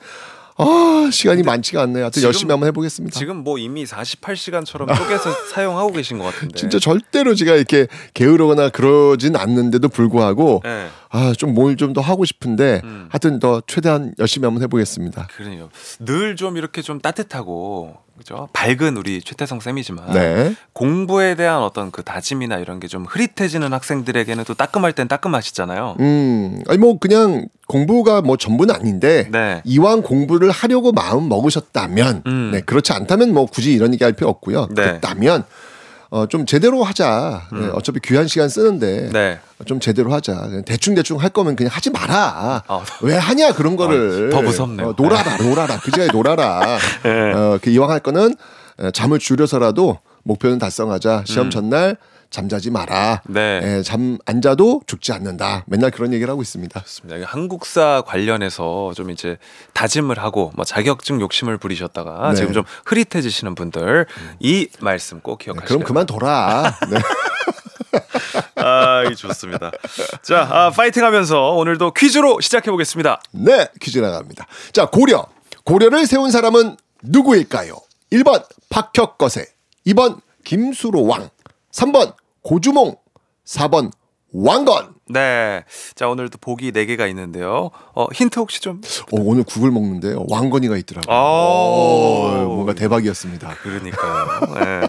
아 0.57 1.09
시간이 1.11 1.43
많지가 1.43 1.81
않네요. 1.83 2.03
하여튼 2.05 2.13
지금- 2.21 2.27
열심히 2.27 2.51
한번 2.51 2.67
해보겠습니다. 2.67 3.19
지금 3.19 3.37
뭐 3.43 3.57
이미 3.57 3.83
48시간처럼 3.85 4.87
쪼개서 4.95 5.29
사용하고 5.53 5.91
계신 5.91 6.17
것 6.17 6.25
같은데. 6.33 6.55
진짜 6.57 6.79
절대로 6.79 7.35
제가 7.35 7.55
이렇게 7.55 7.87
게으르거나 8.13 8.69
그러진 8.69 9.35
않는데도 9.35 9.89
불구하고 9.89 10.61
네. 10.63 10.87
아 11.15 11.31
좀 11.33 11.55
뭘 11.57 11.77
좀 11.77 11.93
더 11.93 12.01
하고 12.01 12.25
싶은데 12.25 12.81
음. 12.83 13.07
하여튼 13.09 13.39
더 13.39 13.61
최대한 13.67 14.13
열심히 14.19 14.45
한번 14.45 14.61
해보겠습니다. 14.63 15.27
그러네요. 15.35 15.69
늘 15.99 16.35
좀 16.35 16.57
이렇게 16.57 16.81
좀 16.81 16.99
따뜻하고 16.99 17.95
그죠? 18.17 18.47
밝은 18.53 18.95
우리 18.97 19.21
최태성 19.21 19.59
쌤이지만 19.59 20.11
네. 20.13 20.55
공부에 20.73 21.35
대한 21.35 21.61
어떤 21.61 21.91
그 21.91 22.01
다짐이나 22.03 22.57
이런 22.57 22.79
게 22.79 22.87
좀 22.87 23.05
흐릿해지는 23.05 23.71
학생들에게는 23.73 24.43
또 24.45 24.53
따끔할 24.53 24.93
땐 24.93 25.07
따끔하시잖아요. 25.07 25.97
음, 25.99 26.59
아니 26.67 26.77
뭐 26.77 26.97
그냥 26.99 27.47
공부가 27.67 28.21
뭐 28.21 28.37
전부는 28.37 28.73
아닌데 28.75 29.27
네. 29.31 29.61
이왕 29.65 30.01
공부를 30.01 30.51
하려고 30.51 30.91
마음 30.91 31.27
먹으셨다면, 31.29 32.23
음. 32.27 32.51
네 32.53 32.61
그렇지 32.61 32.93
않다면 32.93 33.33
뭐 33.33 33.45
굳이 33.47 33.73
이런 33.73 33.93
얘기 33.93 34.03
할 34.03 34.13
필요 34.13 34.29
없고요. 34.29 34.67
네. 34.69 34.75
그렇다면 34.75 35.43
어, 36.15 36.27
좀 36.27 36.45
제대로 36.45 36.81
하자. 36.81 37.49
네, 37.51 37.67
어차피 37.73 37.99
귀한 37.99 38.25
시간 38.29 38.47
쓰는데 38.47 39.07
음. 39.07 39.11
네. 39.11 39.39
좀 39.65 39.81
제대로 39.81 40.13
하자. 40.13 40.49
대충 40.65 40.95
대충 40.95 41.19
할 41.19 41.29
거면 41.29 41.57
그냥 41.57 41.71
하지 41.73 41.89
마라. 41.89 42.63
아. 42.65 42.83
왜 43.01 43.17
하냐 43.17 43.51
그런 43.51 43.75
거를. 43.75 44.29
더 44.29 44.41
무섭네요. 44.41 44.87
어, 44.87 44.93
놀아라, 44.97 45.35
놀아라. 45.35 45.77
그 45.77 45.91
시간에 45.91 46.07
놀아라. 46.13 46.77
네. 47.03 47.33
어, 47.33 47.59
그 47.61 47.69
이왕 47.69 47.91
할 47.91 47.99
거는 47.99 48.33
어, 48.77 48.91
잠을 48.91 49.19
줄여서라도 49.19 49.99
목표는 50.23 50.57
달성하자. 50.57 51.23
시험 51.27 51.47
음. 51.47 51.51
전날 51.51 51.97
잠자지 52.35 52.69
마라. 52.69 53.21
네. 53.29 53.81
잠안 53.81 54.41
자도 54.43 54.81
죽지 54.87 55.13
않는다. 55.13 55.63
맨날 55.67 55.89
그런 55.89 56.11
얘기를 56.11 56.29
하고 56.29 56.41
있습니다. 56.41 56.81
좋습니다. 56.81 57.15
이게 57.15 57.25
한국사 57.25 58.03
관련해서 58.05 58.91
좀 58.93 59.09
이제 59.09 59.37
다짐을 59.73 60.19
하고 60.19 60.51
뭐 60.55 60.65
자격증 60.65 61.21
욕심을 61.21 61.57
부리셨다가 61.57 62.31
네. 62.31 62.35
지금 62.35 62.51
좀 62.51 62.65
흐릿해지시는 62.85 63.55
분들 63.55 64.05
이 64.41 64.67
말씀 64.81 65.21
꼭 65.21 65.39
네, 65.39 65.45
기억하시길 65.45 65.77
그럼 65.77 65.87
그만 65.87 66.05
둬라. 66.05 66.77
네. 66.89 66.99
아, 68.61 69.03
이 69.09 69.15
좋습니다. 69.15 69.71
자, 70.21 70.41
아, 70.51 70.69
파이팅 70.71 71.05
하면서 71.05 71.51
오늘도 71.51 71.93
퀴즈로 71.93 72.41
시작해 72.41 72.69
보겠습니다. 72.69 73.21
네, 73.31 73.69
퀴즈 73.79 73.99
나갑니다. 73.99 74.45
자, 74.73 74.87
고려. 74.87 75.25
고려를 75.63 76.05
세운 76.05 76.31
사람은 76.31 76.75
누구일까요? 77.01 77.77
1번 78.11 78.45
박혁거세, 78.69 79.45
2번 79.87 80.19
김수로 80.43 81.05
왕, 81.05 81.29
3번 81.71 82.13
고주몽, 82.45 82.95
4번 83.43 83.91
왕건. 84.31 84.94
네. 85.07 85.63
자, 85.93 86.07
오늘도 86.07 86.39
보기 86.41 86.71
4개가 86.71 87.07
있는데요. 87.09 87.69
어, 87.93 88.07
힌트 88.11 88.39
혹시 88.39 88.59
좀? 88.59 88.81
어, 89.11 89.17
오늘 89.19 89.43
국을 89.43 89.69
먹는데요. 89.69 90.25
왕건이가 90.27 90.77
있더라고요. 90.77 91.15
아, 91.15 91.19
어, 91.19 92.43
뭔가 92.47 92.73
대박이었습니다. 92.73 93.55
그러니까요. 93.61 94.25
네. 94.55 94.87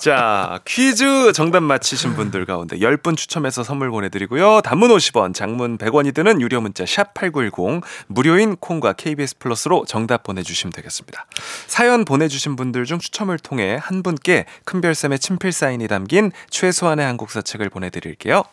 자, 0.00 0.60
퀴즈 0.64 1.32
정답 1.34 1.62
맞히신 1.62 2.14
분들 2.14 2.46
가운데 2.46 2.78
10분 2.78 3.14
추첨해서 3.16 3.62
선물 3.62 3.90
보내드리고요. 3.90 4.62
단문 4.62 4.90
50원, 4.90 5.34
장문 5.34 5.76
100원이 5.76 6.14
드는 6.14 6.40
유료 6.40 6.62
문자 6.62 6.84
샵8910 6.84 7.82
무료인 8.06 8.56
콩과 8.56 8.94
KBS 8.94 9.36
플러스로 9.38 9.84
정답 9.86 10.22
보내주시면 10.22 10.72
되겠습니다. 10.72 11.26
사연 11.66 12.06
보내주신 12.06 12.56
분들 12.56 12.86
중 12.86 12.98
추첨을 12.98 13.38
통해 13.38 13.78
한 13.80 14.02
분께 14.02 14.46
큰별쌤의 14.64 15.18
친필 15.18 15.52
사인이 15.52 15.86
담긴 15.88 16.32
최소한의 16.48 17.04
한국사 17.04 17.42
책을 17.42 17.68
보내드릴게요. 17.68 18.44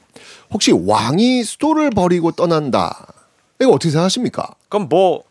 혹시 0.52 0.72
왕이 0.72 1.44
수도를 1.44 1.90
버리고 1.92 2.32
떠난다. 2.32 3.08
이거 3.60 3.72
어떻게 3.72 3.90
생각하십니까? 3.90 4.56
그럼 4.70 4.88
뭐 4.90 5.24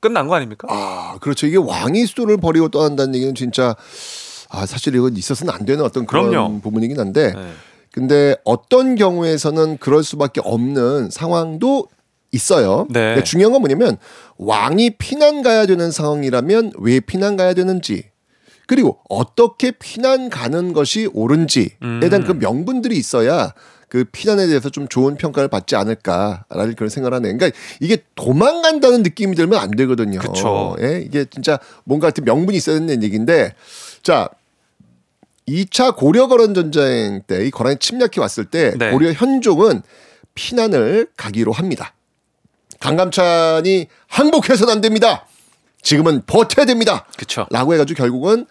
끝난 0.00 0.28
거 0.28 0.34
아닙니까? 0.34 0.68
아, 0.70 1.18
그렇죠. 1.20 1.46
이게 1.46 1.56
왕이 1.56 2.06
수도를 2.06 2.36
버리고 2.38 2.68
떠난다는 2.68 3.14
얘기는 3.14 3.34
진짜 3.34 3.74
아, 4.48 4.66
사실 4.66 4.94
이건 4.94 5.16
있어서는 5.16 5.52
안 5.52 5.64
되는 5.64 5.84
어떤 5.84 6.06
그런 6.06 6.30
그럼요. 6.30 6.60
부분이긴 6.60 6.98
한데 6.98 7.32
네. 7.34 7.52
근데 7.92 8.36
어떤 8.44 8.94
경우에서는 8.94 9.78
그럴 9.78 10.04
수밖에 10.04 10.40
없는 10.44 11.10
상황도 11.10 11.88
있어요. 12.32 12.86
네. 12.90 13.14
근데 13.14 13.24
중요한 13.24 13.52
건 13.52 13.62
뭐냐면 13.62 13.96
왕이 14.36 14.90
피난 14.98 15.42
가야 15.42 15.66
되는 15.66 15.90
상황이라면 15.90 16.72
왜 16.78 17.00
피난 17.00 17.36
가야 17.36 17.54
되는지 17.54 18.04
그리고 18.66 18.98
어떻게 19.08 19.70
피난 19.70 20.28
가는 20.28 20.72
것이 20.72 21.08
옳은지에 21.14 21.68
음. 21.82 22.00
대한 22.00 22.24
그 22.24 22.32
명분들이 22.32 22.96
있어야 22.96 23.54
그 23.88 24.04
피난에 24.10 24.46
대해서 24.46 24.68
좀 24.68 24.88
좋은 24.88 25.16
평가를 25.16 25.48
받지 25.48 25.76
않을까라는 25.76 26.74
그런 26.74 26.88
생각을 26.88 27.14
하네. 27.16 27.32
그러니까 27.32 27.56
이게 27.80 27.98
도망간다는 28.14 29.02
느낌이 29.02 29.36
들면 29.36 29.58
안 29.58 29.70
되거든요. 29.70 30.18
그쵸. 30.18 30.76
예? 30.80 31.02
이게 31.04 31.24
진짜 31.30 31.58
뭔가 31.84 32.08
같은 32.08 32.24
명분이 32.24 32.56
있어야 32.56 32.78
되는 32.80 33.02
얘기인데 33.02 33.54
자 34.02 34.28
2차 35.48 35.94
고려 35.96 36.26
거란 36.26 36.54
전쟁 36.54 37.22
때 37.26 37.46
이 37.46 37.50
거란이 37.50 37.76
침략해 37.78 38.18
왔을 38.20 38.44
때 38.46 38.74
네. 38.76 38.90
고려 38.90 39.12
현종은 39.12 39.82
피난을 40.34 41.08
가기로 41.16 41.52
합니다. 41.52 41.94
강감찬이 42.80 43.86
항복해서는 44.08 44.72
안 44.72 44.80
됩니다. 44.80 45.26
지금은 45.82 46.22
버텨야 46.26 46.66
됩니다. 46.66 47.06
그쵸. 47.16 47.46
라고 47.50 47.72
해가지고 47.72 47.96
결국은 47.96 48.46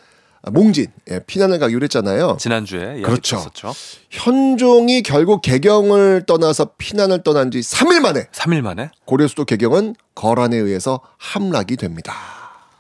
몽진 0.52 0.88
예, 1.10 1.20
피난을 1.20 1.60
가기로 1.60 1.84
했잖아요. 1.84 2.38
지난주에 2.40 3.02
그렇죠. 3.02 3.38
했었죠. 3.38 3.74
현종이 4.10 5.02
결국 5.02 5.42
개경을 5.42 6.24
떠나서 6.26 6.72
피난을 6.78 7.24
떠난 7.24 7.52
지 7.52 7.60
3일 7.60 8.00
만에 8.02 8.26
3일 8.32 8.62
만에 8.62 8.92
고려 9.06 9.28
수도 9.28 9.46
개경은 9.46 9.96
거란에 10.14 10.58
의해서 10.58 11.02
함락이 11.18 11.78
됩니다. 11.78 12.14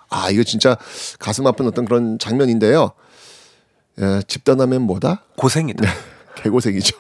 아 0.09 0.29
이거 0.29 0.43
진짜 0.43 0.77
가슴 1.19 1.47
아픈 1.47 1.67
어떤 1.67 1.85
그런 1.85 2.19
장면인데요. 2.19 2.91
예, 3.99 4.21
집단하면 4.27 4.83
뭐다? 4.83 5.23
고생이다. 5.37 5.89
개고생이죠. 6.43 6.97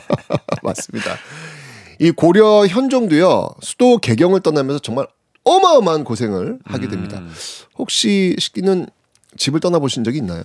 맞습니다. 0.62 1.16
이 1.98 2.10
고려 2.10 2.66
현종도요 2.66 3.48
수도 3.60 3.98
개경을 3.98 4.40
떠나면서 4.40 4.78
정말 4.78 5.06
어마어마한 5.44 6.04
고생을 6.04 6.58
하게 6.64 6.88
됩니다. 6.88 7.18
음. 7.18 7.32
혹시 7.78 8.34
식기는 8.38 8.86
집을 9.36 9.60
떠나보신 9.60 10.04
적이 10.04 10.18
있나요? 10.18 10.42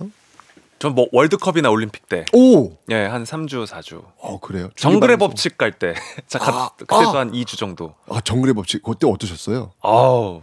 전 0.78 0.94
뭐 0.96 1.06
월드컵이나 1.12 1.70
올림픽 1.70 2.08
때, 2.08 2.24
오, 2.32 2.72
예, 2.90 3.04
한 3.06 3.22
3주, 3.22 3.66
4주. 3.68 4.02
어 4.18 4.40
그래요. 4.40 4.68
정글의. 4.76 5.16
법칙 5.16 5.56
갈 5.56 5.70
때, 5.70 5.94
자, 6.26 6.40
가- 6.40 6.52
아, 6.52 6.70
그때도 6.76 6.94
아. 6.96 7.20
한 7.20 7.30
2주 7.30 7.56
정도. 7.56 7.94
아 8.08 8.20
정글의 8.20 8.54
법칙 8.54 8.82
그때 8.82 9.06
어떠셨어요? 9.06 9.70
아우, 9.80 10.42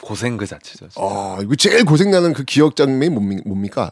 고생 0.00 0.36
그 0.38 0.46
자체죠. 0.46 0.88
진짜. 0.88 1.00
아 1.00 1.38
이거 1.42 1.54
제일 1.56 1.84
고생나는 1.84 2.32
그 2.32 2.44
기억 2.44 2.76
장면이 2.76 3.14
뭡니- 3.14 3.46
뭡니까? 3.46 3.90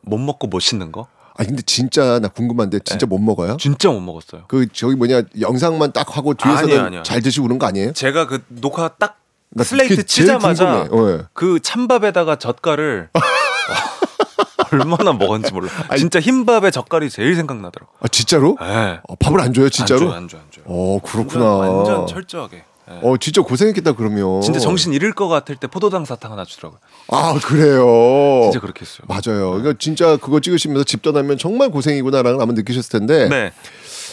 못 0.00 0.16
먹고 0.18 0.46
못 0.46 0.60
씻는 0.60 0.92
거? 0.92 1.08
아 1.36 1.44
근데 1.44 1.62
진짜 1.62 2.18
나 2.20 2.28
궁금한데 2.28 2.78
진짜 2.80 3.04
못 3.06 3.18
먹어요? 3.18 3.58
진짜 3.60 3.90
못 3.90 4.00
먹었어요. 4.00 4.44
그 4.48 4.66
저기 4.72 4.96
뭐냐 4.96 5.22
영상만 5.40 5.92
딱 5.92 6.16
하고 6.16 6.32
뒤에서는 6.34 6.64
아니에요, 6.64 6.82
아니에요. 6.86 7.02
잘 7.02 7.20
드시고 7.20 7.46
그런 7.46 7.58
거 7.58 7.66
아니에요? 7.66 7.92
제가 7.92 8.26
그 8.26 8.42
녹화 8.48 8.88
딱 8.88 9.17
나 9.50 9.64
슬레이트 9.64 9.96
그게 9.96 10.02
제일 10.06 10.26
치자마자 10.26 10.88
예. 10.92 11.22
그 11.32 11.58
찬밥에다가 11.60 12.36
젓갈을 12.36 13.10
얼마나 14.72 15.12
먹었는지 15.12 15.52
몰라. 15.52 15.68
진짜 15.96 16.20
흰밥에 16.20 16.70
젓갈이 16.70 17.08
제일 17.10 17.34
생각나더라고. 17.36 17.92
아 18.00 18.08
진짜로? 18.08 18.56
예. 18.60 19.00
어, 19.08 19.14
밥을 19.18 19.40
안 19.40 19.52
줘요 19.54 19.68
진짜로? 19.70 20.12
안 20.12 20.28
줘요, 20.28 20.42
안 20.44 20.50
줘요. 20.50 20.64
어 20.66 20.98
그렇구나. 21.02 21.44
완전 21.56 22.06
철저하게. 22.06 22.64
예. 22.90 22.98
어 23.02 23.16
진짜 23.18 23.40
고생했겠다 23.42 23.92
그러면. 23.92 24.40
진짜 24.42 24.60
정신 24.60 24.92
잃을 24.92 25.12
것 25.12 25.28
같을 25.28 25.56
때 25.56 25.66
포도당 25.66 26.04
사탕 26.04 26.32
하나 26.32 26.44
주더라고요. 26.44 26.80
아 27.08 27.38
그래요. 27.42 28.42
진짜 28.44 28.60
그렇게 28.60 28.80
했어요. 28.82 29.06
맞아요. 29.08 29.50
그러니까 29.52 29.74
진짜 29.78 30.16
그거 30.18 30.40
찍으시면서 30.40 30.84
집 30.84 31.02
떠나면 31.02 31.38
정말 31.38 31.70
고생이구나라는 31.70 32.36
걸 32.38 32.42
아마 32.42 32.52
느끼셨을 32.52 32.90
텐데. 33.00 33.28
네. 33.28 33.52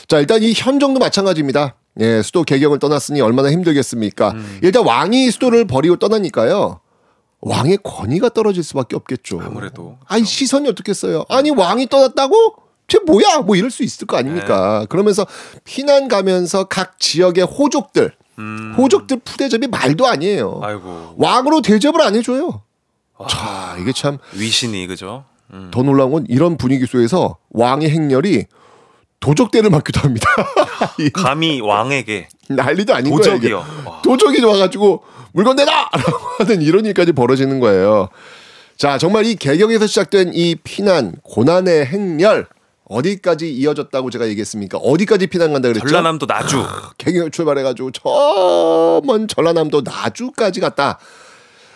자 0.07 0.19
일단 0.19 0.41
이 0.43 0.53
현종도 0.55 0.99
마찬가지입니다. 0.99 1.75
예, 1.99 2.21
수도 2.21 2.43
개경을 2.43 2.79
떠났으니 2.79 3.21
얼마나 3.21 3.51
힘들겠습니까? 3.51 4.31
음. 4.31 4.59
일단 4.61 4.85
왕이 4.85 5.31
수도를 5.31 5.65
버리고 5.65 5.97
떠나니까요. 5.97 6.79
왕의 7.41 7.79
권위가 7.83 8.29
떨어질 8.29 8.63
수밖에 8.63 8.95
없겠죠. 8.95 9.39
아무래도. 9.41 9.97
아니 10.07 10.25
시선이 10.25 10.67
어떻겠어요? 10.69 11.25
아니 11.29 11.51
왕이 11.51 11.87
떠났다고? 11.87 12.55
쟤 12.87 12.99
뭐야? 13.05 13.39
뭐 13.45 13.55
이럴 13.55 13.71
수 13.71 13.83
있을 13.83 14.07
거 14.07 14.17
아닙니까? 14.17 14.81
네. 14.81 14.85
그러면서 14.87 15.25
피난 15.63 16.07
가면서 16.07 16.65
각 16.65 16.99
지역의 16.99 17.45
호족들, 17.45 18.13
호족들 18.77 19.21
푸대접이 19.23 19.67
말도 19.67 20.05
아니에요. 20.07 20.57
음. 20.57 20.63
아이고. 20.63 21.15
왕으로 21.17 21.61
대접을 21.61 22.01
안 22.01 22.15
해줘요. 22.15 22.61
자 23.29 23.77
이게 23.79 23.93
참더 23.93 24.21
위신이 24.33 24.87
그죠? 24.87 25.23
음. 25.53 25.71
놀라운 25.71 26.11
건 26.11 26.25
이런 26.27 26.57
분위기 26.57 26.85
속에서 26.85 27.37
왕의 27.51 27.89
행렬이 27.89 28.45
도적대를 29.25 29.71
맞기도 29.71 30.01
합니다. 30.01 30.29
이 30.99 31.09
감히 31.09 31.59
왕에게 31.59 32.27
난리도 32.49 32.93
아닌 32.93 33.11
거예요. 33.11 33.23
도적이요. 33.33 33.65
와. 33.85 34.01
도적이 34.03 34.43
와가지고 34.45 35.03
물건 35.33 35.55
내놔! 35.55 35.89
라고 35.91 36.17
하는 36.37 36.61
이런 36.61 36.85
일까지 36.85 37.11
벌어지는 37.11 37.59
거예요. 37.59 38.09
자, 38.77 38.97
정말 38.99 39.25
이 39.25 39.35
개경에서 39.35 39.87
시작된 39.87 40.31
이 40.35 40.55
피난, 40.63 41.15
고난의 41.23 41.85
행렬, 41.87 42.45
어디까지 42.87 43.51
이어졌다고 43.51 44.11
제가 44.11 44.27
얘기했습니까? 44.27 44.77
어디까지 44.77 45.25
피난 45.27 45.53
간다 45.53 45.69
그랬죠? 45.69 45.87
전라남도 45.87 46.27
나주. 46.27 46.63
개경 46.99 47.31
출발해가지고 47.31 47.91
저 47.91 49.01
먼 49.03 49.27
전라남도 49.27 49.81
나주까지 49.81 50.59
갔다. 50.59 50.99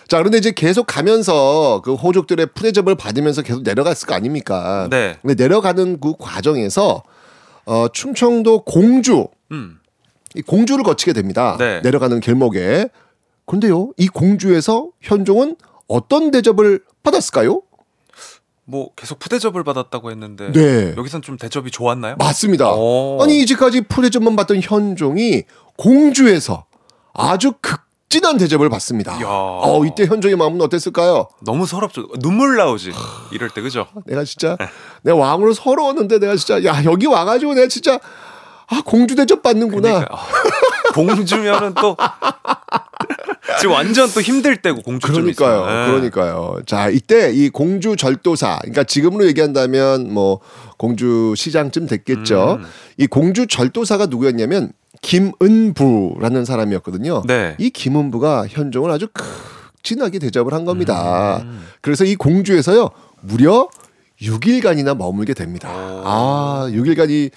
자, 0.07 0.17
그런데 0.19 0.37
이제 0.37 0.51
계속 0.51 0.85
가면서 0.85 1.81
그 1.83 1.95
호족들의 1.95 2.47
푸대접을 2.53 2.95
받으면서 2.95 3.41
계속 3.41 3.63
내려갔을 3.63 4.07
거 4.07 4.13
아닙니까? 4.13 4.87
네. 4.91 5.17
근데 5.21 5.35
내려가는 5.43 5.99
그 5.99 6.13
과정에서 6.19 7.03
어, 7.69 7.87
충청도 7.87 8.63
공주, 8.63 9.27
음. 9.51 9.77
이 10.33 10.41
공주를 10.41 10.83
거치게 10.83 11.13
됩니다. 11.13 11.55
네. 11.59 11.81
내려가는 11.81 12.19
길목에. 12.19 12.89
그런데요, 13.45 13.91
이 13.95 14.07
공주에서 14.07 14.87
현종은 15.01 15.55
어떤 15.87 16.31
대접을 16.31 16.81
받았을까요? 17.03 17.61
뭐 18.65 18.89
계속 18.95 19.19
푸대접을 19.19 19.63
받았다고 19.63 20.09
했는데 20.09 20.51
네. 20.51 20.95
여기선 20.97 21.21
좀 21.21 21.37
대접이 21.37 21.69
좋았나요? 21.69 22.15
맞습니다. 22.17 22.71
오. 22.73 23.19
아니 23.21 23.39
이제까지 23.41 23.81
푸대접만 23.81 24.35
받던 24.35 24.61
현종이 24.61 25.43
공주에서 25.77 26.65
아주 27.13 27.53
극 27.61 27.81
진한 28.09 28.37
대접을 28.37 28.69
받습니다. 28.69 29.17
이야. 29.19 29.27
어, 29.27 29.83
이때 29.85 30.05
현종의 30.05 30.35
마음은 30.35 30.59
어땠을까요? 30.61 31.27
너무 31.41 31.67
서럽죠. 31.67 32.07
눈물 32.19 32.57
나오지. 32.57 32.91
이럴 33.31 33.49
때 33.51 33.61
그죠? 33.61 33.87
내가 34.05 34.23
진짜 34.23 34.57
내가 35.03 35.15
왕으로 35.17 35.53
서러웠는데 35.53 36.17
내가 36.17 36.35
진짜 36.35 36.63
야 36.63 36.83
여기 36.85 37.05
와가지고 37.05 37.53
내가 37.53 37.67
진짜 37.67 37.99
아 38.67 38.81
공주 38.83 39.15
대접 39.15 39.43
받는구나. 39.43 39.89
그러니까 39.89 40.15
어, 40.15 40.19
공주면은 40.93 41.75
또 41.75 41.95
지금 43.59 43.73
완전 43.73 44.09
또 44.11 44.21
힘들 44.21 44.57
때고 44.57 44.81
공주쯤 44.81 45.13
그러니까요. 45.13 45.61
예. 45.61 45.87
그러니까요. 45.87 46.57
자, 46.65 46.89
이때 46.89 47.31
이 47.31 47.49
공주 47.49 47.95
절도사, 47.95 48.59
그러니까 48.61 48.83
지금으로 48.83 49.25
얘기한다면 49.27 50.13
뭐 50.13 50.39
공주 50.77 51.33
시장쯤 51.35 51.87
됐겠죠. 51.87 52.59
음. 52.59 52.65
이 52.97 53.07
공주 53.07 53.47
절도사가 53.47 54.07
누구였냐면 54.07 54.71
김은부라는 55.01 56.45
사람이었거든요. 56.45 57.23
네. 57.25 57.55
이 57.57 57.69
김은부가 57.69 58.47
현종을 58.47 58.91
아주 58.91 59.07
극진하게 59.13 60.19
대접을 60.19 60.53
한 60.53 60.65
겁니다. 60.65 61.39
음. 61.43 61.65
그래서 61.81 62.03
이 62.05 62.15
공주에서요 62.15 62.89
무려 63.21 63.69
6일간이나 64.21 64.97
머물게 64.97 65.33
됩니다. 65.33 65.69
아, 65.69 66.67
6일간이 66.71 67.31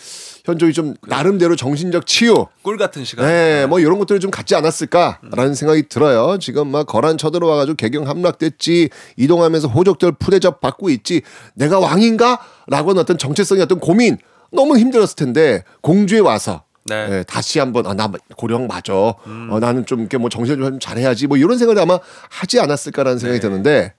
현종이 0.44 0.72
좀 0.72 0.94
나름대로 1.06 1.54
정신적 1.54 2.06
치유, 2.06 2.46
꿀 2.62 2.76
같은 2.76 3.04
시간. 3.04 3.26
네, 3.26 3.66
뭐 3.66 3.78
이런 3.78 3.98
것들을 4.00 4.20
좀 4.20 4.32
갖지 4.32 4.56
않았을까라는 4.56 5.54
생각이 5.54 5.88
들어요. 5.88 6.38
지금 6.40 6.68
막 6.68 6.86
거란 6.86 7.18
쳐들어와 7.18 7.56
가지고 7.56 7.76
개경 7.76 8.08
함락됐지, 8.08 8.90
이동하면서 9.16 9.68
호족들 9.68 10.12
푸대접 10.12 10.60
받고 10.60 10.90
있지, 10.90 11.22
내가 11.54 11.78
왕인가?라고 11.78 12.90
하는 12.90 13.02
어떤 13.02 13.16
정체성의 13.18 13.62
어떤 13.62 13.78
고민 13.78 14.18
너무 14.50 14.76
힘들었을 14.76 15.14
텐데 15.14 15.62
공주에 15.80 16.18
와서 16.18 16.64
네. 16.84 17.08
예, 17.10 17.22
다시 17.24 17.58
한번 17.58 17.86
아, 17.86 17.94
나 17.94 18.10
고령 18.36 18.66
맞아. 18.66 18.92
어, 18.94 19.16
나는 19.60 19.86
좀 19.86 20.00
이렇게 20.00 20.18
뭐 20.18 20.28
정신을 20.28 20.64
좀 20.64 20.80
잘해야지. 20.80 21.26
뭐 21.26 21.36
이런 21.36 21.58
생각을 21.58 21.80
아마 21.80 21.98
하지 22.28 22.60
않았을까라는 22.60 23.18
생각이 23.18 23.40
네. 23.40 23.48
드는데 23.48 23.94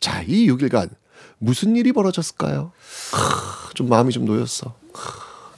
자, 0.00 0.22
이 0.22 0.48
6일간 0.48 0.90
무슨 1.38 1.76
일이 1.76 1.92
벌어졌을까요? 1.92 2.72
크, 3.12 3.74
좀 3.74 3.88
마음이 3.88 4.12
좀 4.12 4.24
놓였어. 4.24 4.74
크, 4.92 5.02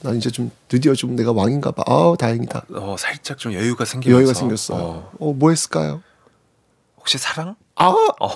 난 0.01 0.17
이제 0.17 0.29
좀 0.29 0.51
드디어 0.67 0.93
좀 0.93 1.15
내가 1.15 1.31
왕인가 1.31 1.71
봐. 1.71 1.83
아, 1.87 2.13
다행이다. 2.19 2.65
어, 2.73 2.95
살짝 2.99 3.37
좀 3.37 3.53
여유가 3.53 3.85
생기면서. 3.85 4.17
여유가 4.17 4.33
생겼어. 4.33 4.75
어, 4.75 5.11
어, 5.19 5.33
뭐 5.33 5.49
했을까요? 5.51 6.01
혹시 6.97 7.17
사랑? 7.17 7.55
아, 7.75 7.87
어. 7.87 8.27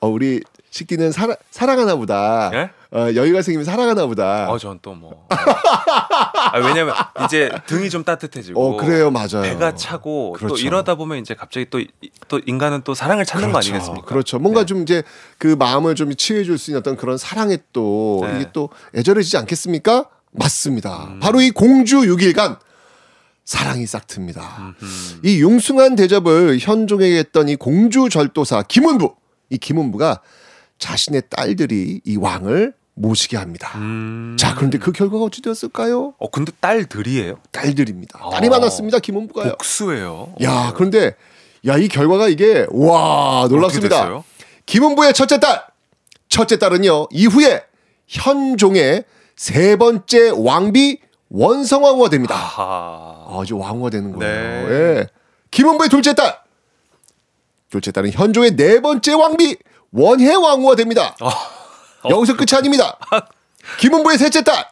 어, 0.00 0.08
우리 0.08 0.42
식디는 0.70 1.12
사랑 1.12 1.36
사랑하나 1.50 1.96
보다. 1.96 2.50
예? 2.54 2.70
어, 2.90 3.08
여유가 3.14 3.42
생기면 3.42 3.64
사랑하나 3.64 4.06
보다. 4.06 4.50
어, 4.50 4.58
전 4.58 4.78
또 4.82 4.94
뭐. 4.94 5.26
아, 5.30 6.58
왜냐면 6.58 6.94
이제 7.24 7.50
등이 7.66 7.90
좀 7.90 8.04
따뜻해지고. 8.04 8.60
어, 8.60 8.76
그래요, 8.76 9.10
맞아요. 9.10 9.42
배가 9.42 9.74
차고 9.74 10.34
또 10.38 10.38
그렇죠. 10.38 10.66
이러다 10.66 10.94
보면 10.94 11.18
이제 11.18 11.34
갑자기 11.34 11.66
또, 11.70 11.80
이- 11.80 11.88
또 12.28 12.40
인간은 12.46 12.82
또 12.84 12.94
사랑을 12.94 13.24
찾는 13.24 13.52
거 13.52 13.58
아니겠습니까? 13.58 14.06
그렇죠. 14.06 14.38
뭔가 14.38 14.60
네. 14.60 14.66
좀 14.66 14.82
이제 14.82 15.02
그 15.38 15.48
마음을 15.58 15.94
좀 15.94 16.14
치유해 16.14 16.44
줄 16.44 16.58
수 16.58 16.70
있는 16.70 16.80
어떤 16.80 16.96
그런 16.96 17.16
사랑에 17.18 17.58
또 17.72 18.20
네. 18.26 18.36
이게 18.36 18.50
또 18.52 18.68
애절해지지 18.94 19.36
않겠습니까? 19.38 20.06
맞습니다. 20.32 21.04
음. 21.08 21.20
바로 21.20 21.40
이 21.40 21.50
공주 21.50 22.00
6일간 22.00 22.58
사랑이 23.44 23.84
싹틉니다. 23.84 24.74
이 25.24 25.40
융숭한 25.40 25.96
대접을 25.96 26.58
현종에게 26.60 27.16
했던 27.18 27.48
이 27.48 27.56
공주 27.56 28.08
절도사 28.10 28.64
김은부. 28.68 29.14
이 29.50 29.56
김은부가 29.56 30.20
자신의 30.78 31.22
딸들이 31.30 32.00
이 32.04 32.16
왕을 32.16 32.74
모시게 32.94 33.36
합니다. 33.36 33.72
음. 33.76 34.36
자, 34.38 34.54
그런데 34.54 34.78
그 34.78 34.92
결과가 34.92 35.24
어찌 35.24 35.40
되었을까요? 35.42 36.14
어, 36.18 36.30
근데 36.30 36.52
딸들이에요? 36.60 37.38
딸들입니다. 37.52 38.30
딸이 38.32 38.48
어. 38.48 38.50
많았습니다. 38.50 38.98
김은부가요. 38.98 39.50
복수예요. 39.52 40.34
야, 40.42 40.72
그런데 40.74 41.14
야, 41.66 41.76
이 41.76 41.88
결과가 41.88 42.28
이게 42.28 42.66
와, 42.70 43.46
놀랍습니다. 43.48 44.22
김은부의 44.66 45.14
첫째 45.14 45.38
딸. 45.38 45.64
첫째 46.28 46.58
딸은요. 46.58 47.08
이후에 47.10 47.62
현종의 48.06 49.04
세 49.36 49.76
번째 49.76 50.30
왕비 50.34 50.98
원성왕후가 51.30 52.10
됩니다. 52.10 52.34
아하. 52.34 53.26
아, 53.28 53.40
이제 53.44 53.54
왕후가 53.54 53.90
되는 53.90 54.12
거예요. 54.12 54.68
네. 54.68 54.74
예. 54.74 55.06
김은부의 55.50 55.88
둘째 55.88 56.14
딸. 56.14 56.38
둘째 57.70 57.92
딸은 57.92 58.10
현종의 58.12 58.56
네 58.56 58.80
번째 58.80 59.12
왕비 59.14 59.56
원해 59.92 60.34
왕후가 60.34 60.76
됩니다. 60.76 61.16
어. 61.20 61.30
여기서 62.10 62.36
끝이 62.36 62.56
아닙니다. 62.56 62.98
김은부의 63.80 64.18
셋째 64.18 64.42
딸. 64.42 64.66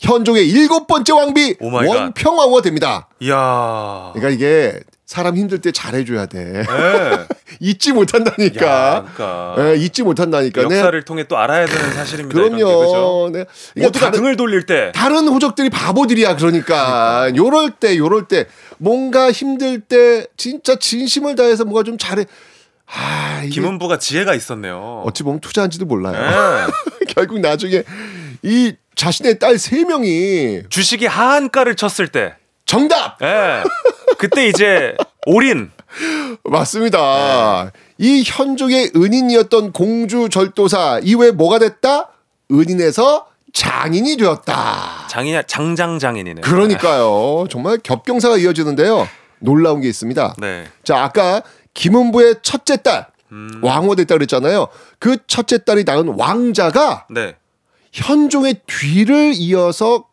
현종의 0.00 0.48
일곱 0.48 0.86
번째 0.86 1.12
왕비 1.12 1.56
oh 1.60 1.68
my 1.70 1.86
God. 1.86 1.94
원평 1.94 2.38
왕후가 2.38 2.62
됩니다. 2.62 3.08
이야. 3.20 4.10
그러니까 4.14 4.30
이게 4.30 4.80
사람 5.04 5.36
힘들 5.36 5.60
때 5.60 5.72
잘해줘야 5.72 6.26
돼. 6.26 6.62
네. 6.62 6.64
잊지 7.58 7.92
못한다니까. 7.92 8.66
야, 8.66 9.12
그러니까. 9.14 9.56
예, 9.58 9.76
잊지 9.76 10.04
못한다니까. 10.04 10.68
네. 10.68 10.76
역사를 10.76 11.02
통해 11.04 11.24
또 11.24 11.36
알아야 11.36 11.66
되는 11.66 11.92
사실입니다. 11.92 12.40
그럼요. 12.40 13.30
네. 13.32 13.44
그러니까 13.44 13.52
모두가 13.74 14.06
다른, 14.06 14.12
등을 14.12 14.36
돌릴 14.36 14.66
때 14.66 14.92
다른 14.94 15.26
호족들이 15.28 15.68
바보들이야. 15.68 16.36
그러니까 16.36 17.30
요럴 17.36 17.72
때, 17.72 17.98
요럴 17.98 18.28
때 18.28 18.46
뭔가 18.78 19.32
힘들 19.32 19.80
때 19.80 20.26
진짜 20.36 20.76
진심을 20.76 21.34
다해서 21.34 21.64
뭔가 21.64 21.82
좀 21.82 21.98
잘해. 21.98 22.24
아, 22.92 23.40
이게 23.44 23.50
김은부가 23.54 23.98
지혜가 23.98 24.34
있었네요. 24.34 25.02
어찌 25.06 25.22
보면 25.22 25.40
투자한지도 25.40 25.84
몰라요. 25.86 26.66
네. 26.66 27.06
결국 27.14 27.40
나중에 27.40 27.82
이 28.42 28.74
자신의 28.96 29.38
딸 29.38 29.58
세 29.58 29.84
명이 29.84 30.62
주식이 30.68 31.06
하한가를 31.06 31.76
쳤을 31.76 32.08
때. 32.08 32.34
정답 32.66 33.18
예. 33.22 33.62
그때 34.18 34.46
이제 34.46 34.94
올인. 35.26 35.70
맞습니다. 36.44 37.72
네. 37.72 37.80
이 37.98 38.22
현종의 38.24 38.92
은인이었던 38.94 39.72
공주 39.72 40.28
절도사 40.28 41.00
이후에 41.02 41.32
뭐가 41.32 41.58
됐다? 41.58 42.10
은인에서 42.52 43.26
장인이 43.52 44.16
되었다. 44.16 45.08
장인 45.08 45.40
장장 45.46 45.98
장인이네. 45.98 46.42
그러니까요. 46.42 47.46
정말 47.50 47.78
겹경사가 47.78 48.36
이어지는데요. 48.38 49.08
놀라운 49.40 49.80
게 49.80 49.88
있습니다. 49.88 50.34
네. 50.38 50.66
자, 50.84 51.02
아까 51.02 51.42
김은부의 51.80 52.36
첫째 52.42 52.76
딸 52.76 53.06
음. 53.32 53.60
왕후 53.62 53.96
됐다 53.96 54.14
그랬잖아요. 54.16 54.68
그 54.98 55.16
첫째 55.26 55.64
딸이 55.64 55.84
낳은 55.84 56.14
왕자가 56.18 57.06
네. 57.08 57.36
현종의 57.90 58.60
뒤를 58.66 59.32
이어서 59.34 60.04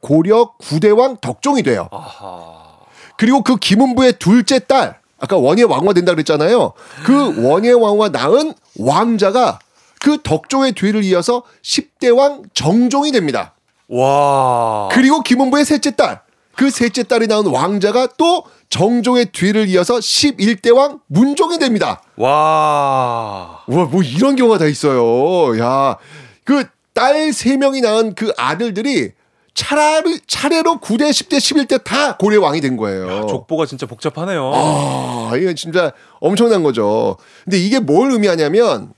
고려 0.00 0.52
구대왕 0.58 1.16
덕종이 1.20 1.64
돼요. 1.64 1.88
아하. 1.90 2.78
그리고 3.18 3.42
그 3.42 3.56
김은부의 3.56 4.20
둘째 4.20 4.60
딸 4.60 5.00
아까 5.18 5.36
원예 5.36 5.64
왕후가 5.64 5.94
된다 5.94 6.12
그랬잖아요. 6.12 6.74
그 7.04 7.44
원예 7.44 7.72
왕후가 7.72 8.10
낳은 8.10 8.54
왕자가 8.78 9.58
그 10.00 10.18
덕종의 10.22 10.72
뒤를 10.72 11.02
이어서 11.02 11.42
10대 11.62 12.16
왕 12.16 12.44
정종이 12.54 13.10
됩니다. 13.10 13.54
와. 13.88 14.88
그리고 14.92 15.22
김은부의 15.22 15.64
셋째 15.64 15.96
딸, 15.96 16.20
그 16.54 16.70
셋째 16.70 17.02
딸이 17.02 17.26
낳은 17.26 17.46
왕자가 17.46 18.10
또 18.16 18.44
정종의 18.68 19.26
뒤를 19.26 19.68
이어서 19.68 19.96
11대 19.98 20.74
왕 20.74 21.00
문종이 21.06 21.58
됩니다. 21.58 22.02
와. 22.16 23.62
와, 23.66 23.84
뭐 23.84 24.02
이런 24.02 24.36
경우가 24.36 24.58
다 24.58 24.66
있어요. 24.66 25.58
야, 25.58 25.96
그딸세 26.44 27.56
명이 27.56 27.80
낳은 27.80 28.14
그 28.14 28.32
아들들이 28.36 29.12
차례, 29.54 30.02
차례로 30.26 30.80
9대, 30.82 31.10
10대, 31.10 31.38
11대 31.38 31.82
다 31.82 32.16
고려 32.18 32.40
왕이 32.42 32.60
된 32.60 32.76
거예요. 32.76 33.26
족보가 33.26 33.64
진짜 33.64 33.86
복잡하네요. 33.86 34.52
아, 34.54 35.32
이거 35.36 35.52
진짜 35.54 35.92
엄청난 36.20 36.62
거죠. 36.62 37.16
근데 37.44 37.58
이게 37.58 37.78
뭘 37.78 38.12
의미하냐면 38.12 38.92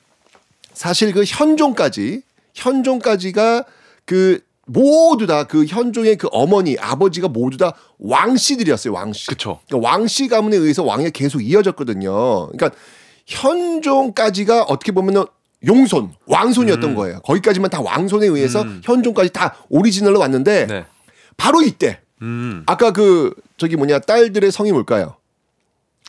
사실 0.72 1.12
그 1.12 1.22
현종까지 1.24 2.22
현종까지가 2.54 3.64
그 4.04 4.40
모두 4.68 5.26
다 5.26 5.44
그 5.44 5.64
현종의 5.64 6.16
그 6.16 6.28
어머니 6.30 6.76
아버지가 6.78 7.28
모두 7.28 7.56
다 7.56 7.72
왕씨들이었어요 7.98 8.92
왕씨. 8.92 9.26
그쵸. 9.26 9.60
그러니까 9.66 9.90
왕씨 9.90 10.28
가문에 10.28 10.56
의해서 10.56 10.84
왕이 10.84 11.10
계속 11.10 11.40
이어졌거든요. 11.42 12.48
그러니까 12.48 12.70
현종까지가 13.26 14.64
어떻게 14.64 14.92
보면은 14.92 15.24
용손 15.66 16.12
왕손이었던 16.26 16.94
거예요. 16.94 17.20
거기까지만 17.20 17.70
다 17.70 17.80
왕손에 17.80 18.26
의해서 18.26 18.64
현종까지 18.84 19.30
다 19.30 19.56
오리지널로 19.70 20.18
왔는데 20.20 20.66
네. 20.66 20.84
바로 21.36 21.62
이때 21.62 22.00
음. 22.22 22.62
아까 22.66 22.92
그 22.92 23.34
저기 23.56 23.76
뭐냐 23.76 24.00
딸들의 24.00 24.50
성이 24.52 24.70
뭘까요? 24.72 25.16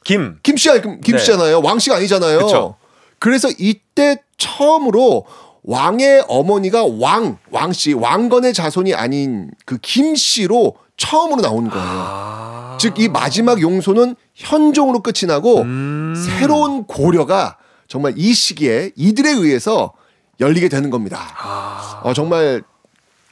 김. 0.04 0.38
김씨야 0.44 0.82
김씨잖아요. 1.04 1.62
왕 1.62 1.80
씨가 1.80 1.96
아니잖아요. 1.98 2.40
그쵸. 2.40 2.76
그래서 3.18 3.50
이때 3.58 4.18
처음으로 4.38 5.26
왕의 5.64 6.26
어머니가 6.28 6.86
왕 6.86 7.38
왕씨 7.52 7.94
왕건의 7.94 8.54
자손이 8.54 8.94
아닌 8.94 9.52
그 9.66 9.78
김씨로 9.78 10.76
처음으로 10.98 11.42
나온 11.42 11.70
거예요. 11.70 11.86
아. 11.88 12.78
즉 12.80 12.98
이 12.98 13.10
마지막 13.10 13.62
용소는 13.62 14.16
현종으로 14.34 15.02
끝이 15.02 15.28
나고 15.28 15.62
음. 15.62 16.16
새로운 16.16 16.86
고려가 16.86 17.58
정말 17.88 18.14
이 18.16 18.34
시기에 18.34 18.92
이들에 18.96 19.32
의해서 19.32 19.94
열리게 20.40 20.70
되는 20.70 20.90
겁니다. 20.90 21.20
아. 21.38 22.02
어, 22.04 22.14
정말 22.14 22.64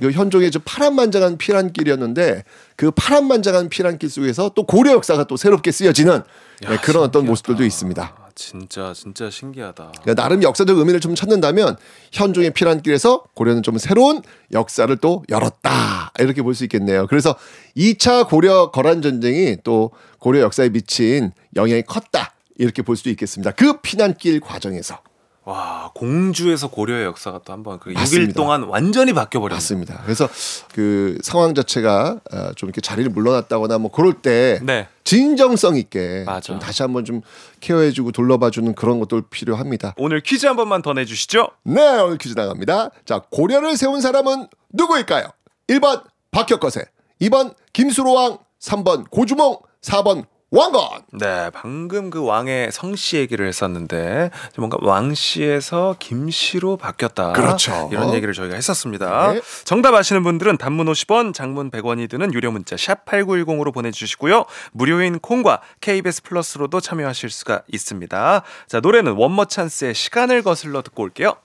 그 0.01 0.11
현종의 0.11 0.51
저 0.51 0.59
파란만장한 0.63 1.37
피란길이었는데 1.37 2.43
그 2.75 2.91
파란만장한 2.91 3.69
피란길 3.69 4.09
속에서 4.09 4.51
또 4.53 4.65
고려 4.65 4.91
역사가 4.91 5.23
또 5.23 5.37
새롭게 5.37 5.71
쓰여지는 5.71 6.21
네, 6.67 6.77
그런 6.83 7.03
어떤 7.03 7.25
모습들도 7.25 7.63
있습니다. 7.63 8.13
아, 8.37 8.39
진짜 8.39 8.93
진짜 8.93 9.29
신기하다. 9.29 9.91
그러니까 10.03 10.13
나름 10.13 10.43
역사적 10.43 10.77
의미를 10.77 10.99
좀 10.99 11.15
찾는다면 11.15 11.75
현종의 12.11 12.51
피란길에서 12.51 13.23
고려는 13.33 13.63
좀 13.63 13.77
새로운 13.77 14.21
역사를 14.53 14.95
또 14.97 15.23
열었다 15.29 16.11
이렇게 16.19 16.41
볼 16.43 16.53
수 16.53 16.63
있겠네요. 16.65 17.07
그래서 17.07 17.35
2차 17.75 18.27
고려 18.27 18.71
거란 18.71 19.01
전쟁이 19.01 19.57
또 19.63 19.91
고려 20.19 20.41
역사에 20.41 20.69
미친 20.69 21.31
영향이 21.55 21.81
컸다 21.83 22.33
이렇게 22.57 22.81
볼 22.81 22.95
수도 22.95 23.09
있겠습니다. 23.11 23.51
그 23.51 23.79
피난길 23.81 24.39
과정에서 24.39 24.99
와 25.47 25.91
공주에서 25.95 26.67
고려의 26.67 27.05
역사가 27.05 27.39
또 27.45 27.53
한번 27.53 27.79
그 27.79 27.91
6일 27.91 27.93
맞습니다. 27.93 28.33
동안 28.33 28.63
완전히 28.63 29.13
바뀌어 29.13 29.39
버렸네. 29.39 29.55
맞습니다. 29.55 30.01
그래서 30.03 30.27
그 30.73 31.17
상황 31.23 31.55
자체가 31.55 32.19
어, 32.33 32.51
좀 32.57 32.67
이렇게 32.67 32.81
자리를 32.81 33.09
물러났다거나 33.11 33.77
뭐 33.77 33.89
그럴 33.89 34.11
때 34.11 34.59
네. 34.61 34.89
진정성 35.05 35.77
있게 35.77 36.25
다시 36.59 36.81
한번 36.83 37.05
좀 37.05 37.21
케어해주고 37.61 38.11
돌려봐주는 38.11 38.75
그런 38.75 38.99
것도 38.99 39.21
필요합니다. 39.29 39.93
오늘 39.95 40.19
퀴즈 40.19 40.45
한 40.47 40.57
번만 40.57 40.81
더 40.81 40.91
내주시죠. 40.91 41.47
네, 41.63 41.81
오늘 42.01 42.17
퀴즈 42.17 42.33
나갑니다. 42.33 42.89
자, 43.05 43.21
고려를 43.31 43.77
세운 43.77 44.01
사람은 44.01 44.47
누구일까요? 44.73 45.29
1번 45.69 46.03
박혁거세, 46.31 46.83
2번 47.21 47.55
김수로왕, 47.71 48.39
3번 48.59 49.09
고주몽, 49.09 49.59
4번 49.81 50.25
왕건. 50.49 51.01
네, 51.11 51.49
방금 51.53 52.09
그 52.09 52.23
왕의 52.23 52.71
성씨 52.71 53.17
얘기를 53.17 53.45
했었는데 53.47 54.31
뭔가 54.57 54.77
왕씨에서 54.81 55.97
김씨로 55.99 56.77
바뀌었다. 56.77 57.33
그렇죠. 57.33 57.89
이런 57.91 58.13
얘기를 58.13 58.33
저희가 58.33 58.55
했었습니다. 58.55 59.33
네. 59.33 59.41
정답 59.65 59.93
아시는 59.93 60.23
분들은 60.23 60.57
단문 60.57 60.87
50원, 60.87 61.33
장문 61.33 61.69
100원이 61.69 62.09
드는 62.09 62.33
유료 62.33 62.51
문자 62.51 62.77
샵 62.77 63.03
8910으로 63.05 63.73
보내 63.73 63.91
주시고요. 63.91 64.45
무료인 64.71 65.19
콩과 65.19 65.59
KBS 65.81 66.23
플러스로도 66.23 66.79
참여하실 66.79 67.29
수가 67.29 67.63
있습니다. 67.67 68.41
자, 68.67 68.79
노래는 68.79 69.13
원머 69.13 69.45
찬스의 69.45 69.93
시간을 69.95 70.43
거슬러 70.43 70.81
듣고 70.81 71.03
올게요. 71.03 71.35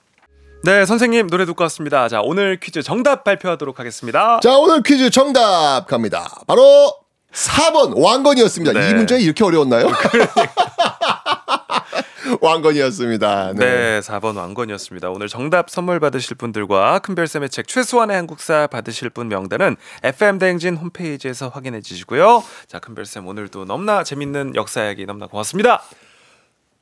네, 0.63 0.85
선생님 0.85 1.29
노래 1.29 1.45
듣고 1.45 1.61
왔습니다. 1.65 2.07
자, 2.07 2.21
오늘 2.21 2.57
퀴즈 2.57 2.81
정답 2.83 3.25
발표하도록 3.25 3.77
하겠습니다. 3.77 4.39
자, 4.41 4.57
오늘 4.57 4.81
퀴즈 4.81 5.09
정답 5.09 5.87
갑니다. 5.87 6.25
바로 6.47 7.02
4번 7.33 7.93
왕건이었습니다. 7.95 8.79
네. 8.79 8.89
이 8.89 8.93
문제 8.93 9.19
이렇게 9.19 9.43
어려웠나요? 9.43 9.87
왕건이었습니다. 12.41 13.53
네, 13.55 13.99
4번 13.99 14.37
왕건이었습니다. 14.37 15.09
오늘 15.09 15.27
정답 15.27 15.69
선물 15.69 15.99
받으실 15.99 16.35
분들과 16.35 16.99
큰별쌤의 16.99 17.49
책 17.49 17.67
최소한의 17.67 18.15
한국사 18.15 18.67
받으실 18.67 19.09
분 19.09 19.27
명단은 19.29 19.75
FM 20.03 20.39
대행진 20.39 20.77
홈페이지에서 20.77 21.49
확인해 21.49 21.81
주시고요. 21.81 22.43
자, 22.67 22.79
큰별쌤 22.79 23.27
오늘도 23.27 23.65
너무나 23.65 24.03
재밌는 24.03 24.53
역사 24.55 24.83
이야기 24.83 25.05
너무나 25.05 25.27
고맙습니다. 25.27 25.83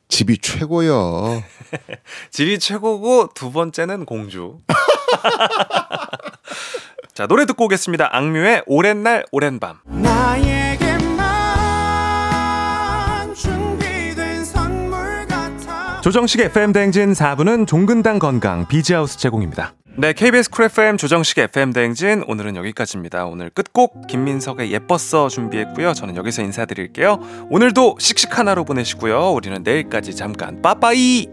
집이 0.09 0.39
최고요. 0.39 1.43
집이 2.31 2.59
최고고 2.59 3.29
두 3.33 3.51
번째는 3.51 4.05
공주. 4.05 4.59
자, 7.13 7.27
노래 7.27 7.45
듣고 7.45 7.65
오겠습니다. 7.65 8.09
악뮤의 8.15 8.63
오랜 8.67 9.03
날 9.03 9.25
오랜 9.31 9.59
밤. 9.59 9.79
조정식 16.01 16.39
FM 16.39 16.73
대행진 16.73 17.13
4부는 17.13 17.67
종근당 17.67 18.17
건강 18.17 18.67
비지하우스 18.67 19.19
제공입니다. 19.19 19.73
네, 19.97 20.13
KBS 20.13 20.49
쿨 20.49 20.65
FM 20.65 20.97
조정식 20.97 21.37
FM 21.37 21.73
대행진 21.73 22.23
오늘은 22.27 22.55
여기까지입니다. 22.55 23.25
오늘 23.25 23.49
끝곡 23.51 24.07
김민석의 24.07 24.71
예뻤어 24.71 25.27
준비했고요. 25.29 25.93
저는 25.93 26.15
여기서 26.15 26.41
인사드릴게요. 26.41 27.19
오늘도 27.51 27.97
씩씩한 27.99 28.47
하루 28.47 28.63
보내시고요. 28.65 29.31
우리는 29.31 29.61
내일까지 29.61 30.15
잠깐 30.15 30.61
빠빠이. 30.61 31.27